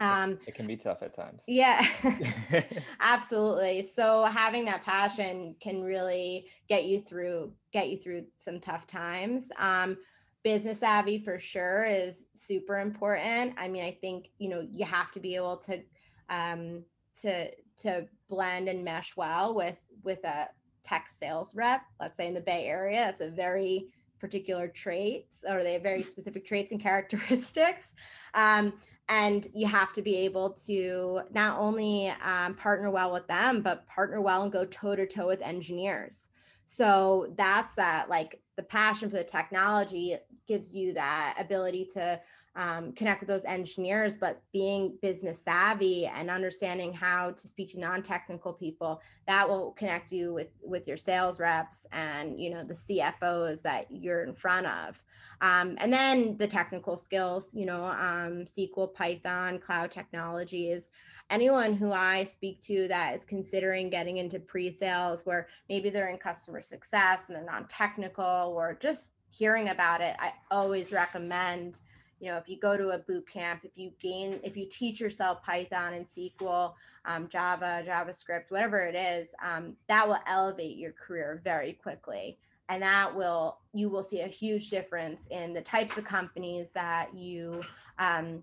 Um, 0.00 0.38
it 0.46 0.54
can 0.54 0.66
be 0.66 0.76
tough 0.76 1.02
at 1.02 1.14
times. 1.14 1.44
Yeah, 1.46 1.86
absolutely. 3.00 3.82
So 3.82 4.24
having 4.24 4.64
that 4.66 4.84
passion 4.84 5.56
can 5.60 5.82
really 5.82 6.48
get 6.68 6.84
you 6.84 7.00
through, 7.00 7.52
get 7.72 7.88
you 7.88 7.98
through 7.98 8.26
some 8.38 8.60
tough 8.60 8.86
times. 8.86 9.48
Um, 9.58 9.96
business 10.46 10.78
savvy 10.78 11.18
for 11.18 11.40
sure 11.40 11.84
is 11.84 12.26
super 12.34 12.78
important. 12.78 13.52
I 13.56 13.66
mean, 13.66 13.82
I 13.82 13.98
think, 14.00 14.28
you 14.38 14.48
know, 14.48 14.64
you 14.70 14.84
have 14.84 15.10
to 15.10 15.18
be 15.18 15.34
able 15.34 15.56
to, 15.56 15.82
um, 16.30 16.84
to, 17.22 17.50
to 17.78 18.06
blend 18.28 18.68
and 18.68 18.84
mesh 18.84 19.16
well 19.16 19.56
with, 19.56 19.76
with 20.04 20.22
a 20.24 20.48
tech 20.84 21.08
sales 21.08 21.52
rep, 21.56 21.80
let's 21.98 22.16
say 22.16 22.28
in 22.28 22.34
the 22.34 22.40
Bay 22.40 22.66
Area, 22.66 22.98
that's 22.98 23.22
a 23.22 23.28
very, 23.28 23.88
particular 24.18 24.66
traits 24.66 25.40
or 25.46 25.62
they 25.62 25.74
have 25.74 25.82
very 25.82 26.02
specific 26.02 26.46
traits 26.46 26.72
and 26.72 26.80
characteristics. 26.88 27.94
Um, 28.32 28.72
and 29.10 29.46
you 29.52 29.66
have 29.66 29.92
to 29.92 30.00
be 30.00 30.16
able 30.16 30.50
to 30.66 31.20
not 31.34 31.58
only 31.58 32.08
um, 32.24 32.54
partner 32.54 32.90
well 32.90 33.12
with 33.12 33.26
them 33.26 33.60
but 33.60 33.86
partner 33.86 34.22
well 34.22 34.44
and 34.44 34.52
go 34.52 34.64
toe 34.64 34.96
to 34.96 35.06
toe 35.06 35.26
with 35.26 35.42
engineers. 35.42 36.30
So 36.64 37.32
that's 37.36 37.74
that 37.74 38.08
like 38.08 38.40
the 38.56 38.62
passion 38.62 39.08
for 39.08 39.16
the 39.16 39.24
technology 39.24 40.16
gives 40.46 40.74
you 40.74 40.92
that 40.94 41.36
ability 41.38 41.88
to 41.94 42.20
um, 42.56 42.92
connect 42.92 43.20
with 43.20 43.28
those 43.28 43.44
engineers, 43.44 44.16
but 44.16 44.42
being 44.52 44.96
business 45.02 45.42
savvy 45.42 46.06
and 46.06 46.30
understanding 46.30 46.92
how 46.92 47.32
to 47.32 47.46
speak 47.46 47.72
to 47.72 47.78
non-technical 47.78 48.54
people, 48.54 49.02
that 49.26 49.46
will 49.46 49.72
connect 49.72 50.10
you 50.10 50.32
with 50.32 50.48
with 50.62 50.88
your 50.88 50.96
sales 50.96 51.38
reps 51.38 51.86
and 51.92 52.40
you 52.40 52.50
know 52.50 52.64
the 52.64 52.74
CFOs 52.74 53.60
that 53.62 53.86
you're 53.90 54.24
in 54.24 54.34
front 54.34 54.66
of. 54.66 55.00
Um, 55.42 55.76
and 55.78 55.92
then 55.92 56.38
the 56.38 56.46
technical 56.46 56.96
skills, 56.96 57.50
you 57.52 57.66
know, 57.66 57.84
um, 57.84 58.46
SQL, 58.46 58.94
Python, 58.94 59.58
cloud 59.58 59.90
technologies. 59.90 60.88
Anyone 61.28 61.74
who 61.74 61.92
I 61.92 62.24
speak 62.24 62.60
to 62.62 62.88
that 62.88 63.16
is 63.16 63.24
considering 63.24 63.90
getting 63.90 64.16
into 64.16 64.38
pre-sales, 64.38 65.26
where 65.26 65.48
maybe 65.68 65.90
they're 65.90 66.08
in 66.08 66.18
customer 66.18 66.62
success 66.62 67.26
and 67.26 67.36
they're 67.36 67.44
non-technical, 67.44 68.54
or 68.56 68.78
just 68.80 69.12
hearing 69.30 69.68
about 69.68 70.00
it, 70.00 70.16
I 70.18 70.32
always 70.50 70.92
recommend 70.92 71.80
you 72.18 72.30
know 72.30 72.38
if 72.38 72.48
you 72.48 72.58
go 72.58 72.78
to 72.78 72.90
a 72.90 72.98
boot 72.98 73.28
camp 73.28 73.60
if 73.62 73.72
you 73.76 73.92
gain 74.00 74.40
if 74.42 74.56
you 74.56 74.66
teach 74.70 75.00
yourself 75.00 75.42
python 75.42 75.92
and 75.92 76.06
sql 76.06 76.72
um, 77.04 77.28
java 77.28 77.84
javascript 77.86 78.44
whatever 78.48 78.78
it 78.80 78.94
is 78.94 79.34
um, 79.42 79.76
that 79.88 80.06
will 80.06 80.18
elevate 80.26 80.76
your 80.76 80.92
career 80.92 81.40
very 81.44 81.72
quickly. 81.72 82.38
And 82.68 82.82
that 82.82 83.14
will 83.14 83.58
you 83.72 83.88
will 83.88 84.02
see 84.02 84.22
a 84.22 84.26
huge 84.26 84.70
difference 84.70 85.28
in 85.30 85.52
the 85.52 85.60
types 85.60 85.96
of 85.96 86.04
companies 86.04 86.70
that 86.72 87.14
you 87.14 87.62
um, 87.98 88.42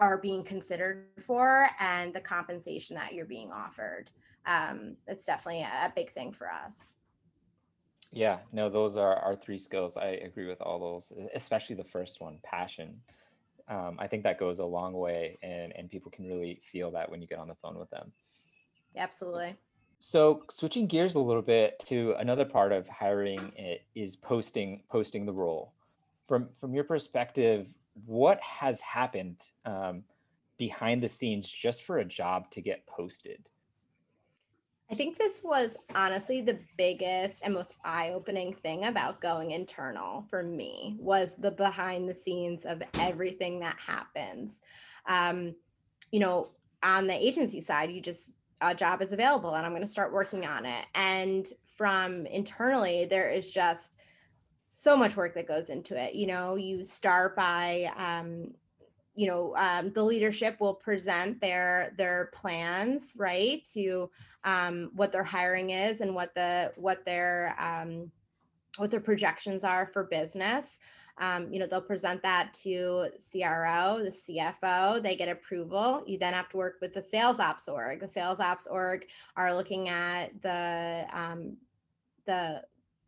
are 0.00 0.16
being 0.16 0.42
considered 0.42 1.04
for 1.26 1.68
and 1.78 2.14
the 2.14 2.20
compensation 2.20 2.96
that 2.96 3.12
you're 3.12 3.26
being 3.26 3.52
offered. 3.52 4.10
Um, 4.46 4.96
it's 5.06 5.26
definitely 5.26 5.60
a 5.62 5.92
big 5.94 6.10
thing 6.10 6.32
for 6.32 6.50
us 6.50 6.96
yeah, 8.12 8.38
no, 8.52 8.68
those 8.68 8.96
are 8.96 9.16
our 9.16 9.36
three 9.36 9.58
skills. 9.58 9.96
I 9.96 10.06
agree 10.06 10.46
with 10.46 10.60
all 10.60 10.80
those, 10.80 11.12
especially 11.34 11.76
the 11.76 11.84
first 11.84 12.20
one, 12.20 12.38
passion. 12.42 13.00
Um, 13.68 13.96
I 14.00 14.08
think 14.08 14.24
that 14.24 14.38
goes 14.38 14.58
a 14.58 14.64
long 14.64 14.94
way, 14.94 15.38
and 15.42 15.72
and 15.76 15.88
people 15.88 16.10
can 16.10 16.26
really 16.26 16.60
feel 16.72 16.90
that 16.92 17.10
when 17.10 17.22
you 17.22 17.28
get 17.28 17.38
on 17.38 17.48
the 17.48 17.54
phone 17.54 17.78
with 17.78 17.90
them. 17.90 18.12
Absolutely. 18.96 19.56
So 20.00 20.44
switching 20.50 20.86
gears 20.86 21.14
a 21.14 21.20
little 21.20 21.42
bit 21.42 21.78
to 21.86 22.14
another 22.18 22.44
part 22.44 22.72
of 22.72 22.88
hiring 22.88 23.52
is 23.94 24.16
posting 24.16 24.82
posting 24.90 25.24
the 25.24 25.32
role. 25.32 25.74
From 26.26 26.48
from 26.60 26.74
your 26.74 26.84
perspective, 26.84 27.68
what 28.06 28.40
has 28.40 28.80
happened 28.80 29.36
um, 29.64 30.02
behind 30.58 31.02
the 31.02 31.08
scenes 31.08 31.48
just 31.48 31.84
for 31.84 31.98
a 31.98 32.04
job 32.04 32.50
to 32.50 32.60
get 32.60 32.86
posted? 32.86 33.48
I 34.90 34.96
think 34.96 35.18
this 35.18 35.42
was 35.44 35.76
honestly 35.94 36.40
the 36.40 36.58
biggest 36.76 37.42
and 37.44 37.54
most 37.54 37.74
eye-opening 37.84 38.54
thing 38.54 38.86
about 38.86 39.20
going 39.20 39.52
internal 39.52 40.24
for 40.28 40.42
me 40.42 40.96
was 40.98 41.36
the 41.36 41.52
behind 41.52 42.08
the 42.08 42.14
scenes 42.14 42.64
of 42.64 42.82
everything 42.94 43.60
that 43.60 43.76
happens. 43.78 44.60
Um, 45.06 45.54
you 46.10 46.18
know, 46.18 46.48
on 46.82 47.06
the 47.06 47.14
agency 47.14 47.60
side, 47.60 47.92
you 47.92 48.00
just 48.00 48.36
a 48.62 48.74
job 48.74 49.00
is 49.00 49.12
available 49.12 49.54
and 49.54 49.64
I'm 49.64 49.72
going 49.72 49.82
to 49.82 49.88
start 49.88 50.12
working 50.12 50.44
on 50.44 50.66
it. 50.66 50.86
And 50.94 51.50
from 51.76 52.26
internally, 52.26 53.04
there 53.04 53.30
is 53.30 53.50
just 53.50 53.92
so 54.64 54.96
much 54.96 55.16
work 55.16 55.34
that 55.34 55.46
goes 55.46 55.70
into 55.70 56.00
it. 56.00 56.14
You 56.14 56.26
know, 56.26 56.56
you 56.56 56.84
start 56.84 57.36
by 57.36 57.90
um, 57.96 58.52
you 59.14 59.26
know 59.26 59.54
um, 59.56 59.92
the 59.92 60.02
leadership 60.02 60.60
will 60.60 60.74
present 60.74 61.40
their 61.40 61.92
their 61.96 62.30
plans 62.32 63.14
right 63.16 63.64
to 63.74 64.10
um, 64.44 64.90
what 64.94 65.12
their 65.12 65.24
hiring 65.24 65.70
is 65.70 66.00
and 66.00 66.14
what 66.14 66.34
the 66.34 66.72
what 66.76 67.04
their 67.04 67.54
um, 67.58 68.10
what 68.76 68.90
their 68.90 69.00
projections 69.00 69.64
are 69.64 69.90
for 69.92 70.04
business. 70.04 70.78
Um, 71.18 71.52
you 71.52 71.58
know 71.58 71.66
they'll 71.66 71.82
present 71.82 72.22
that 72.22 72.54
to 72.62 73.10
cro 73.30 74.02
the 74.02 74.10
cfo 74.10 75.02
they 75.02 75.16
get 75.16 75.28
approval. 75.28 76.02
You 76.06 76.18
then 76.18 76.32
have 76.32 76.48
to 76.50 76.56
work 76.56 76.76
with 76.80 76.94
the 76.94 77.02
sales 77.02 77.40
ops 77.40 77.68
org. 77.68 78.00
The 78.00 78.08
sales 78.08 78.40
ops 78.40 78.66
org 78.66 79.04
are 79.36 79.54
looking 79.54 79.88
at 79.90 80.40
the 80.40 81.06
um, 81.12 81.56
the 82.26 82.62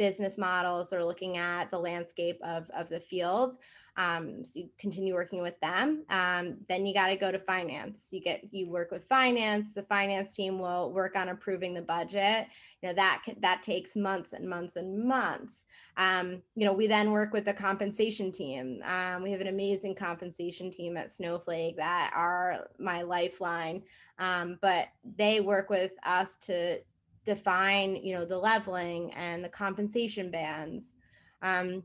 business 0.06 0.36
models 0.36 0.90
they're 0.90 1.04
looking 1.04 1.36
at 1.36 1.70
the 1.70 1.78
landscape 1.78 2.38
of, 2.42 2.68
of 2.70 2.88
the 2.88 2.98
field 2.98 3.56
um, 3.96 4.42
so 4.42 4.60
you 4.60 4.70
continue 4.78 5.12
working 5.12 5.42
with 5.42 5.60
them. 5.60 6.04
Um, 6.08 6.56
then 6.68 6.86
you 6.86 6.94
got 6.94 7.08
to 7.08 7.16
go 7.16 7.30
to 7.30 7.38
finance. 7.38 8.08
You 8.10 8.20
get 8.20 8.42
you 8.50 8.70
work 8.70 8.90
with 8.90 9.04
finance. 9.04 9.74
The 9.74 9.82
finance 9.82 10.34
team 10.34 10.58
will 10.58 10.92
work 10.92 11.14
on 11.14 11.28
approving 11.28 11.74
the 11.74 11.82
budget. 11.82 12.46
You 12.80 12.88
know 12.88 12.94
that 12.94 13.22
that 13.40 13.62
takes 13.62 13.94
months 13.94 14.32
and 14.32 14.48
months 14.48 14.76
and 14.76 15.04
months. 15.04 15.66
Um, 15.98 16.42
you 16.56 16.64
know 16.64 16.72
we 16.72 16.86
then 16.86 17.10
work 17.10 17.34
with 17.34 17.44
the 17.44 17.52
compensation 17.52 18.32
team. 18.32 18.80
Um, 18.84 19.22
we 19.22 19.30
have 19.30 19.42
an 19.42 19.48
amazing 19.48 19.94
compensation 19.94 20.70
team 20.70 20.96
at 20.96 21.10
Snowflake 21.10 21.76
that 21.76 22.12
are 22.14 22.68
my 22.78 23.02
lifeline. 23.02 23.82
Um, 24.18 24.58
but 24.62 24.88
they 25.16 25.40
work 25.40 25.68
with 25.68 25.92
us 26.04 26.36
to 26.42 26.80
define 27.24 27.96
you 27.96 28.14
know 28.14 28.24
the 28.24 28.38
leveling 28.38 29.12
and 29.14 29.44
the 29.44 29.48
compensation 29.48 30.30
bands. 30.30 30.96
Um, 31.42 31.82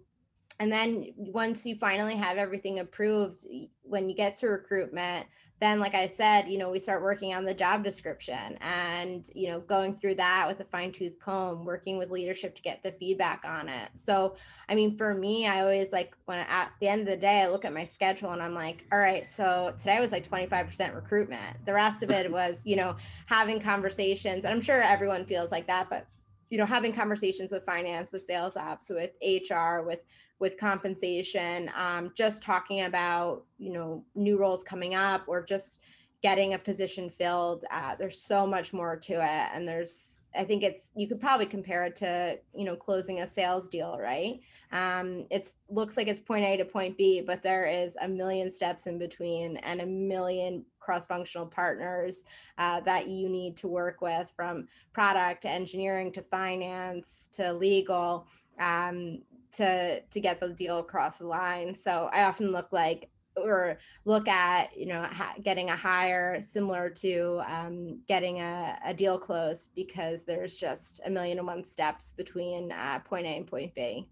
and 0.59 0.71
then 0.71 1.13
once 1.15 1.65
you 1.65 1.75
finally 1.75 2.15
have 2.15 2.37
everything 2.37 2.79
approved 2.79 3.45
when 3.83 4.09
you 4.09 4.15
get 4.15 4.35
to 4.35 4.47
recruitment 4.47 5.27
then 5.59 5.79
like 5.79 5.95
i 5.95 6.07
said 6.07 6.47
you 6.47 6.57
know 6.57 6.69
we 6.69 6.79
start 6.79 7.01
working 7.01 7.33
on 7.33 7.43
the 7.43 7.53
job 7.53 7.83
description 7.83 8.57
and 8.61 9.29
you 9.33 9.47
know 9.47 9.59
going 9.61 9.95
through 9.95 10.15
that 10.15 10.45
with 10.47 10.59
a 10.59 10.65
fine 10.65 10.91
tooth 10.91 11.17
comb 11.19 11.65
working 11.65 11.97
with 11.97 12.11
leadership 12.11 12.55
to 12.55 12.61
get 12.61 12.81
the 12.83 12.91
feedback 12.93 13.43
on 13.45 13.67
it. 13.69 13.89
So 13.95 14.35
i 14.69 14.75
mean 14.75 14.95
for 14.95 15.13
me 15.13 15.47
i 15.47 15.61
always 15.61 15.91
like 15.91 16.15
when 16.25 16.39
at 16.39 16.71
the 16.79 16.87
end 16.87 17.01
of 17.01 17.07
the 17.07 17.17
day 17.17 17.41
i 17.41 17.47
look 17.47 17.65
at 17.65 17.73
my 17.73 17.83
schedule 17.83 18.31
and 18.31 18.41
i'm 18.41 18.53
like 18.53 18.85
all 18.91 18.99
right 18.99 19.25
so 19.25 19.73
today 19.77 19.99
was 19.99 20.11
like 20.11 20.27
25% 20.27 20.95
recruitment. 20.95 21.65
The 21.65 21.73
rest 21.73 22.03
of 22.03 22.09
it 22.09 22.31
was 22.39 22.61
you 22.65 22.75
know 22.75 22.95
having 23.25 23.59
conversations. 23.59 24.45
And 24.45 24.53
i'm 24.53 24.61
sure 24.61 24.81
everyone 24.81 25.25
feels 25.25 25.51
like 25.51 25.67
that 25.67 25.89
but 25.89 26.05
you 26.49 26.57
know 26.57 26.65
having 26.65 26.93
conversations 26.93 27.51
with 27.51 27.65
finance 27.65 28.11
with 28.11 28.21
sales 28.21 28.55
ops 28.55 28.89
with 28.89 29.11
hr 29.49 29.81
with 29.81 29.99
with 30.39 30.57
compensation, 30.57 31.71
um, 31.75 32.11
just 32.15 32.43
talking 32.43 32.81
about, 32.81 33.43
you 33.57 33.71
know, 33.73 34.03
new 34.15 34.37
roles 34.37 34.63
coming 34.63 34.93
up 34.93 35.23
or 35.27 35.43
just 35.43 35.79
getting 36.21 36.53
a 36.53 36.59
position 36.59 37.09
filled. 37.09 37.65
Uh, 37.71 37.95
there's 37.95 38.21
so 38.21 38.45
much 38.45 38.73
more 38.73 38.95
to 38.95 39.13
it. 39.13 39.49
And 39.53 39.67
there's, 39.67 40.16
I 40.35 40.43
think 40.43 40.63
it's, 40.63 40.89
you 40.95 41.07
could 41.07 41.19
probably 41.19 41.45
compare 41.45 41.85
it 41.85 41.95
to, 41.97 42.39
you 42.55 42.65
know, 42.65 42.75
closing 42.75 43.21
a 43.21 43.27
sales 43.27 43.69
deal, 43.69 43.97
right? 43.97 44.39
Um, 44.71 45.25
it's 45.31 45.55
looks 45.69 45.95
like 45.97 46.07
it's 46.07 46.19
point 46.19 46.45
A 46.45 46.57
to 46.57 46.65
point 46.65 46.97
B, 46.97 47.21
but 47.21 47.41
there 47.41 47.65
is 47.65 47.95
a 48.01 48.07
million 48.07 48.51
steps 48.51 48.85
in 48.87 48.97
between 48.99 49.57
and 49.57 49.81
a 49.81 49.85
million 49.85 50.65
cross-functional 50.79 51.47
partners 51.47 52.23
uh, 52.57 52.81
that 52.81 53.07
you 53.07 53.29
need 53.29 53.57
to 53.57 53.67
work 53.67 54.01
with 54.01 54.31
from 54.35 54.67
product 54.93 55.41
to 55.43 55.49
engineering 55.49 56.11
to 56.13 56.21
finance 56.21 57.29
to 57.33 57.53
legal 57.53 58.27
um, 58.59 59.21
to 59.51 60.01
to 60.01 60.19
get 60.19 60.39
the 60.39 60.49
deal 60.49 60.79
across 60.79 61.17
the 61.17 61.27
line. 61.27 61.73
So 61.73 62.09
I 62.11 62.23
often 62.23 62.51
look 62.51 62.71
like 62.71 63.09
or 63.43 63.77
look 64.05 64.27
at 64.27 64.75
you 64.75 64.85
know 64.85 65.03
ha- 65.03 65.35
getting 65.43 65.69
a 65.69 65.75
hire 65.75 66.41
similar 66.41 66.89
to 66.89 67.41
um, 67.47 67.99
getting 68.07 68.39
a, 68.39 68.77
a, 68.85 68.93
deal 68.93 69.17
closed 69.17 69.71
because 69.75 70.23
there's 70.23 70.57
just 70.57 70.99
a 71.05 71.09
million 71.09 71.37
and 71.37 71.47
one 71.47 71.63
steps 71.63 72.13
between 72.15 72.71
uh, 72.71 72.99
point 72.99 73.25
A 73.25 73.29
and 73.29 73.47
point 73.47 73.73
B. 73.75 74.07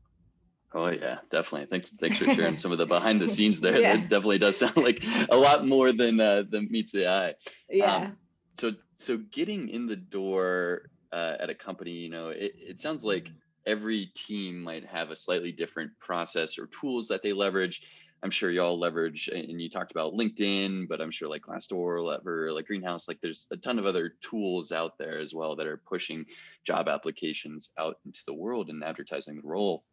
Oh 0.74 0.90
yeah, 0.90 1.20
definitely. 1.32 1.68
Thanks, 1.68 1.92
thanks 1.92 2.18
for 2.18 2.26
sharing 2.34 2.58
some 2.66 2.72
of 2.72 2.78
the 2.78 2.86
behind 2.86 3.20
the 3.20 3.28
scenes 3.28 3.62
there. 3.62 3.80
yeah. 3.80 3.96
That 3.96 4.10
definitely 4.10 4.40
does 4.40 4.58
sound 4.58 4.78
like 4.78 5.04
a 5.30 5.38
lot 5.38 5.66
more 5.66 5.92
than 5.94 6.20
uh, 6.20 6.44
than 6.50 6.68
meets 6.70 6.92
the 6.92 7.08
eye. 7.08 7.36
Yeah. 7.70 7.96
Um, 7.96 8.18
so 8.58 8.74
so 8.98 9.18
getting 9.18 9.70
in 9.70 9.86
the 9.86 9.96
door 9.96 10.90
uh, 11.12 11.36
at 11.40 11.50
a 11.50 11.56
company, 11.56 11.92
you 11.92 12.10
know, 12.10 12.30
it, 12.30 12.54
it 12.56 12.82
sounds 12.82 13.04
like 13.04 13.30
every 13.66 14.08
team 14.16 14.62
might 14.62 14.86
have 14.86 15.12
a 15.12 15.16
slightly 15.16 15.52
different 15.52 15.92
process 16.00 16.58
or 16.58 16.68
tools 16.68 17.08
that 17.08 17.24
they 17.24 17.34
leverage. 17.34 17.82
I'm 18.24 18.32
sure 18.32 18.50
y'all 18.50 18.80
leverage, 18.80 19.28
and 19.28 19.62
you 19.62 19.70
talked 19.70 19.92
about 19.92 20.14
LinkedIn, 20.14 20.88
but 20.88 21.02
I'm 21.02 21.12
sure 21.12 21.30
like 21.30 21.44
Glassdoor, 21.44 22.04
Lever, 22.04 22.52
like 22.52 22.66
Greenhouse, 22.66 23.08
like 23.08 23.20
there's 23.22 23.48
a 23.52 23.58
ton 23.58 23.78
of 23.78 23.86
other 23.86 24.16
tools 24.22 24.72
out 24.72 24.98
there 24.98 25.20
as 25.20 25.34
well 25.34 25.56
that 25.56 25.68
are 25.68 25.78
pushing 25.78 26.26
job 26.64 26.88
applications 26.88 27.72
out 27.78 27.98
into 28.06 28.22
the 28.26 28.34
world 28.34 28.70
and 28.70 28.84
advertising 28.84 29.36
the 29.36 29.48
role. 29.48 29.84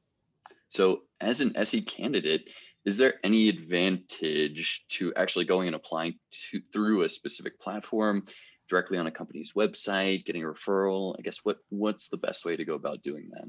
So, 0.68 1.02
as 1.20 1.42
an 1.42 1.56
SE 1.56 1.82
candidate, 1.82 2.48
is 2.86 2.96
there 2.96 3.14
any 3.22 3.48
advantage 3.50 4.86
to 4.90 5.12
actually 5.14 5.44
going 5.44 5.68
and 5.68 5.76
applying 5.76 6.14
to 6.50 6.60
through 6.72 7.02
a 7.02 7.08
specific 7.08 7.60
platform? 7.60 8.24
directly 8.68 8.96
on 8.96 9.06
a 9.06 9.10
company's 9.10 9.52
website, 9.52 10.24
getting 10.24 10.44
a 10.44 10.46
referral? 10.46 11.14
I 11.18 11.22
guess 11.22 11.38
what 11.42 11.58
what's 11.68 12.08
the 12.08 12.16
best 12.16 12.46
way 12.46 12.56
to 12.56 12.64
go 12.64 12.74
about 12.74 13.02
doing 13.02 13.28
that? 13.32 13.44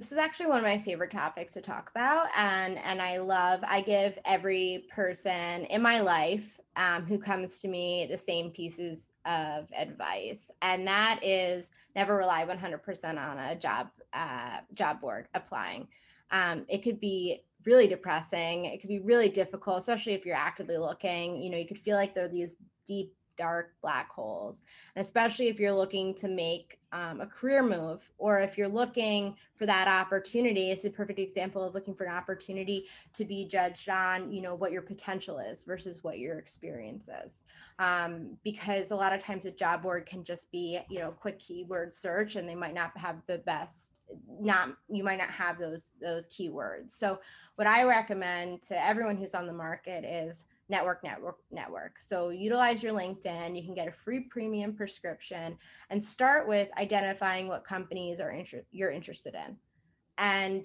This 0.00 0.12
is 0.12 0.18
actually 0.18 0.46
one 0.46 0.56
of 0.56 0.64
my 0.64 0.78
favorite 0.78 1.10
topics 1.10 1.52
to 1.52 1.60
talk 1.60 1.90
about, 1.94 2.28
and 2.34 2.78
and 2.78 3.02
I 3.02 3.18
love. 3.18 3.60
I 3.62 3.82
give 3.82 4.18
every 4.24 4.86
person 4.90 5.66
in 5.66 5.82
my 5.82 6.00
life 6.00 6.58
um, 6.76 7.04
who 7.04 7.18
comes 7.18 7.58
to 7.58 7.68
me 7.68 8.06
the 8.10 8.16
same 8.16 8.50
pieces 8.50 9.10
of 9.26 9.68
advice, 9.76 10.50
and 10.62 10.86
that 10.86 11.20
is 11.22 11.68
never 11.94 12.16
rely 12.16 12.46
100% 12.46 13.18
on 13.18 13.38
a 13.40 13.54
job 13.56 13.90
uh, 14.14 14.60
job 14.72 15.02
board 15.02 15.28
applying. 15.34 15.86
Um, 16.30 16.64
it 16.70 16.82
could 16.82 16.98
be 16.98 17.44
really 17.66 17.86
depressing. 17.86 18.64
It 18.64 18.80
could 18.80 18.88
be 18.88 19.00
really 19.00 19.28
difficult, 19.28 19.76
especially 19.76 20.14
if 20.14 20.24
you're 20.24 20.34
actively 20.34 20.78
looking. 20.78 21.42
You 21.42 21.50
know, 21.50 21.58
you 21.58 21.68
could 21.68 21.78
feel 21.78 21.96
like 21.96 22.14
there 22.14 22.24
are 22.24 22.28
these 22.28 22.56
deep 22.86 23.14
dark 23.40 23.72
black 23.80 24.10
holes. 24.10 24.64
And 24.94 25.02
especially 25.02 25.48
if 25.48 25.58
you're 25.58 25.72
looking 25.72 26.12
to 26.16 26.28
make 26.28 26.78
um, 26.92 27.22
a 27.22 27.26
career 27.26 27.62
move 27.62 28.06
or 28.18 28.38
if 28.38 28.58
you're 28.58 28.68
looking 28.68 29.34
for 29.56 29.64
that 29.64 29.88
opportunity, 29.88 30.70
it's 30.70 30.84
a 30.84 30.90
perfect 30.90 31.18
example 31.18 31.64
of 31.64 31.72
looking 31.72 31.94
for 31.94 32.04
an 32.04 32.12
opportunity 32.12 32.84
to 33.14 33.24
be 33.24 33.46
judged 33.46 33.88
on, 33.88 34.30
you 34.30 34.42
know, 34.42 34.54
what 34.54 34.72
your 34.72 34.82
potential 34.82 35.38
is 35.38 35.64
versus 35.64 36.04
what 36.04 36.18
your 36.18 36.38
experience 36.38 37.08
is. 37.24 37.40
Um, 37.78 38.36
because 38.44 38.90
a 38.90 38.96
lot 38.96 39.14
of 39.14 39.20
times 39.20 39.46
a 39.46 39.50
job 39.50 39.82
board 39.82 40.04
can 40.04 40.22
just 40.22 40.52
be, 40.52 40.78
you 40.90 40.98
know, 40.98 41.12
quick 41.12 41.38
keyword 41.38 41.94
search 41.94 42.36
and 42.36 42.46
they 42.46 42.54
might 42.54 42.74
not 42.74 42.94
have 42.98 43.22
the 43.26 43.38
best 43.38 43.92
not 44.40 44.70
you 44.88 45.04
might 45.04 45.18
not 45.18 45.30
have 45.30 45.56
those 45.56 45.92
those 46.02 46.28
keywords 46.28 46.90
so 46.90 47.20
what 47.54 47.68
i 47.68 47.84
recommend 47.84 48.60
to 48.60 48.84
everyone 48.84 49.16
who's 49.16 49.36
on 49.36 49.46
the 49.46 49.52
market 49.52 50.04
is 50.04 50.46
network 50.70 51.02
network 51.02 51.38
network. 51.50 52.00
So 52.00 52.30
utilize 52.30 52.82
your 52.82 52.94
linkedin 52.94 53.56
you 53.56 53.64
can 53.64 53.74
get 53.74 53.88
a 53.88 53.92
free 53.92 54.20
premium 54.20 54.72
prescription 54.72 55.58
and 55.90 56.02
start 56.02 56.46
with 56.48 56.68
identifying 56.78 57.48
what 57.48 57.64
companies 57.64 58.20
are 58.20 58.30
inter- 58.30 58.64
you're 58.70 58.90
interested 58.90 59.34
in. 59.34 59.56
And 60.16 60.64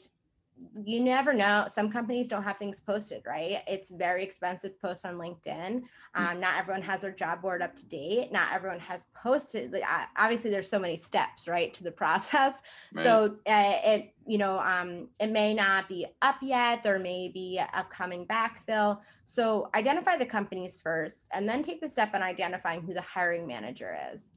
you 0.86 1.00
never 1.00 1.34
know. 1.34 1.66
Some 1.68 1.90
companies 1.90 2.28
don't 2.28 2.44
have 2.44 2.58
things 2.58 2.80
posted, 2.80 3.24
right? 3.26 3.62
It's 3.68 3.90
very 3.90 4.24
expensive 4.24 4.74
to 4.74 4.80
post 4.80 5.06
on 5.06 5.16
LinkedIn. 5.16 5.82
Hmm. 6.14 6.26
Um, 6.26 6.40
not 6.40 6.58
everyone 6.58 6.82
has 6.84 7.02
their 7.02 7.12
job 7.12 7.42
board 7.42 7.62
up 7.62 7.76
to 7.76 7.86
date. 7.86 8.32
Not 8.32 8.54
everyone 8.54 8.80
has 8.80 9.08
posted. 9.14 9.76
Obviously, 10.18 10.50
there's 10.50 10.70
so 10.70 10.80
many 10.80 10.96
steps, 10.96 11.48
right, 11.48 11.74
to 11.74 11.84
the 11.84 11.92
process. 12.06 12.62
Right. 12.94 13.04
So 13.04 13.36
uh, 13.48 13.80
it, 13.84 14.14
you 14.26 14.38
know, 14.38 14.60
um, 14.60 15.10
it 15.20 15.32
may 15.32 15.54
not 15.54 15.90
be 15.90 16.06
up 16.22 16.38
yet. 16.42 16.84
There 16.84 17.00
may 17.00 17.30
be 17.30 17.62
upcoming 17.74 18.26
backfill. 18.26 19.00
So 19.26 19.70
identify 19.76 20.18
the 20.18 20.26
companies 20.26 20.80
first, 20.80 21.28
and 21.34 21.48
then 21.48 21.64
take 21.64 21.82
the 21.82 21.90
step 21.90 22.14
on 22.14 22.22
identifying 22.22 22.82
who 22.82 22.94
the 22.94 23.02
hiring 23.02 23.46
manager 23.46 23.98
is, 24.14 24.34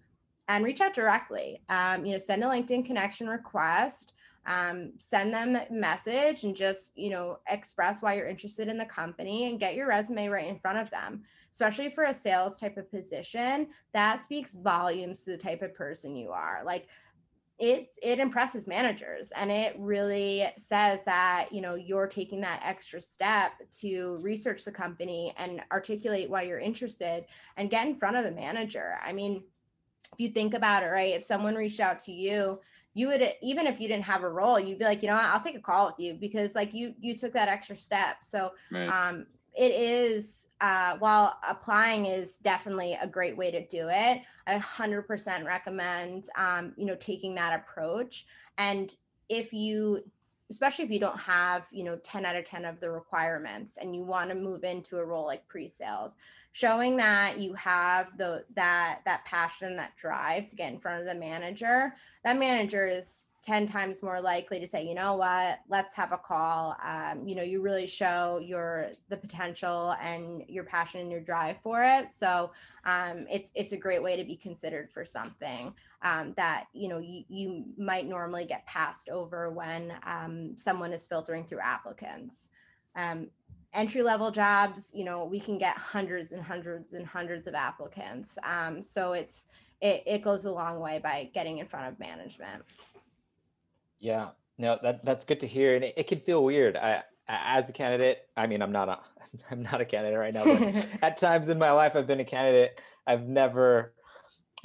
and 0.48 0.64
reach 0.64 0.80
out 0.80 0.94
directly. 0.94 1.62
Um, 1.68 2.04
you 2.04 2.12
know, 2.12 2.18
send 2.18 2.42
a 2.42 2.46
LinkedIn 2.46 2.86
connection 2.86 3.28
request 3.28 4.14
um, 4.48 4.92
send 4.96 5.32
them 5.32 5.56
a 5.56 5.66
message 5.70 6.44
and 6.44 6.56
just 6.56 6.96
you 6.96 7.10
know 7.10 7.38
express 7.48 8.02
why 8.02 8.14
you're 8.14 8.26
interested 8.26 8.66
in 8.66 8.78
the 8.78 8.84
company 8.86 9.48
and 9.48 9.60
get 9.60 9.74
your 9.74 9.86
resume 9.86 10.28
right 10.28 10.48
in 10.48 10.58
front 10.58 10.78
of 10.78 10.90
them. 10.90 11.22
Especially 11.52 11.90
for 11.90 12.04
a 12.04 12.14
sales 12.14 12.58
type 12.58 12.78
of 12.78 12.90
position 12.90 13.68
that 13.92 14.20
speaks 14.20 14.54
volumes 14.54 15.22
to 15.24 15.30
the 15.30 15.36
type 15.36 15.60
of 15.62 15.74
person 15.74 16.16
you 16.16 16.30
are. 16.30 16.62
Like 16.64 16.88
it's 17.58 17.98
it 18.02 18.20
impresses 18.20 18.66
managers 18.66 19.32
and 19.32 19.50
it 19.50 19.74
really 19.78 20.46
says 20.56 21.02
that 21.04 21.48
you 21.50 21.60
know 21.60 21.74
you're 21.74 22.06
taking 22.06 22.40
that 22.40 22.62
extra 22.64 23.00
step 23.00 23.52
to 23.70 24.18
research 24.22 24.64
the 24.64 24.72
company 24.72 25.34
and 25.36 25.60
articulate 25.72 26.30
why 26.30 26.42
you're 26.42 26.58
interested 26.58 27.26
and 27.56 27.70
get 27.70 27.86
in 27.86 27.94
front 27.94 28.16
of 28.16 28.24
the 28.24 28.30
manager. 28.30 28.94
I 29.02 29.12
mean 29.12 29.44
if 30.14 30.20
you 30.20 30.28
think 30.28 30.54
about 30.54 30.82
it 30.82 30.86
right 30.86 31.14
if 31.14 31.22
someone 31.22 31.54
reached 31.54 31.80
out 31.80 31.98
to 31.98 32.12
you 32.12 32.58
you 32.94 33.08
would 33.08 33.34
even 33.42 33.66
if 33.66 33.80
you 33.80 33.88
didn't 33.88 34.04
have 34.04 34.22
a 34.22 34.28
role 34.28 34.58
you'd 34.58 34.78
be 34.78 34.84
like 34.84 35.02
you 35.02 35.08
know 35.08 35.18
i'll 35.20 35.40
take 35.40 35.56
a 35.56 35.60
call 35.60 35.86
with 35.86 35.98
you 35.98 36.14
because 36.14 36.54
like 36.54 36.74
you 36.74 36.94
you 37.00 37.16
took 37.16 37.32
that 37.32 37.48
extra 37.48 37.76
step. 37.76 38.24
So 38.24 38.52
right. 38.70 38.88
um 38.88 39.26
it 39.56 39.72
is 39.72 40.44
uh, 40.60 40.96
while 40.98 41.38
applying 41.48 42.06
is 42.06 42.38
definitely 42.38 42.98
a 43.00 43.06
great 43.06 43.36
way 43.36 43.48
to 43.50 43.64
do 43.68 43.88
it 43.88 44.22
i 44.48 44.58
100% 44.58 45.44
recommend 45.44 46.28
um, 46.36 46.72
you 46.76 46.86
know 46.86 46.96
taking 46.96 47.34
that 47.34 47.58
approach. 47.58 48.26
And 48.56 48.94
if 49.28 49.52
you 49.52 50.02
especially 50.50 50.84
if 50.84 50.90
you 50.90 50.98
don't 50.98 51.18
have 51.18 51.66
you 51.70 51.84
know 51.84 51.96
10 51.96 52.24
out 52.24 52.36
of 52.36 52.44
10 52.44 52.64
of 52.64 52.80
the 52.80 52.90
requirements 52.90 53.76
and 53.80 53.94
you 53.94 54.02
want 54.02 54.30
to 54.30 54.34
move 54.34 54.64
into 54.64 54.98
a 54.98 55.04
role 55.04 55.26
like 55.26 55.46
pre-sales 55.46 56.16
showing 56.58 56.96
that 56.96 57.38
you 57.38 57.54
have 57.54 58.16
the 58.18 58.44
that 58.56 59.00
that 59.04 59.24
passion 59.24 59.76
that 59.76 59.94
drive 59.96 60.44
to 60.46 60.56
get 60.56 60.72
in 60.72 60.78
front 60.78 61.00
of 61.00 61.06
the 61.06 61.14
manager 61.14 61.94
that 62.24 62.36
manager 62.36 62.88
is 62.88 63.28
10 63.42 63.66
times 63.66 64.02
more 64.02 64.20
likely 64.20 64.58
to 64.58 64.66
say 64.66 64.84
you 64.84 64.94
know 64.94 65.14
what? 65.14 65.60
Let's 65.68 65.94
have 65.94 66.10
a 66.10 66.18
call. 66.18 66.76
Um, 66.82 67.26
you 67.28 67.36
know 67.36 67.42
you 67.42 67.62
really 67.62 67.86
show 67.86 68.40
your 68.44 68.88
the 69.08 69.16
potential 69.16 69.94
and 70.02 70.42
your 70.48 70.64
passion 70.64 71.00
and 71.00 71.12
your 71.12 71.20
drive 71.20 71.56
for 71.62 71.82
it. 71.82 72.10
So 72.10 72.50
um, 72.84 73.26
it's 73.30 73.52
it's 73.54 73.72
a 73.72 73.76
great 73.76 74.02
way 74.02 74.16
to 74.16 74.24
be 74.24 74.36
considered 74.36 74.90
for 74.90 75.04
something 75.04 75.72
um, 76.02 76.34
that 76.36 76.66
you 76.72 76.88
know 76.88 76.98
you, 76.98 77.22
you 77.28 77.64
might 77.78 78.08
normally 78.08 78.44
get 78.44 78.66
passed 78.66 79.08
over 79.08 79.48
when 79.50 79.92
um, 80.04 80.56
someone 80.56 80.92
is 80.92 81.06
filtering 81.06 81.44
through 81.44 81.60
applicants. 81.60 82.48
Um, 82.96 83.28
entry 83.74 84.02
level 84.02 84.30
jobs 84.30 84.90
you 84.94 85.04
know 85.04 85.24
we 85.24 85.38
can 85.38 85.58
get 85.58 85.76
hundreds 85.76 86.32
and 86.32 86.42
hundreds 86.42 86.92
and 86.92 87.06
hundreds 87.06 87.46
of 87.46 87.54
applicants. 87.54 88.38
Um, 88.42 88.82
so 88.82 89.12
it's 89.12 89.46
it, 89.80 90.02
it 90.06 90.22
goes 90.22 90.44
a 90.44 90.50
long 90.50 90.80
way 90.80 90.98
by 91.02 91.30
getting 91.34 91.58
in 91.58 91.66
front 91.66 91.86
of 91.86 91.98
management. 91.98 92.64
Yeah. 94.00 94.30
No 94.56 94.78
that 94.82 95.04
that's 95.04 95.24
good 95.24 95.40
to 95.40 95.46
hear 95.46 95.76
and 95.76 95.84
it, 95.84 95.94
it 95.96 96.06
can 96.06 96.20
feel 96.20 96.44
weird. 96.44 96.76
I 96.76 97.02
as 97.28 97.68
a 97.68 97.72
candidate, 97.72 98.26
I 98.36 98.46
mean, 98.46 98.62
I'm 98.62 98.72
not 98.72 98.88
a, 98.88 98.98
I'm 99.50 99.62
not 99.62 99.80
a 99.80 99.84
candidate 99.84 100.18
right 100.18 100.34
now, 100.34 100.44
but 100.44 100.86
at 101.02 101.16
times 101.16 101.48
in 101.48 101.58
my 101.58 101.70
life, 101.70 101.94
I've 101.94 102.06
been 102.06 102.20
a 102.20 102.24
candidate. 102.24 102.80
I've 103.06 103.26
never, 103.26 103.94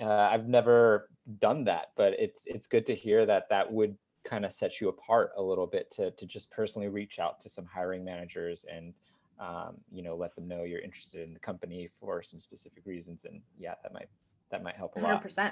uh, 0.02 0.10
I've 0.10 0.48
never 0.48 1.10
done 1.40 1.66
that, 1.66 1.88
but 1.96 2.14
it's 2.20 2.44
it's 2.46 2.68
good 2.68 2.86
to 2.88 2.96
hear 2.96 3.26
that 3.26 3.50
that 3.50 3.72
would 3.72 3.98
kind 4.24 4.46
of 4.46 4.54
sets 4.54 4.80
you 4.80 4.90
apart 4.90 5.32
a 5.38 5.42
little 5.42 5.68
bit 5.68 5.92
to 5.92 6.12
to 6.12 6.26
just 6.26 6.50
personally 6.52 6.88
reach 6.88 7.20
out 7.20 7.40
to 7.42 7.50
some 7.50 7.66
hiring 7.66 8.04
managers 8.04 8.66
and 8.72 8.94
um, 9.40 9.76
you 9.92 10.02
know 10.04 10.16
let 10.16 10.36
them 10.36 10.48
know 10.48 10.64
you're 10.64 10.80
interested 10.80 11.22
in 11.22 11.34
the 11.34 11.40
company 11.40 11.90
for 12.00 12.22
some 12.22 12.40
specific 12.40 12.84
reasons 12.86 13.26
and 13.26 13.42
yeah 13.58 13.74
that 13.84 13.94
might 13.94 14.08
that 14.52 14.64
might 14.64 14.76
help 14.76 14.96
a 14.96 15.00
lot. 15.00 15.24
100%. 15.24 15.52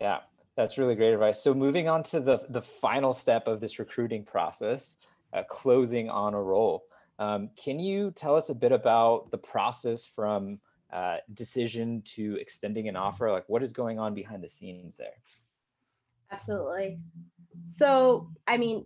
yeah 0.00 0.18
that's 0.58 0.76
really 0.76 0.96
great 0.96 1.12
advice. 1.12 1.40
So 1.40 1.54
moving 1.54 1.88
on 1.88 2.02
to 2.04 2.18
the 2.18 2.44
the 2.48 2.62
final 2.62 3.12
step 3.12 3.46
of 3.46 3.60
this 3.60 3.78
recruiting 3.78 4.24
process 4.24 4.96
uh, 5.32 5.44
closing 5.44 6.10
on 6.10 6.34
a 6.34 6.42
role. 6.42 6.84
Um, 7.20 7.50
can 7.56 7.78
you 7.78 8.10
tell 8.10 8.34
us 8.34 8.48
a 8.48 8.54
bit 8.54 8.72
about 8.72 9.30
the 9.30 9.38
process 9.38 10.04
from 10.04 10.58
uh, 10.92 11.18
decision 11.32 12.02
to 12.16 12.36
extending 12.40 12.88
an 12.88 12.96
offer? 12.96 13.30
Like 13.30 13.48
what 13.48 13.62
is 13.62 13.72
going 13.72 14.00
on 14.00 14.14
behind 14.14 14.42
the 14.42 14.48
scenes 14.48 14.96
there? 14.96 15.14
Absolutely. 16.30 16.98
So, 17.66 18.30
I 18.46 18.56
mean, 18.56 18.84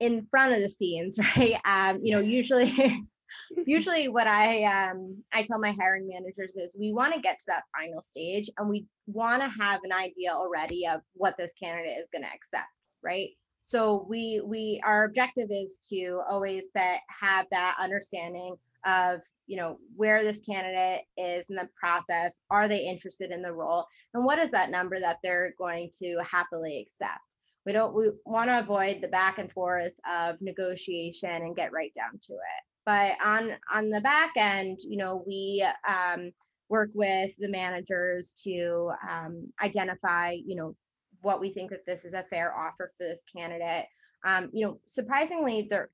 in 0.00 0.26
front 0.30 0.54
of 0.54 0.60
the 0.60 0.70
scenes, 0.70 1.18
right? 1.36 1.56
Um, 1.64 2.00
you 2.02 2.12
know, 2.12 2.20
usually, 2.20 2.72
usually 3.66 4.08
what 4.08 4.26
I 4.26 4.64
um 4.64 5.22
I 5.32 5.42
tell 5.42 5.58
my 5.58 5.72
hiring 5.72 6.08
managers 6.08 6.54
is 6.56 6.76
we 6.78 6.92
want 6.92 7.14
to 7.14 7.20
get 7.20 7.38
to 7.38 7.44
that 7.48 7.64
final 7.76 8.02
stage 8.02 8.50
and 8.58 8.68
we 8.68 8.86
want 9.06 9.42
to 9.42 9.48
have 9.48 9.80
an 9.82 9.92
idea 9.92 10.30
already 10.30 10.86
of 10.86 11.00
what 11.14 11.36
this 11.36 11.52
candidate 11.60 11.98
is 11.98 12.08
going 12.12 12.22
to 12.22 12.32
accept, 12.32 12.68
right? 13.02 13.30
So 13.60 14.06
we 14.08 14.40
we 14.44 14.80
our 14.84 15.04
objective 15.04 15.48
is 15.50 15.78
to 15.90 16.20
always 16.28 16.64
set 16.76 17.00
have 17.08 17.46
that 17.50 17.76
understanding 17.80 18.56
of 18.84 19.20
you 19.46 19.56
know 19.56 19.78
where 19.96 20.22
this 20.22 20.40
candidate 20.40 21.04
is 21.16 21.46
in 21.48 21.56
the 21.56 21.68
process 21.78 22.38
are 22.50 22.68
they 22.68 22.86
interested 22.86 23.30
in 23.30 23.42
the 23.42 23.52
role 23.52 23.86
and 24.12 24.24
what 24.24 24.38
is 24.38 24.50
that 24.50 24.70
number 24.70 24.98
that 24.98 25.18
they're 25.22 25.54
going 25.58 25.90
to 26.02 26.18
happily 26.30 26.86
accept 26.86 27.33
we 27.66 27.72
don't 27.72 27.94
we 27.94 28.10
want 28.24 28.50
to 28.50 28.58
avoid 28.58 29.00
the 29.00 29.08
back 29.08 29.38
and 29.38 29.50
forth 29.52 29.92
of 30.10 30.40
negotiation 30.40 31.30
and 31.30 31.56
get 31.56 31.72
right 31.72 31.92
down 31.94 32.18
to 32.22 32.34
it. 32.34 32.62
But 32.86 33.16
on 33.24 33.52
on 33.72 33.90
the 33.90 34.00
back 34.00 34.32
end 34.36 34.78
you 34.82 34.96
know 34.96 35.24
we 35.26 35.64
um, 35.86 36.30
work 36.68 36.90
with 36.94 37.32
the 37.38 37.48
managers 37.48 38.32
to 38.44 38.90
um, 39.08 39.52
identify 39.62 40.32
you 40.32 40.56
know 40.56 40.74
what 41.22 41.40
we 41.40 41.48
think 41.48 41.70
that 41.70 41.86
this 41.86 42.04
is 42.04 42.12
a 42.12 42.24
fair 42.24 42.54
offer 42.56 42.92
for 42.98 43.06
this 43.06 43.22
candidate. 43.34 43.86
Um, 44.24 44.50
you 44.52 44.66
know 44.66 44.80
surprisingly 44.86 45.66
the 45.68 45.88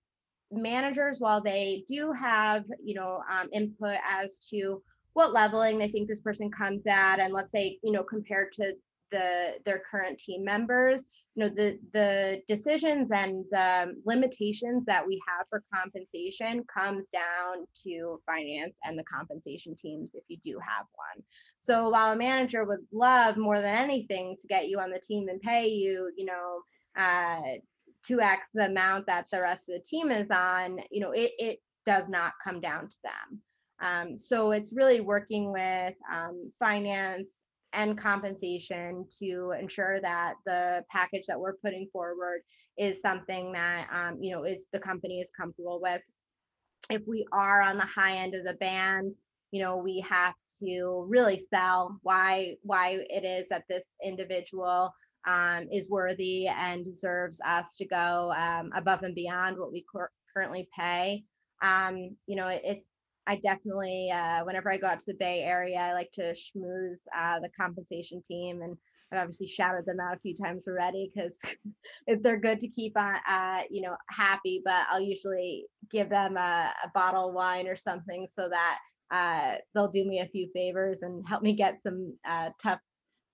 managers, 0.50 1.20
while 1.20 1.40
they 1.40 1.84
do 1.88 2.12
have, 2.12 2.64
you 2.82 2.94
know, 2.94 3.22
um, 3.30 3.48
input 3.52 3.96
as 4.06 4.38
to 4.50 4.82
what 5.12 5.32
leveling 5.32 5.78
they 5.78 5.88
think 5.88 6.08
this 6.08 6.20
person 6.20 6.50
comes 6.50 6.86
at, 6.86 7.18
and 7.18 7.32
let's 7.32 7.52
say, 7.52 7.78
you 7.82 7.92
know, 7.92 8.02
compared 8.02 8.52
to 8.54 8.74
the 9.10 9.58
their 9.64 9.82
current 9.90 10.18
team 10.18 10.44
members, 10.44 11.04
you 11.34 11.44
know, 11.44 11.48
the 11.48 11.78
the 11.92 12.42
decisions 12.48 13.10
and 13.12 13.44
the 13.50 13.94
limitations 14.04 14.84
that 14.86 15.06
we 15.06 15.20
have 15.28 15.46
for 15.48 15.62
compensation 15.72 16.64
comes 16.64 17.08
down 17.10 17.66
to 17.84 18.20
finance 18.26 18.78
and 18.84 18.98
the 18.98 19.04
compensation 19.04 19.74
teams 19.76 20.10
if 20.14 20.24
you 20.28 20.38
do 20.44 20.58
have 20.66 20.86
one. 20.94 21.24
So 21.58 21.90
while 21.90 22.12
a 22.12 22.16
manager 22.16 22.64
would 22.64 22.86
love 22.92 23.36
more 23.36 23.60
than 23.60 23.76
anything 23.76 24.36
to 24.40 24.48
get 24.48 24.68
you 24.68 24.78
on 24.80 24.90
the 24.90 25.00
team 25.00 25.28
and 25.28 25.40
pay 25.40 25.68
you, 25.68 26.10
you 26.16 26.26
know, 26.26 26.60
uh, 26.96 27.58
2x 28.08 28.38
the 28.54 28.66
amount 28.66 29.06
that 29.06 29.26
the 29.30 29.40
rest 29.40 29.68
of 29.68 29.74
the 29.74 29.80
team 29.80 30.10
is 30.10 30.30
on, 30.30 30.80
you 30.90 31.00
know, 31.00 31.12
it, 31.12 31.32
it 31.38 31.58
does 31.86 32.08
not 32.08 32.32
come 32.42 32.60
down 32.60 32.88
to 32.88 32.96
them. 33.04 33.42
Um, 33.80 34.16
so 34.16 34.50
it's 34.50 34.74
really 34.74 35.00
working 35.00 35.52
with 35.52 35.94
um, 36.12 36.52
finance 36.58 37.28
and 37.72 37.96
compensation 37.96 39.06
to 39.20 39.52
ensure 39.58 40.00
that 40.00 40.34
the 40.44 40.84
package 40.90 41.26
that 41.26 41.38
we're 41.38 41.56
putting 41.64 41.88
forward 41.92 42.40
is 42.78 43.00
something 43.00 43.52
that 43.52 43.88
um, 43.92 44.18
you 44.20 44.32
know 44.32 44.44
is 44.44 44.66
the 44.72 44.80
company 44.80 45.18
is 45.18 45.30
comfortable 45.38 45.80
with. 45.82 46.02
If 46.88 47.02
we 47.06 47.24
are 47.32 47.62
on 47.62 47.76
the 47.76 47.84
high 47.84 48.16
end 48.16 48.34
of 48.34 48.44
the 48.44 48.54
band, 48.54 49.14
you 49.52 49.62
know 49.62 49.76
we 49.76 50.00
have 50.00 50.34
to 50.62 51.04
really 51.08 51.44
sell 51.52 51.98
why 52.02 52.56
why 52.62 53.04
it 53.08 53.24
is 53.24 53.46
that 53.50 53.64
this 53.68 53.94
individual 54.04 54.92
um, 55.26 55.68
is 55.70 55.90
worthy 55.90 56.46
and 56.48 56.84
deserves 56.84 57.40
us 57.44 57.76
to 57.76 57.86
go 57.86 58.32
um, 58.36 58.70
above 58.74 59.02
and 59.02 59.14
beyond 59.14 59.58
what 59.58 59.72
we 59.72 59.84
cur- 59.92 60.10
currently 60.34 60.68
pay. 60.76 61.24
Um, 61.62 62.16
you 62.26 62.36
know, 62.36 62.48
it 62.48 62.84
I 63.26 63.36
definitely, 63.36 64.10
uh, 64.10 64.44
whenever 64.44 64.72
I 64.72 64.78
go 64.78 64.86
out 64.88 65.00
to 65.00 65.12
the 65.12 65.18
Bay 65.18 65.42
Area, 65.42 65.78
I 65.78 65.92
like 65.92 66.10
to 66.12 66.34
schmooze 66.34 67.00
uh, 67.16 67.38
the 67.40 67.50
compensation 67.50 68.22
team, 68.22 68.62
and 68.62 68.76
I've 69.12 69.20
obviously 69.20 69.46
shouted 69.46 69.86
them 69.86 70.00
out 70.00 70.16
a 70.16 70.20
few 70.20 70.34
times 70.34 70.66
already 70.66 71.12
because 71.14 71.40
they're 72.22 72.40
good 72.40 72.60
to 72.60 72.68
keep 72.68 72.98
on, 72.98 73.16
uh, 73.28 73.62
you 73.70 73.82
know, 73.82 73.96
happy. 74.08 74.62
But 74.64 74.86
I'll 74.88 75.00
usually 75.00 75.66
give 75.90 76.08
them 76.08 76.36
a, 76.36 76.72
a 76.84 76.88
bottle 76.94 77.28
of 77.28 77.34
wine 77.34 77.68
or 77.68 77.76
something 77.76 78.26
so 78.26 78.48
that 78.48 78.78
uh, 79.10 79.56
they'll 79.74 79.88
do 79.90 80.04
me 80.04 80.20
a 80.20 80.26
few 80.26 80.48
favors 80.54 81.02
and 81.02 81.26
help 81.28 81.42
me 81.42 81.52
get 81.52 81.82
some 81.82 82.16
uh, 82.24 82.50
tough 82.62 82.80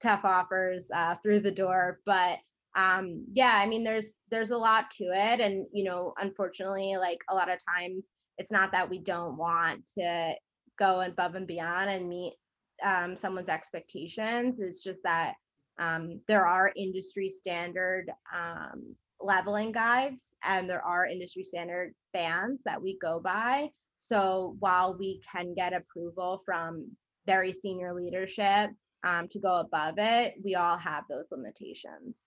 tough 0.01 0.25
offers 0.25 0.89
uh, 0.95 1.15
through 1.23 1.41
the 1.41 1.51
door 1.51 2.01
but 2.05 2.39
um 2.75 3.25
yeah 3.33 3.53
i 3.55 3.67
mean 3.67 3.83
there's 3.83 4.13
there's 4.31 4.51
a 4.51 4.59
lot 4.59 4.91
to 4.91 5.05
it 5.05 5.41
and 5.41 5.67
you 5.73 5.85
know 5.85 6.13
unfortunately 6.19 6.95
like 6.99 7.19
a 7.31 7.35
lot 7.35 7.51
of 7.51 7.59
times 7.67 8.05
it's 8.39 8.53
not 8.53 8.73
that 8.73 8.89
we 8.89 8.99
don't 8.99 9.37
want 9.37 9.83
to 9.99 10.35
go 10.79 11.01
above 11.01 11.35
and 11.35 11.47
beyond 11.47 11.91
and 11.91 12.09
meet 12.09 12.35
um, 12.83 13.17
someone's 13.17 13.49
expectations 13.49 14.59
it's 14.59 14.83
just 14.83 15.03
that 15.05 15.35
um, 15.79 16.21
there 16.29 16.47
are 16.47 16.73
industry 16.77 17.31
standard 17.31 18.07
um, 18.35 18.95
leveling 19.21 19.73
guides 19.73 20.33
and 20.45 20.69
there 20.69 20.85
are 20.85 21.07
industry 21.07 21.45
standard 21.45 21.95
bands 22.13 22.63
that 22.65 22.81
we 22.81 22.99
go 23.01 23.21
by 23.21 23.69
so 23.97 24.57
while 24.61 24.97
we 24.99 25.23
can 25.33 25.55
get 25.55 25.73
approval 25.73 26.43
from 26.45 26.91
very 27.27 27.53
senior 27.53 27.95
leadership 27.95 28.71
um, 29.05 29.29
to 29.29 29.39
go 29.39 29.57
above 29.57 29.95
it, 29.99 30.35
we 30.45 30.55
all 30.55 30.77
have 30.77 31.05
those 31.09 31.29
limitations. 31.31 32.21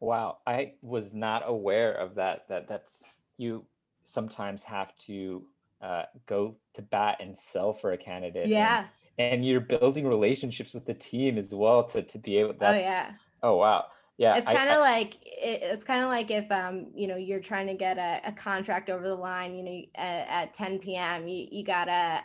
Wow, 0.00 0.38
I 0.46 0.74
was 0.82 1.14
not 1.14 1.42
aware 1.46 1.92
of 1.92 2.16
that. 2.16 2.48
That 2.48 2.68
that's 2.68 3.20
you 3.38 3.64
sometimes 4.04 4.62
have 4.62 4.96
to 4.98 5.44
uh, 5.80 6.04
go 6.26 6.56
to 6.74 6.82
bat 6.82 7.18
and 7.20 7.36
sell 7.36 7.72
for 7.72 7.92
a 7.92 7.98
candidate. 7.98 8.46
Yeah. 8.46 8.86
And, 9.18 9.34
and, 9.34 9.46
you're 9.46 9.60
building 9.60 10.06
relationships 10.06 10.72
with 10.72 10.86
the 10.86 10.94
team 10.94 11.36
as 11.36 11.54
well 11.54 11.84
to 11.84 12.02
to 12.02 12.18
be 12.18 12.38
able. 12.38 12.50
Oh, 12.50 12.56
that's, 12.60 12.84
oh 12.84 12.88
yeah. 12.88 13.10
Oh 13.42 13.56
wow. 13.56 13.86
Yeah. 14.16 14.36
It's 14.36 14.48
kind 14.48 14.70
of 14.70 14.80
like 14.80 15.16
it, 15.24 15.60
it's 15.62 15.84
kind 15.84 16.02
of 16.02 16.08
like 16.08 16.30
if 16.30 16.50
um 16.50 16.86
you 16.94 17.08
know 17.08 17.16
you're 17.16 17.40
trying 17.40 17.66
to 17.66 17.74
get 17.74 17.98
a, 17.98 18.20
a 18.24 18.32
contract 18.32 18.88
over 18.90 19.06
the 19.06 19.14
line. 19.14 19.54
You 19.54 19.64
know 19.64 19.82
at, 19.96 20.28
at 20.28 20.54
10 20.54 20.78
p.m. 20.78 21.28
You 21.28 21.48
you 21.50 21.64
gotta 21.64 22.22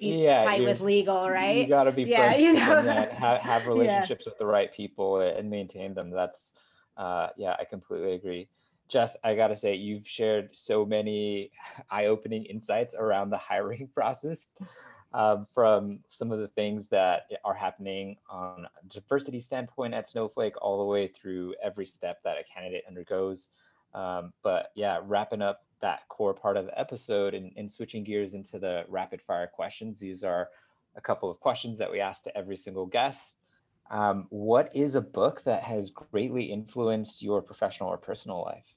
be 0.00 0.24
yeah, 0.24 0.44
tight 0.44 0.62
with 0.64 0.80
legal, 0.80 1.28
right? 1.28 1.58
You 1.58 1.66
got 1.66 1.84
to 1.84 1.92
be 1.92 2.04
yeah, 2.04 2.36
you 2.36 2.54
know, 2.54 2.82
have, 2.82 3.40
have 3.40 3.66
relationships 3.66 4.24
yeah. 4.26 4.30
with 4.30 4.38
the 4.38 4.46
right 4.46 4.72
people 4.72 5.20
and 5.20 5.48
maintain 5.48 5.94
them. 5.94 6.10
That's 6.10 6.54
uh, 6.96 7.28
yeah, 7.36 7.54
I 7.58 7.64
completely 7.64 8.14
agree. 8.14 8.48
Jess, 8.88 9.16
I 9.24 9.34
got 9.34 9.48
to 9.48 9.56
say, 9.56 9.74
you've 9.74 10.06
shared 10.06 10.54
so 10.54 10.84
many 10.84 11.50
eye-opening 11.90 12.44
insights 12.44 12.94
around 12.94 13.30
the 13.30 13.38
hiring 13.38 13.88
process. 13.94 14.48
Um, 15.14 15.46
from 15.54 16.00
some 16.08 16.30
of 16.30 16.40
the 16.40 16.48
things 16.48 16.88
that 16.88 17.28
are 17.42 17.54
happening 17.54 18.16
on 18.28 18.66
a 18.66 18.88
diversity 18.92 19.40
standpoint 19.40 19.94
at 19.94 20.06
Snowflake, 20.06 20.60
all 20.60 20.78
the 20.78 20.84
way 20.84 21.08
through 21.08 21.54
every 21.62 21.86
step 21.86 22.18
that 22.24 22.36
a 22.36 22.44
candidate 22.44 22.84
undergoes. 22.86 23.48
Um, 23.94 24.34
but 24.42 24.72
yeah, 24.74 24.98
wrapping 25.02 25.40
up 25.40 25.64
that 25.80 26.06
core 26.08 26.34
part 26.34 26.58
of 26.58 26.66
the 26.66 26.78
episode 26.78 27.32
and, 27.32 27.52
and 27.56 27.70
switching 27.70 28.04
gears 28.04 28.34
into 28.34 28.58
the 28.58 28.84
rapid 28.88 29.22
fire 29.22 29.46
questions. 29.46 29.98
These 29.98 30.22
are 30.22 30.48
a 30.96 31.00
couple 31.00 31.30
of 31.30 31.40
questions 31.40 31.78
that 31.78 31.90
we 31.90 32.00
ask 32.00 32.24
to 32.24 32.36
every 32.36 32.56
single 32.56 32.86
guest. 32.86 33.38
Um, 33.90 34.26
what 34.30 34.74
is 34.74 34.96
a 34.96 35.00
book 35.00 35.44
that 35.44 35.62
has 35.62 35.90
greatly 35.90 36.44
influenced 36.44 37.22
your 37.22 37.40
professional 37.40 37.88
or 37.88 37.98
personal 37.98 38.42
life? 38.42 38.75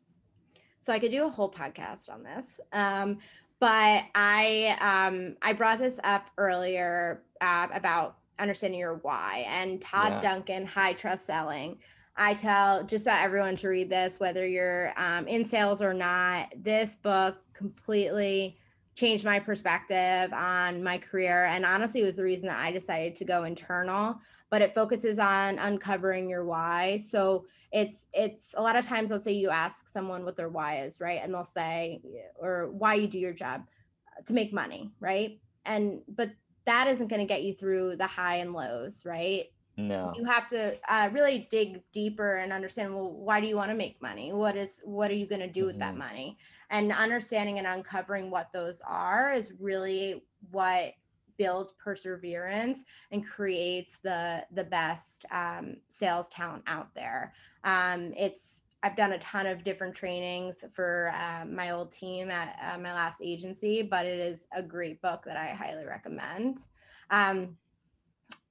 So 0.80 0.94
I 0.94 1.00
could 1.00 1.12
do 1.12 1.26
a 1.26 1.30
whole 1.30 1.52
podcast 1.52 2.10
on 2.10 2.24
this, 2.24 2.60
um, 2.72 3.18
but 3.60 4.06
I 4.16 4.78
um, 4.80 5.36
I 5.42 5.54
brought 5.54 5.80
this 5.80 6.00
up 6.04 6.30
earlier 6.38 7.24
uh, 7.42 7.68
about 7.74 8.18
understanding 8.40 8.80
your 8.80 8.96
why 8.96 9.46
and 9.50 9.82
Todd 9.82 10.14
yeah. 10.14 10.20
Duncan, 10.22 10.66
High 10.66 10.94
Trust 10.94 11.26
Selling. 11.26 11.78
I 12.16 12.34
tell 12.34 12.84
just 12.84 13.06
about 13.06 13.24
everyone 13.24 13.56
to 13.58 13.70
read 13.70 13.90
this, 13.90 14.20
whether 14.20 14.46
you're 14.46 14.94
um, 14.98 15.28
in 15.28 15.46
sales 15.46 15.82
or 15.82 15.94
not. 15.94 16.54
This 16.56 16.98
book 16.98 17.38
completely 17.54 18.58
changed 18.96 19.24
my 19.24 19.40
perspective 19.40 20.34
on 20.34 20.84
my 20.84 20.98
career. 20.98 21.46
And 21.46 21.66
honestly, 21.66 22.04
was 22.04 22.18
the 22.18 22.24
reason 22.24 22.48
that 22.48 22.60
I 22.60 22.72
decided 22.72 23.16
to 23.16 23.26
go 23.26 23.46
internal. 23.46 24.20
But 24.50 24.62
it 24.62 24.74
focuses 24.74 25.20
on 25.20 25.60
uncovering 25.60 26.30
your 26.30 26.46
why. 26.46 26.98
So 26.98 27.46
it's 27.72 28.08
it's 28.14 28.54
a 28.58 28.62
lot 28.62 28.76
of 28.76 28.86
times 28.86 29.12
let's 29.12 29.24
say 29.24 29.34
you 29.34 29.50
ask 29.50 29.90
someone 29.90 30.26
what 30.26 30.36
their 30.36 30.50
why 30.50 30.82
is, 30.82 31.00
right? 31.00 31.20
And 31.24 31.34
they'll 31.34 31.46
say 31.46 32.02
or 32.36 32.70
why 32.72 32.96
you 32.96 33.08
do 33.08 33.20
your 33.20 33.34
job 33.34 33.64
uh, 34.18 34.24
to 34.24 34.34
make 34.34 34.52
money, 34.54 34.92
right? 35.00 35.40
And 35.66 36.02
but 36.08 36.32
that 36.66 36.88
isn't 36.88 37.08
going 37.08 37.22
to 37.22 37.28
get 37.28 37.44
you 37.44 37.54
through 37.54 37.96
the 37.96 38.08
high 38.08 38.38
and 38.38 38.54
lows, 38.54 39.06
right? 39.06 39.46
No. 39.78 40.14
You 40.16 40.26
have 40.26 40.46
to 40.48 40.78
uh, 40.90 41.10
really 41.14 41.48
dig 41.50 41.82
deeper 41.94 42.36
and 42.36 42.52
understand 42.52 42.94
well 42.94 43.12
why 43.12 43.40
do 43.40 43.48
you 43.48 43.56
want 43.56 43.70
to 43.70 43.78
make 43.78 44.02
money? 44.02 44.34
What 44.34 44.58
is 44.58 44.82
what 44.84 45.12
are 45.12 45.16
you 45.16 45.28
going 45.28 45.42
to 45.42 45.48
do 45.48 45.62
mm-hmm. 45.62 45.68
with 45.68 45.80
that 45.80 45.92
mm-hmm. 45.92 46.00
money? 46.00 46.38
And 46.72 46.92
understanding 46.92 47.60
and 47.60 47.68
uncovering 47.68 48.30
what 48.30 48.52
those 48.52 48.82
are 48.86 49.32
is 49.32 49.54
really 49.60 50.24
what 50.52 50.94
builds 51.40 51.72
perseverance 51.72 52.84
and 53.12 53.26
creates 53.26 53.98
the 53.98 54.46
the 54.52 54.66
best 54.66 55.26
um, 55.32 55.78
sales 55.88 56.30
talent 56.30 56.62
out 56.68 56.94
there. 56.94 57.34
Um, 57.64 58.14
it's 58.16 58.64
I've 58.84 58.96
done 58.96 59.14
a 59.14 59.20
ton 59.20 59.48
of 59.48 59.64
different 59.64 59.96
trainings 59.96 60.64
for 60.74 61.12
uh, 61.16 61.46
my 61.46 61.72
old 61.72 61.92
team 61.92 62.30
at 62.30 62.56
uh, 62.64 62.78
my 62.78 62.94
last 62.94 63.22
agency, 63.24 63.82
but 63.82 64.06
it 64.06 64.20
is 64.20 64.48
a 64.54 64.62
great 64.62 65.02
book 65.02 65.24
that 65.26 65.36
I 65.36 65.48
highly 65.48 65.86
recommend. 65.86 66.60
Um, 67.10 67.58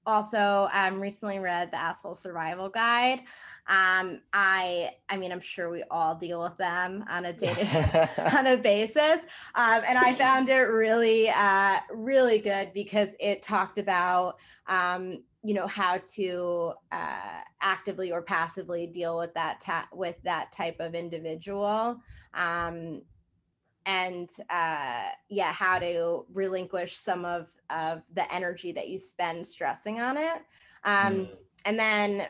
also, 0.04 0.68
um, 0.72 1.00
recently 1.00 1.38
read 1.38 1.70
the 1.70 1.78
Asshole 1.78 2.14
Survival 2.14 2.68
Guide. 2.68 3.20
Um, 3.68 4.22
I, 4.32 4.92
I 5.10 5.18
mean, 5.18 5.30
I'm 5.30 5.40
sure 5.40 5.68
we 5.68 5.84
all 5.90 6.14
deal 6.14 6.42
with 6.42 6.56
them 6.56 7.04
on 7.08 7.26
a 7.26 7.32
day 7.32 7.52
on 8.34 8.46
a 8.46 8.56
basis, 8.56 9.20
um, 9.54 9.82
and 9.86 9.98
I 9.98 10.14
found 10.14 10.48
it 10.48 10.62
really, 10.62 11.28
uh, 11.28 11.78
really 11.92 12.38
good 12.38 12.72
because 12.72 13.10
it 13.20 13.42
talked 13.42 13.78
about, 13.78 14.38
um, 14.66 15.22
you 15.44 15.54
know, 15.54 15.66
how 15.66 15.98
to 16.14 16.72
uh, 16.92 17.42
actively 17.60 18.10
or 18.10 18.22
passively 18.22 18.86
deal 18.86 19.18
with 19.18 19.34
that 19.34 19.60
ta- 19.60 19.88
with 19.92 20.16
that 20.22 20.50
type 20.52 20.76
of 20.80 20.94
individual. 20.94 22.00
Um, 22.32 23.02
and 23.84 24.28
uh, 24.50 25.08
yeah, 25.28 25.52
how 25.52 25.78
to 25.78 26.26
relinquish 26.32 26.96
some 26.96 27.24
of 27.24 27.48
of 27.70 28.02
the 28.14 28.32
energy 28.32 28.72
that 28.72 28.88
you 28.88 28.98
spend 28.98 29.46
stressing 29.46 30.00
on 30.00 30.16
it. 30.16 30.42
Um, 30.84 31.14
mm. 31.14 31.30
And 31.64 31.78
then 31.78 32.26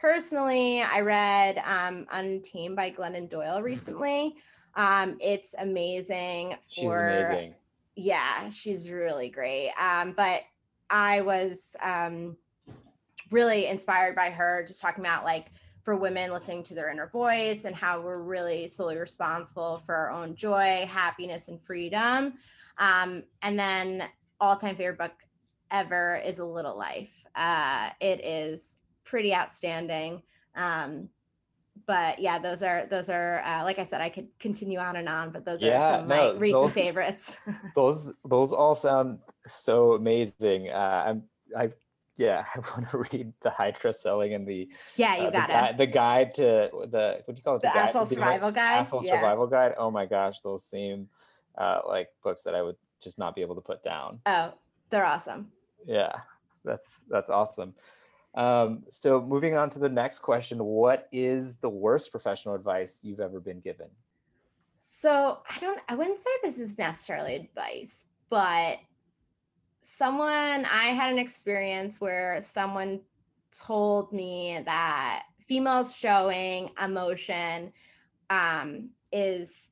personally, 0.00 0.82
I 0.82 1.00
read 1.00 1.62
um, 1.64 2.06
Untamed 2.10 2.76
by 2.76 2.90
Glennon 2.90 3.28
Doyle 3.28 3.56
mm-hmm. 3.56 3.64
recently. 3.64 4.36
Um, 4.74 5.16
it's 5.20 5.54
amazing. 5.58 6.50
For, 6.50 6.58
she's 6.68 7.28
amazing. 7.28 7.54
Yeah, 7.96 8.48
she's 8.50 8.90
really 8.90 9.28
great. 9.28 9.72
Um, 9.80 10.12
but 10.12 10.42
I 10.88 11.20
was 11.22 11.74
um, 11.82 12.36
really 13.30 13.66
inspired 13.66 14.14
by 14.14 14.30
her, 14.30 14.64
just 14.66 14.80
talking 14.80 15.04
about 15.04 15.24
like 15.24 15.48
for 15.82 15.96
women 15.96 16.30
listening 16.30 16.62
to 16.62 16.74
their 16.74 16.90
inner 16.90 17.08
voice 17.08 17.64
and 17.64 17.74
how 17.74 18.00
we're 18.00 18.18
really 18.18 18.68
solely 18.68 18.96
responsible 18.96 19.78
for 19.84 19.94
our 19.94 20.10
own 20.10 20.34
joy, 20.34 20.86
happiness, 20.88 21.48
and 21.48 21.60
freedom. 21.60 22.34
Um, 22.78 23.24
and 23.42 23.58
then 23.58 24.04
all 24.40 24.54
time 24.54 24.76
favorite 24.76 24.98
book 24.98 25.14
ever 25.70 26.20
is 26.24 26.38
A 26.38 26.44
Little 26.44 26.76
Life. 26.76 27.10
Uh, 27.34 27.90
it 28.00 28.24
is 28.24 28.77
pretty 29.08 29.34
outstanding. 29.34 30.22
Um, 30.54 31.08
but 31.86 32.18
yeah, 32.18 32.38
those 32.38 32.62
are 32.62 32.86
those 32.86 33.08
are 33.08 33.40
uh, 33.40 33.64
like 33.64 33.78
I 33.78 33.84
said, 33.84 34.00
I 34.00 34.08
could 34.08 34.28
continue 34.38 34.78
on 34.78 34.96
and 34.96 35.08
on, 35.08 35.30
but 35.30 35.44
those 35.44 35.62
yeah, 35.62 35.78
are 35.78 35.80
some 35.80 36.00
of 36.02 36.08
no, 36.08 36.34
my 36.34 36.38
recent 36.38 36.64
those, 36.64 36.72
favorites. 36.74 37.36
those 37.74 38.14
those 38.24 38.52
all 38.52 38.74
sound 38.74 39.20
so 39.46 39.94
amazing. 39.94 40.68
Uh, 40.68 41.04
I'm 41.06 41.22
I 41.56 41.70
yeah, 42.18 42.44
I 42.54 42.58
want 42.58 42.90
to 42.90 42.98
read 43.10 43.32
the 43.40 43.74
trust 43.80 44.02
selling 44.02 44.34
and 44.34 44.46
the 44.46 44.68
yeah, 44.96 45.16
you 45.16 45.28
uh, 45.28 45.30
got 45.30 45.50
it. 45.50 45.78
The, 45.78 45.86
the 45.86 45.90
guide 45.90 46.34
to 46.34 46.42
the 46.90 47.22
what 47.24 47.34
do 47.34 47.38
you 47.38 47.42
call 47.42 47.56
it? 47.56 47.62
The, 47.62 47.68
the 47.68 47.76
asshole 47.76 48.02
guide, 48.02 48.08
survival 48.08 48.50
guide. 48.50 48.80
Asshole 48.80 49.04
yeah. 49.04 49.14
survival 49.14 49.46
guide. 49.46 49.74
Oh 49.78 49.90
my 49.90 50.04
gosh, 50.04 50.40
those 50.40 50.64
seem 50.64 51.08
uh, 51.56 51.80
like 51.88 52.08
books 52.22 52.42
that 52.42 52.54
I 52.54 52.62
would 52.62 52.76
just 53.00 53.18
not 53.18 53.34
be 53.34 53.40
able 53.40 53.54
to 53.54 53.60
put 53.60 53.82
down. 53.82 54.20
Oh, 54.26 54.52
they're 54.90 55.06
awesome. 55.06 55.52
Yeah, 55.86 56.12
that's 56.64 56.88
that's 57.08 57.30
awesome. 57.30 57.74
Um, 58.34 58.84
so 58.90 59.20
moving 59.20 59.56
on 59.56 59.70
to 59.70 59.78
the 59.78 59.88
next 59.88 60.20
question, 60.20 60.62
what 60.62 61.08
is 61.12 61.56
the 61.56 61.68
worst 61.68 62.10
professional 62.10 62.54
advice 62.54 63.02
you've 63.02 63.20
ever 63.20 63.40
been 63.40 63.60
given? 63.60 63.88
So 64.78 65.40
I 65.48 65.58
don't 65.60 65.80
I 65.88 65.94
wouldn't 65.94 66.18
say 66.18 66.30
this 66.42 66.58
is 66.58 66.78
necessarily 66.78 67.36
advice, 67.36 68.06
but 68.30 68.78
someone 69.82 70.64
I 70.64 70.92
had 70.94 71.12
an 71.12 71.18
experience 71.18 72.00
where 72.00 72.40
someone 72.40 73.00
told 73.52 74.12
me 74.12 74.60
that 74.64 75.24
females 75.46 75.94
showing 75.94 76.70
emotion 76.82 77.72
um, 78.30 78.90
is 79.12 79.70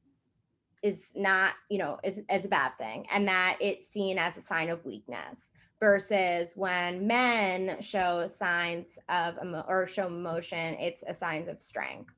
is 0.83 1.13
not 1.17 1.55
you 1.69 1.79
know 1.79 1.99
is, 2.05 2.23
is 2.31 2.45
a 2.45 2.49
bad 2.49 2.73
thing 2.79 3.07
and 3.13 3.27
that 3.29 3.57
it's 3.61 3.89
seen 3.89 4.19
as 4.19 4.37
a 4.37 4.43
sign 4.43 4.69
of 4.69 4.85
weakness 4.85 5.51
versus 5.81 6.55
when 6.57 7.07
men 7.07 7.81
show 7.81 8.27
signs 8.29 8.99
of 9.09 9.37
emo- 9.43 9.65
or 9.69 9.87
show 9.87 10.07
emotion 10.07 10.75
it's 10.81 11.03
a 11.07 11.15
signs 11.15 11.49
of 11.49 11.61
strength 11.61 12.15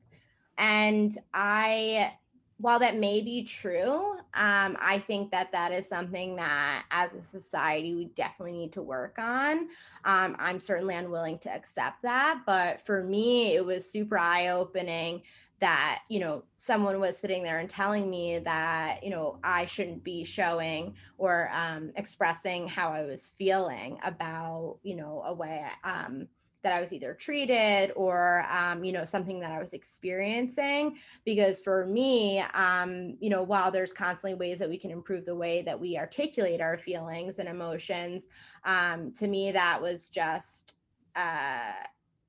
and 0.59 1.19
i 1.35 2.13
while 2.61 2.81
that 2.81 2.97
may 2.97 3.21
be 3.21 3.45
true, 3.45 4.15
um, 4.35 4.77
I 4.81 5.03
think 5.07 5.31
that 5.31 5.53
that 5.53 5.73
is 5.73 5.89
something 5.89 6.35
that 6.37 6.85
as 6.91 7.15
a 7.15 7.21
society 7.21 7.95
we 7.95 8.07
definitely 8.07 8.53
need 8.53 8.73
to 8.73 8.83
work 8.83 9.17
on. 9.19 9.69
Um, 10.05 10.37
I'm 10.39 10.59
certainly 10.59 10.97
unwilling 10.97 11.39
to 11.41 11.55
accept 11.55 12.03
that, 12.03 12.43
but 12.47 12.85
for 12.85 13.05
me, 13.05 13.55
it 13.55 13.65
was 13.65 13.91
super 13.91 14.19
eye 14.19 14.49
opening 14.49 15.23
that 15.61 16.03
you 16.09 16.21
know 16.21 16.45
someone 16.57 17.01
was 17.01 17.17
sitting 17.17 17.43
there 17.43 17.59
and 17.59 17.69
telling 17.69 18.09
me 18.09 18.39
that 18.39 19.03
you 19.03 19.11
know 19.11 19.39
i 19.43 19.65
shouldn't 19.65 20.03
be 20.05 20.25
showing 20.25 20.95
or 21.17 21.51
um, 21.53 21.91
expressing 21.97 22.69
how 22.69 22.91
i 22.91 23.05
was 23.05 23.33
feeling 23.39 23.99
about 24.05 24.79
you 24.83 24.97
know 24.97 25.23
a 25.27 25.35
way 25.35 25.65
um, 25.85 26.29
that 26.63 26.73
I 26.73 26.81
was 26.81 26.93
either 26.93 27.15
treated 27.15 27.93
or, 27.95 28.45
um, 28.51 28.83
you 28.83 28.93
know, 28.93 29.05
something 29.05 29.39
that 29.41 29.53
I 29.53 29.59
was 29.59 29.73
experiencing. 29.73 30.99
Because 31.25 31.61
for 31.61 31.87
me, 31.87 32.41
um, 32.53 33.17
you 33.21 33.31
know, 33.31 33.43
while 33.43 33.71
there's 33.71 33.93
constantly 33.93 34.35
ways 34.35 34.59
that 34.59 34.69
we 34.69 34.77
can 34.77 34.91
improve 34.91 35.25
the 35.25 35.37
way 35.37 35.63
that 35.63 35.79
we 35.79 35.97
articulate 35.97 36.61
our 36.61 36.77
feelings 36.77 37.39
and 37.39 37.49
emotions, 37.49 38.27
um, 38.65 39.13
to 39.13 39.29
me, 39.29 39.53
that 39.53 39.81
was 39.81 40.09
just, 40.09 40.75
uh, 41.15 41.73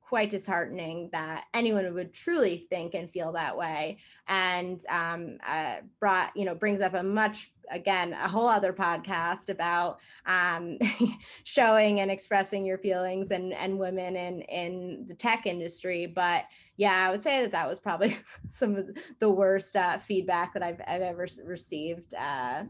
quite 0.10 0.30
disheartening 0.30 1.10
that 1.14 1.46
anyone 1.54 1.94
would 1.94 2.14
truly 2.14 2.68
think 2.70 2.96
and 2.96 3.12
feel 3.12 3.32
that 3.32 3.56
way. 3.56 4.00
And 4.28 4.82
um, 4.90 5.38
uh, 5.48 5.76
brought 6.00 6.36
you 6.36 6.46
know 6.46 6.56
brings 6.56 6.82
up 6.82 6.96
a 6.96 7.04
much 7.04 7.52
again 7.72 8.14
a 8.14 8.28
whole 8.28 8.48
other 8.48 8.74
podcast 8.74 9.50
about 9.50 10.00
um, 10.26 10.80
showing 11.44 12.00
and 12.00 12.10
expressing 12.10 12.66
your 12.66 12.80
feelings 12.80 13.30
and 13.30 13.54
and 13.54 13.78
women 13.78 14.16
in 14.16 14.42
in 14.42 15.06
the 15.08 15.14
tech 15.14 15.46
industry. 15.46 16.08
But 16.08 16.46
yeah 16.80 17.06
i 17.06 17.12
would 17.12 17.22
say 17.22 17.42
that 17.42 17.52
that 17.52 17.68
was 17.68 17.80
probably 17.80 18.18
some 18.48 18.76
of 18.76 18.90
the 19.20 19.30
worst 19.30 19.76
uh, 19.76 20.00
feedback 20.00 20.54
that 20.54 20.64
i've, 20.64 20.80
I've 20.88 21.02
ever 21.02 21.28
received 21.44 22.16
uh, 22.16 22.64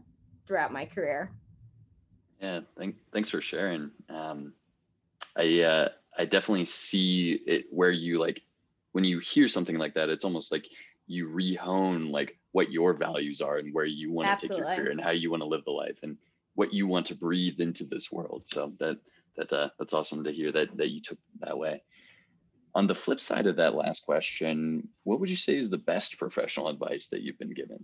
throughout 0.46 0.72
my 0.72 0.84
career. 0.84 1.32
Yeah 2.42 2.60
thank, 2.76 2.96
thanks 3.12 3.30
for 3.30 3.40
sharing. 3.40 3.90
Um, 4.08 4.52
i 5.36 5.60
uh, 5.60 5.88
I 6.20 6.26
definitely 6.26 6.66
see 6.66 7.40
it 7.46 7.64
where 7.70 7.90
you 7.90 8.18
like 8.18 8.42
when 8.92 9.04
you 9.04 9.20
hear 9.20 9.48
something 9.48 9.78
like 9.78 9.94
that, 9.94 10.10
it's 10.10 10.24
almost 10.24 10.52
like 10.52 10.66
you 11.06 11.28
rehone 11.28 12.10
like 12.10 12.36
what 12.52 12.70
your 12.70 12.92
values 12.92 13.40
are 13.40 13.56
and 13.56 13.72
where 13.72 13.86
you 13.86 14.12
want 14.12 14.38
to 14.38 14.48
take 14.48 14.58
your 14.58 14.66
career 14.66 14.90
and 14.90 15.00
how 15.00 15.12
you 15.12 15.30
want 15.30 15.42
to 15.42 15.48
live 15.48 15.64
the 15.64 15.70
life 15.70 16.00
and 16.02 16.18
what 16.56 16.74
you 16.74 16.86
want 16.86 17.06
to 17.06 17.14
breathe 17.14 17.58
into 17.58 17.84
this 17.84 18.12
world. 18.12 18.42
So 18.44 18.74
that 18.80 18.98
that 19.36 19.50
uh, 19.50 19.70
that's 19.78 19.94
awesome 19.94 20.22
to 20.24 20.30
hear 20.30 20.52
that 20.52 20.76
that 20.76 20.90
you 20.90 21.00
took 21.00 21.18
that 21.38 21.56
way. 21.56 21.82
On 22.74 22.86
the 22.86 22.94
flip 22.94 23.18
side 23.18 23.46
of 23.46 23.56
that 23.56 23.74
last 23.74 24.04
question, 24.04 24.88
what 25.04 25.20
would 25.20 25.30
you 25.30 25.36
say 25.36 25.56
is 25.56 25.70
the 25.70 25.78
best 25.78 26.18
professional 26.18 26.68
advice 26.68 27.08
that 27.08 27.22
you've 27.22 27.38
been 27.38 27.54
given? 27.54 27.82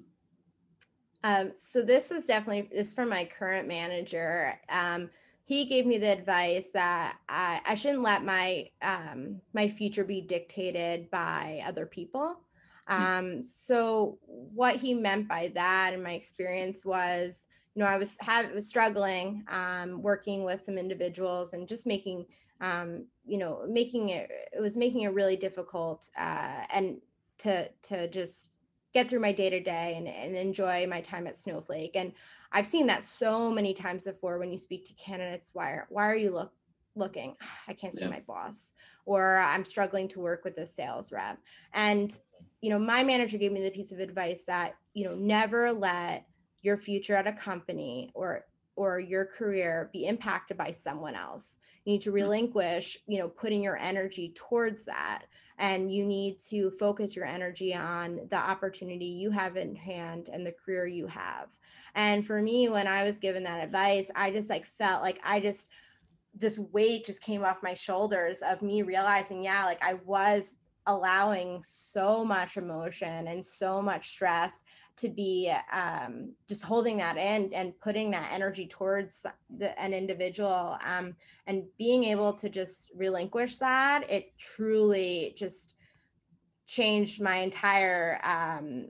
Um, 1.25 1.53
so 1.55 1.81
this 1.81 2.11
is 2.11 2.27
definitely 2.27 2.69
this 2.71 2.93
from 2.93 3.09
my 3.09 3.25
current 3.25 3.67
manager. 3.67 4.61
Um, 4.69 5.09
he 5.47 5.65
gave 5.65 5.87
me 5.87 5.97
the 5.97 6.11
advice 6.11 6.67
that 6.75 7.19
I, 7.29 7.61
I 7.65 7.77
shouldn't 7.77 8.03
let 8.03 8.25
my 8.25 8.69
um, 8.83 9.41
my 9.55 9.69
future 9.69 10.03
be 10.03 10.21
dictated 10.21 11.09
by 11.11 11.63
other 11.65 11.87
people. 11.87 12.41
Hmm. 12.89 13.03
Um, 13.03 13.43
so 13.45 14.19
what 14.27 14.75
he 14.75 14.93
meant 14.93 15.29
by 15.29 15.53
that, 15.55 15.95
in 15.95 16.03
my 16.03 16.13
experience, 16.15 16.85
was 16.85 17.47
you 17.77 17.81
know 17.81 17.89
I 17.89 17.97
was 17.97 18.17
have 18.19 18.51
was 18.53 18.69
struggling 18.69 19.45
um, 19.49 20.03
working 20.03 20.43
with 20.43 20.63
some 20.63 20.77
individuals 20.77 21.53
and 21.53 21.69
just 21.69 21.87
making 21.87 22.27
um, 22.61 23.07
you 23.25 23.39
know 23.39 23.65
making 23.69 24.09
it 24.09 24.29
it 24.53 24.61
was 24.61 24.77
making 24.77 25.03
it 25.03 25.15
really 25.15 25.37
difficult 25.37 26.11
uh, 26.19 26.65
and 26.71 27.01
to 27.39 27.69
to 27.83 28.09
just 28.09 28.51
get 28.93 29.09
through 29.09 29.21
my 29.21 29.31
day 29.31 29.51
to 29.51 29.61
day 29.61 29.95
and 29.97 30.35
enjoy 30.35 30.87
my 30.89 31.01
time 31.03 31.29
at 31.29 31.37
Snowflake 31.37 31.95
and 31.95 32.13
I've 32.57 32.67
seen 32.67 32.87
that 32.87 33.05
so 33.05 33.51
many 33.51 33.75
times 33.75 34.05
before 34.05 34.39
when 34.39 34.51
you 34.51 34.57
speak 34.57 34.87
to 34.87 34.95
candidates. 34.95 35.51
Why 35.53 35.73
are, 35.73 35.87
why 35.91 36.11
are 36.11 36.17
you 36.17 36.31
look 36.31 36.53
looking 36.97 37.37
i 37.69 37.75
can't 37.75 37.93
see 37.93 38.01
yeah. 38.01 38.09
my 38.09 38.23
boss 38.27 38.73
or 39.05 39.37
i'm 39.37 39.67
struggling 39.67 40.09
to 40.09 40.19
work 40.19 40.45
with 40.45 40.57
a 40.57 40.67
sales 40.67 41.13
rep 41.13 41.39
and 41.75 42.19
you 42.63 42.71
know 42.71 42.79
my 42.79 43.05
manager 43.05 43.37
gave 43.37 43.53
me 43.53 43.63
the 43.63 43.71
piece 43.71 43.93
of 43.93 44.01
advice 44.01 44.45
that 44.45 44.75
you 44.95 45.05
know 45.05 45.15
never 45.15 45.71
let 45.71 46.25
your 46.63 46.79
future 46.79 47.15
at 47.15 47.27
a 47.27 47.33
company 47.33 48.11
or 48.15 48.47
or 48.77 49.01
your 49.01 49.25
career 49.25 49.91
be 49.93 50.07
impacted 50.07 50.57
by 50.57 50.71
someone 50.71 51.15
else 51.15 51.59
you 51.85 51.93
need 51.93 52.03
to 52.03 52.11
mm. 52.11 52.15
relinquish 52.15 52.99
you 53.07 53.19
know 53.19 53.29
putting 53.29 53.63
your 53.63 53.77
energy 53.79 54.33
towards 54.35 54.85
that 54.85 55.25
and 55.59 55.91
you 55.91 56.05
need 56.05 56.39
to 56.39 56.71
focus 56.73 57.17
your 57.17 57.25
energy 57.25 57.75
on 57.75 58.21
the 58.31 58.37
opportunity 58.37 59.07
you 59.07 59.31
have 59.31 59.57
in 59.57 59.75
hand 59.75 60.29
and 60.33 60.47
the 60.47 60.53
career 60.53 60.87
you 60.87 61.07
have 61.07 61.49
and 61.95 62.27
for 62.27 62.41
me 62.43 62.69
when 62.69 62.87
i 62.87 63.03
was 63.03 63.19
given 63.19 63.43
that 63.43 63.65
advice 63.65 64.11
i 64.15 64.31
just 64.31 64.51
like 64.51 64.67
felt 64.79 65.03
like 65.03 65.19
i 65.25 65.41
just 65.41 65.69
this 66.35 66.59
weight 66.59 67.07
just 67.07 67.23
came 67.23 67.43
off 67.43 67.63
my 67.63 67.75
shoulders 67.75 68.43
of 68.43 68.61
me 68.61 68.83
realizing 68.83 69.43
yeah 69.43 69.65
like 69.65 69.83
i 69.83 69.95
was 70.05 70.57
allowing 70.87 71.63
so 71.65 72.25
much 72.25 72.57
emotion 72.57 73.27
and 73.27 73.45
so 73.45 73.83
much 73.83 74.11
stress 74.11 74.63
to 74.97 75.09
be 75.09 75.53
um, 75.73 76.33
just 76.49 76.63
holding 76.63 76.97
that 76.99 77.17
in 77.17 77.53
and 77.53 77.79
putting 77.81 78.11
that 78.11 78.31
energy 78.33 78.67
towards 78.67 79.27
the, 79.59 79.79
an 79.81 79.93
individual 79.93 80.79
um, 80.85 81.15
and 81.47 81.65
being 81.79 82.05
able 82.05 82.33
to 82.33 82.49
just 82.49 82.91
relinquish 82.97 83.59
that 83.59 84.11
it 84.11 84.33
truly 84.39 85.35
just 85.37 85.75
changed 86.67 87.21
my 87.21 87.37
entire 87.37 88.19
um, 88.25 88.89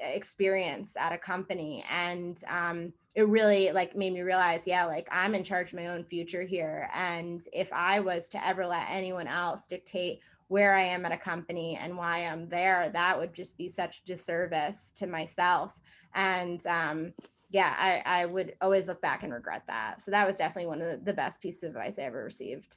experience 0.00 0.94
at 0.96 1.12
a 1.12 1.18
company. 1.18 1.84
And 1.90 2.38
um, 2.48 2.92
it 3.18 3.26
really 3.26 3.72
like 3.72 3.96
made 3.96 4.12
me 4.12 4.22
realize 4.22 4.60
yeah 4.64 4.84
like 4.84 5.08
i'm 5.10 5.34
in 5.34 5.42
charge 5.42 5.72
of 5.72 5.74
my 5.74 5.88
own 5.88 6.04
future 6.04 6.44
here. 6.44 6.88
And 6.94 7.42
if 7.52 7.68
i 7.72 7.98
was 7.98 8.28
to 8.28 8.46
ever 8.46 8.64
let 8.64 8.86
anyone 8.88 9.26
else 9.26 9.66
dictate 9.66 10.20
where 10.48 10.74
I 10.74 10.82
am 10.82 11.06
at 11.06 11.12
a 11.12 11.16
company 11.16 11.78
and 11.80 11.96
why 11.96 12.26
I'm 12.26 12.48
there, 12.48 12.90
that 12.90 13.18
would 13.18 13.34
just 13.34 13.56
be 13.56 13.68
such 13.68 13.98
a 13.98 14.06
disservice 14.06 14.92
to 14.96 15.06
myself. 15.06 15.72
And 16.14 16.64
um, 16.66 17.12
yeah, 17.50 17.74
I, 17.78 18.02
I 18.22 18.26
would 18.26 18.54
always 18.60 18.86
look 18.86 19.00
back 19.00 19.22
and 19.22 19.32
regret 19.32 19.62
that. 19.68 20.00
So 20.00 20.10
that 20.10 20.26
was 20.26 20.36
definitely 20.36 20.68
one 20.68 20.80
of 20.80 20.90
the, 20.90 20.96
the 21.04 21.12
best 21.12 21.40
pieces 21.40 21.64
of 21.64 21.70
advice 21.70 21.98
I 21.98 22.02
ever 22.02 22.24
received. 22.24 22.76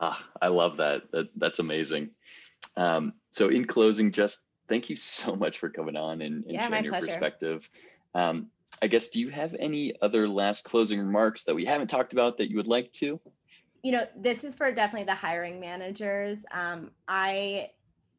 Ah, 0.00 0.22
I 0.42 0.48
love 0.48 0.76
that. 0.76 1.10
that 1.12 1.28
that's 1.36 1.58
amazing. 1.58 2.10
Um, 2.76 3.14
so 3.32 3.48
in 3.48 3.66
closing, 3.66 4.12
just 4.12 4.40
thank 4.68 4.90
you 4.90 4.96
so 4.96 5.34
much 5.36 5.58
for 5.58 5.70
coming 5.70 5.96
on 5.96 6.22
and, 6.22 6.44
and 6.44 6.54
yeah, 6.54 6.68
sharing 6.68 6.84
your 6.84 6.92
pleasure. 6.92 7.06
perspective. 7.06 7.70
Um, 8.14 8.48
I 8.82 8.88
guess, 8.88 9.08
do 9.08 9.20
you 9.20 9.30
have 9.30 9.54
any 9.58 9.94
other 10.02 10.28
last 10.28 10.64
closing 10.64 10.98
remarks 10.98 11.44
that 11.44 11.54
we 11.54 11.64
haven't 11.64 11.88
talked 11.88 12.12
about 12.12 12.38
that 12.38 12.50
you 12.50 12.56
would 12.56 12.66
like 12.66 12.92
to? 12.94 13.20
You 13.86 13.92
know 13.92 14.04
this 14.16 14.42
is 14.42 14.52
for 14.52 14.72
definitely 14.72 15.04
the 15.04 15.14
hiring 15.14 15.60
managers. 15.60 16.44
Um, 16.50 16.90
i 17.06 17.70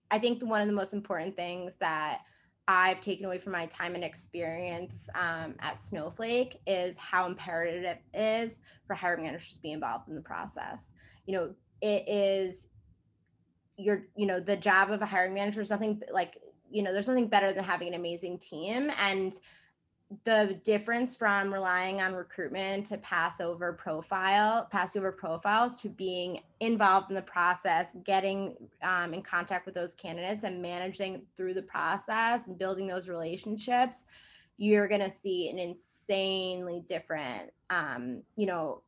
i 0.10 0.18
think 0.18 0.42
one 0.42 0.62
of 0.62 0.68
the 0.68 0.74
most 0.74 0.94
important 0.94 1.36
things 1.36 1.76
that 1.76 2.22
i've 2.70 3.02
taken 3.02 3.26
away 3.26 3.38
from 3.38 3.52
my 3.52 3.66
time 3.66 3.94
and 3.94 4.02
experience 4.02 5.10
um, 5.14 5.56
at 5.60 5.82
snowflake 5.82 6.62
is 6.66 6.96
how 6.96 7.26
imperative 7.26 7.84
it 7.84 8.02
is 8.18 8.60
for 8.86 8.94
hiring 8.94 9.24
managers 9.24 9.56
to 9.56 9.60
be 9.60 9.74
involved 9.74 10.08
in 10.08 10.16
the 10.16 10.22
process. 10.22 10.94
You 11.26 11.34
know 11.34 11.56
it 11.82 12.08
is 12.08 12.70
your 13.76 14.04
you 14.16 14.26
know 14.26 14.40
the 14.40 14.56
job 14.56 14.90
of 14.90 15.02
a 15.02 15.06
hiring 15.06 15.34
manager 15.34 15.60
is 15.60 15.70
nothing 15.70 16.02
like 16.14 16.38
you 16.72 16.82
know 16.82 16.94
there's 16.94 17.10
nothing 17.10 17.28
better 17.28 17.52
than 17.52 17.66
having 17.66 17.90
an 17.90 17.94
amazing 17.94 18.40
team. 18.40 18.90
And 18.98 19.34
the 20.24 20.58
difference 20.64 21.16
from 21.16 21.54
relying 21.54 22.00
on 22.02 22.14
recruitment 22.14 22.86
to 22.86 22.98
pass 23.00 23.42
over 23.42 23.74
profile 23.74 24.66
pass 24.72 24.96
over 24.96 25.12
profiles 25.12 25.78
to 25.78 25.90
being 25.90 26.40
involved 26.62 27.10
in 27.10 27.16
the 27.16 27.22
process 27.22 27.96
getting 28.06 28.56
um, 28.84 29.14
in 29.14 29.22
contact 29.22 29.66
with 29.66 29.76
those 29.76 29.94
candidates 29.96 30.44
and 30.44 30.62
managing 30.62 31.22
through 31.36 31.54
the 31.54 31.62
process 31.62 32.48
and 32.48 32.58
building 32.58 32.88
those 32.88 33.10
relationships 33.10 34.06
you're 34.58 34.88
going 34.88 35.02
to 35.02 35.12
see 35.12 35.50
an 35.50 35.60
insanely 35.60 36.82
different 36.88 37.52
um, 37.70 38.22
you 38.38 38.46
know 38.46 38.82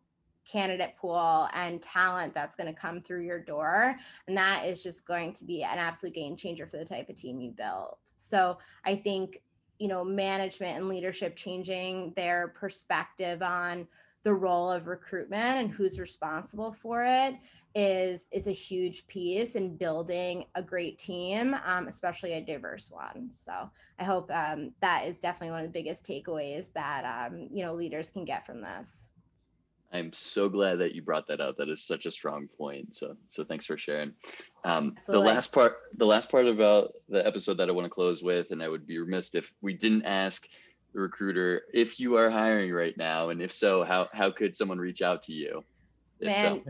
candidate 0.50 0.96
pool 0.98 1.48
and 1.54 1.82
talent 1.82 2.34
that's 2.34 2.56
going 2.56 2.74
to 2.74 2.80
come 2.80 3.02
through 3.02 3.24
your 3.24 3.40
door. 3.40 3.96
And 4.28 4.36
that 4.36 4.66
is 4.66 4.82
just 4.82 5.06
going 5.06 5.34
to 5.34 5.44
be 5.44 5.64
an 5.64 5.78
absolute 5.78 6.16
game 6.16 6.36
changer 6.36 6.66
for 6.66 6.78
the 6.78 6.86
type 6.86 7.08
of 7.10 7.16
team 7.16 7.40
you 7.40 7.52
build. 7.52 7.98
So 8.16 8.58
i 8.86 8.96
think 8.96 9.42
you 9.80 9.88
know 9.88 10.04
management 10.04 10.78
and 10.78 10.88
leadership 10.88 11.36
changing 11.36 12.14
their 12.16 12.50
perspective 12.50 13.42
on 13.42 13.88
the 14.24 14.34
role 14.34 14.70
of 14.70 14.88
recruitment 14.88 15.58
and 15.58 15.72
who's 15.72 16.00
responsible 16.00 16.72
for 16.72 17.04
it 17.04 17.36
is 17.76 18.28
is 18.32 18.48
a 18.48 18.52
huge 18.52 19.08
piece 19.08 19.56
in 19.56 19.78
building 19.78 20.46
a 20.56 20.62
great 20.62 20.98
team 20.98 21.56
um, 21.66 21.88
especially 21.88 22.34
a 22.34 22.42
diverse 22.42 22.90
one. 22.92 23.30
So 23.32 23.70
i 24.00 24.04
hope 24.04 24.30
um, 24.34 24.72
that 24.82 25.06
is 25.06 25.20
definitely 25.20 25.52
one 25.52 25.60
of 25.60 25.66
the 25.66 25.80
biggest 25.80 26.06
takeaways 26.06 26.72
that 26.74 27.04
um, 27.06 27.48
you 27.52 27.64
know 27.64 27.74
leaders 27.74 28.10
can 28.10 28.26
get 28.26 28.46
from 28.46 28.62
this 28.62 29.09
I'm 29.92 30.14
so 30.14 30.50
glad 30.50 30.80
that 30.80 30.94
you 30.94 31.02
brought 31.02 31.28
that 31.28 31.42
up. 31.42 31.58
That 31.58 31.70
is 31.70 31.84
such 31.84 32.06
a 32.06 32.12
strong 32.12 32.48
point. 32.58 32.96
So, 32.96 33.18
so 33.30 33.44
thanks 33.44 33.66
for 33.66 33.78
sharing. 33.78 34.14
Um, 34.64 34.96
the 35.08 35.20
last 35.20 35.52
part, 35.52 35.78
the 35.98 36.06
last 36.06 36.30
part 36.30 36.46
about 36.46 36.94
the 37.08 37.26
episode 37.26 37.58
that 37.58 37.70
I 37.70 37.72
want 37.72 37.86
to 37.86 37.90
close 37.90 38.22
with, 38.22 38.52
and 38.52 38.62
I 38.62 38.70
would 38.70 38.86
be 38.86 39.00
remiss 39.00 39.34
if 39.34 39.52
we 39.62 39.74
didn't 39.74 40.06
ask 40.06 40.48
the 40.94 41.00
recruiter 41.00 41.64
if 41.74 42.00
you 42.00 42.16
are 42.18 42.30
hiring 42.30 42.72
right 42.72 42.96
now, 42.98 43.30
and 43.30 43.42
if 43.42 43.52
so, 43.52 43.84
how 43.84 44.10
how 44.14 44.32
could 44.32 44.56
someone 44.56 44.78
reach 44.78 45.02
out 45.02 45.24
to 45.24 45.34
you? 45.34 45.64
Man, 46.22 46.62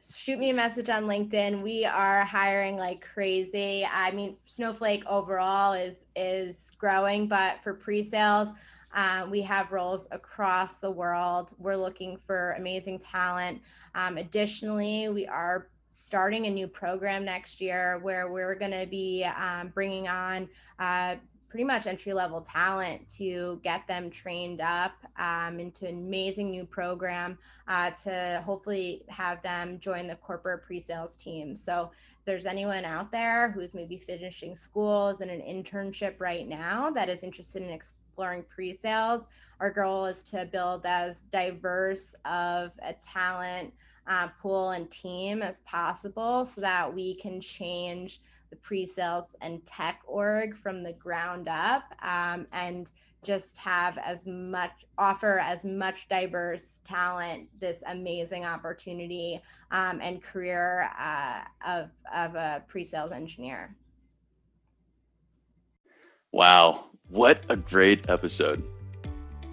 so. 0.00 0.16
shoot 0.16 0.38
me 0.38 0.50
a 0.50 0.54
message 0.54 0.88
on 0.88 1.04
LinkedIn. 1.04 1.62
We 1.62 1.84
are 1.84 2.24
hiring 2.24 2.76
like 2.76 3.02
crazy. 3.02 3.86
I 3.90 4.10
mean, 4.12 4.36
Snowflake 4.44 5.04
overall 5.06 5.74
is 5.74 6.06
is 6.16 6.72
growing, 6.78 7.28
but 7.28 7.62
for 7.62 7.74
pre-sales 7.74 8.48
um, 8.94 9.30
we 9.30 9.42
have 9.42 9.72
roles 9.72 10.08
across 10.10 10.78
the 10.78 10.90
world. 10.90 11.54
We're 11.58 11.76
looking 11.76 12.18
for 12.26 12.52
amazing 12.58 12.98
talent. 12.98 13.60
Um, 13.94 14.18
additionally, 14.18 15.08
we 15.08 15.26
are 15.26 15.68
starting 15.90 16.46
a 16.46 16.50
new 16.50 16.66
program 16.66 17.24
next 17.24 17.60
year 17.60 17.98
where 18.02 18.30
we're 18.30 18.54
going 18.54 18.70
to 18.70 18.86
be 18.86 19.24
um, 19.36 19.68
bringing 19.68 20.08
on 20.08 20.48
uh, 20.78 21.16
pretty 21.52 21.64
much 21.64 21.86
entry 21.86 22.14
level 22.14 22.40
talent 22.40 23.06
to 23.10 23.60
get 23.62 23.86
them 23.86 24.08
trained 24.08 24.62
up 24.62 24.92
um, 25.18 25.60
into 25.60 25.86
an 25.86 25.98
amazing 25.98 26.50
new 26.50 26.64
program 26.64 27.36
uh, 27.68 27.90
to 27.90 28.42
hopefully 28.42 29.04
have 29.08 29.42
them 29.42 29.78
join 29.78 30.06
the 30.06 30.16
corporate 30.16 30.62
pre-sales 30.62 31.14
team 31.14 31.54
so 31.54 31.90
if 32.18 32.24
there's 32.24 32.46
anyone 32.46 32.86
out 32.86 33.12
there 33.12 33.50
who's 33.50 33.74
maybe 33.74 33.98
finishing 33.98 34.56
schools 34.56 35.20
and 35.20 35.30
an 35.30 35.42
internship 35.42 36.14
right 36.18 36.48
now 36.48 36.88
that 36.88 37.10
is 37.10 37.22
interested 37.22 37.60
in 37.60 37.68
exploring 38.12 38.44
pre-sales. 38.54 39.26
Our 39.58 39.70
goal 39.70 40.04
is 40.04 40.22
to 40.24 40.44
build 40.44 40.84
as 40.84 41.22
diverse 41.22 42.14
of 42.26 42.72
a 42.82 42.92
talent 43.02 43.72
uh, 44.06 44.28
pool 44.40 44.70
and 44.70 44.90
team 44.90 45.40
as 45.40 45.60
possible 45.60 46.44
so 46.44 46.60
that 46.60 46.92
we 46.92 47.14
can 47.14 47.40
change 47.40 48.20
the 48.50 48.56
pre-sales 48.56 49.34
and 49.40 49.64
tech 49.64 50.02
org 50.06 50.54
from 50.54 50.82
the 50.82 50.92
ground 50.92 51.48
up 51.48 51.84
um, 52.02 52.46
and 52.52 52.92
just 53.24 53.56
have 53.56 53.96
as 54.04 54.26
much 54.26 54.84
offer 54.98 55.38
as 55.38 55.64
much 55.64 56.06
diverse 56.10 56.82
talent 56.84 57.48
this 57.60 57.82
amazing 57.86 58.44
opportunity 58.44 59.40
um, 59.70 60.00
and 60.02 60.22
career 60.22 60.90
uh, 60.98 61.40
of, 61.64 61.88
of 62.12 62.34
a 62.34 62.62
pre-sales 62.68 63.12
engineer 63.12 63.74
wow 66.32 66.86
what 67.12 67.44
a 67.50 67.56
great 67.56 68.08
episode. 68.08 68.64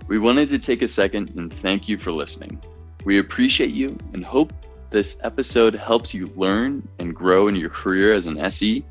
We 0.08 0.18
wanted 0.18 0.48
to 0.50 0.60
take 0.60 0.82
a 0.82 0.88
second 0.88 1.34
and 1.36 1.54
thank 1.54 1.90
you 1.90 1.98
for 1.98 2.14
listening. 2.14 2.62
We 3.04 3.20
appreciate 3.20 3.72
you 3.72 3.98
and 4.14 4.24
hope 4.24 4.54
this 4.92 5.20
episode 5.24 5.76
helps 5.76 6.14
you 6.14 6.32
learn 6.38 6.88
and 7.00 7.14
grow 7.14 7.50
in 7.50 7.58
your 7.58 7.70
career 7.70 8.14
as 8.14 8.28
an 8.28 8.40
SE 8.40 8.86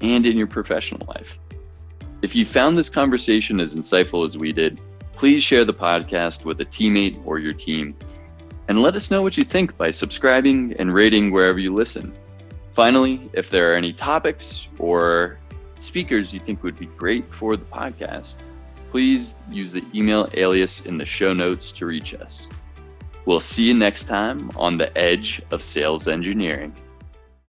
and 0.00 0.26
in 0.26 0.36
your 0.36 0.48
professional 0.48 1.06
life. 1.06 1.38
If 2.20 2.34
you 2.34 2.44
found 2.44 2.76
this 2.76 2.88
conversation 2.88 3.60
as 3.60 3.76
insightful 3.76 4.24
as 4.24 4.36
we 4.36 4.52
did, 4.52 4.80
please 5.12 5.44
share 5.44 5.64
the 5.64 5.72
podcast 5.72 6.44
with 6.44 6.60
a 6.60 6.66
teammate 6.66 7.24
or 7.24 7.38
your 7.38 7.54
team. 7.54 7.96
And 8.66 8.82
let 8.82 8.96
us 8.96 9.12
know 9.12 9.22
what 9.22 9.36
you 9.36 9.44
think 9.44 9.76
by 9.76 9.92
subscribing 9.92 10.74
and 10.80 10.92
rating 10.92 11.30
wherever 11.30 11.60
you 11.60 11.72
listen. 11.72 12.12
Finally, 12.72 13.30
if 13.34 13.50
there 13.50 13.72
are 13.72 13.76
any 13.76 13.92
topics 13.92 14.66
or 14.80 15.38
speakers 15.80 16.32
you 16.32 16.38
think 16.38 16.62
would 16.62 16.78
be 16.78 16.86
great 16.86 17.32
for 17.32 17.56
the 17.56 17.64
podcast, 17.64 18.36
please 18.90 19.34
use 19.50 19.72
the 19.72 19.84
email 19.94 20.28
alias 20.34 20.86
in 20.86 20.96
the 20.96 21.06
show 21.06 21.32
notes 21.32 21.72
to 21.72 21.86
reach 21.86 22.14
us. 22.14 22.48
We'll 23.26 23.40
see 23.40 23.64
you 23.64 23.74
next 23.74 24.04
time 24.04 24.50
on 24.56 24.76
the 24.76 24.96
edge 24.96 25.42
of 25.50 25.62
sales 25.62 26.08
engineering. 26.08 26.74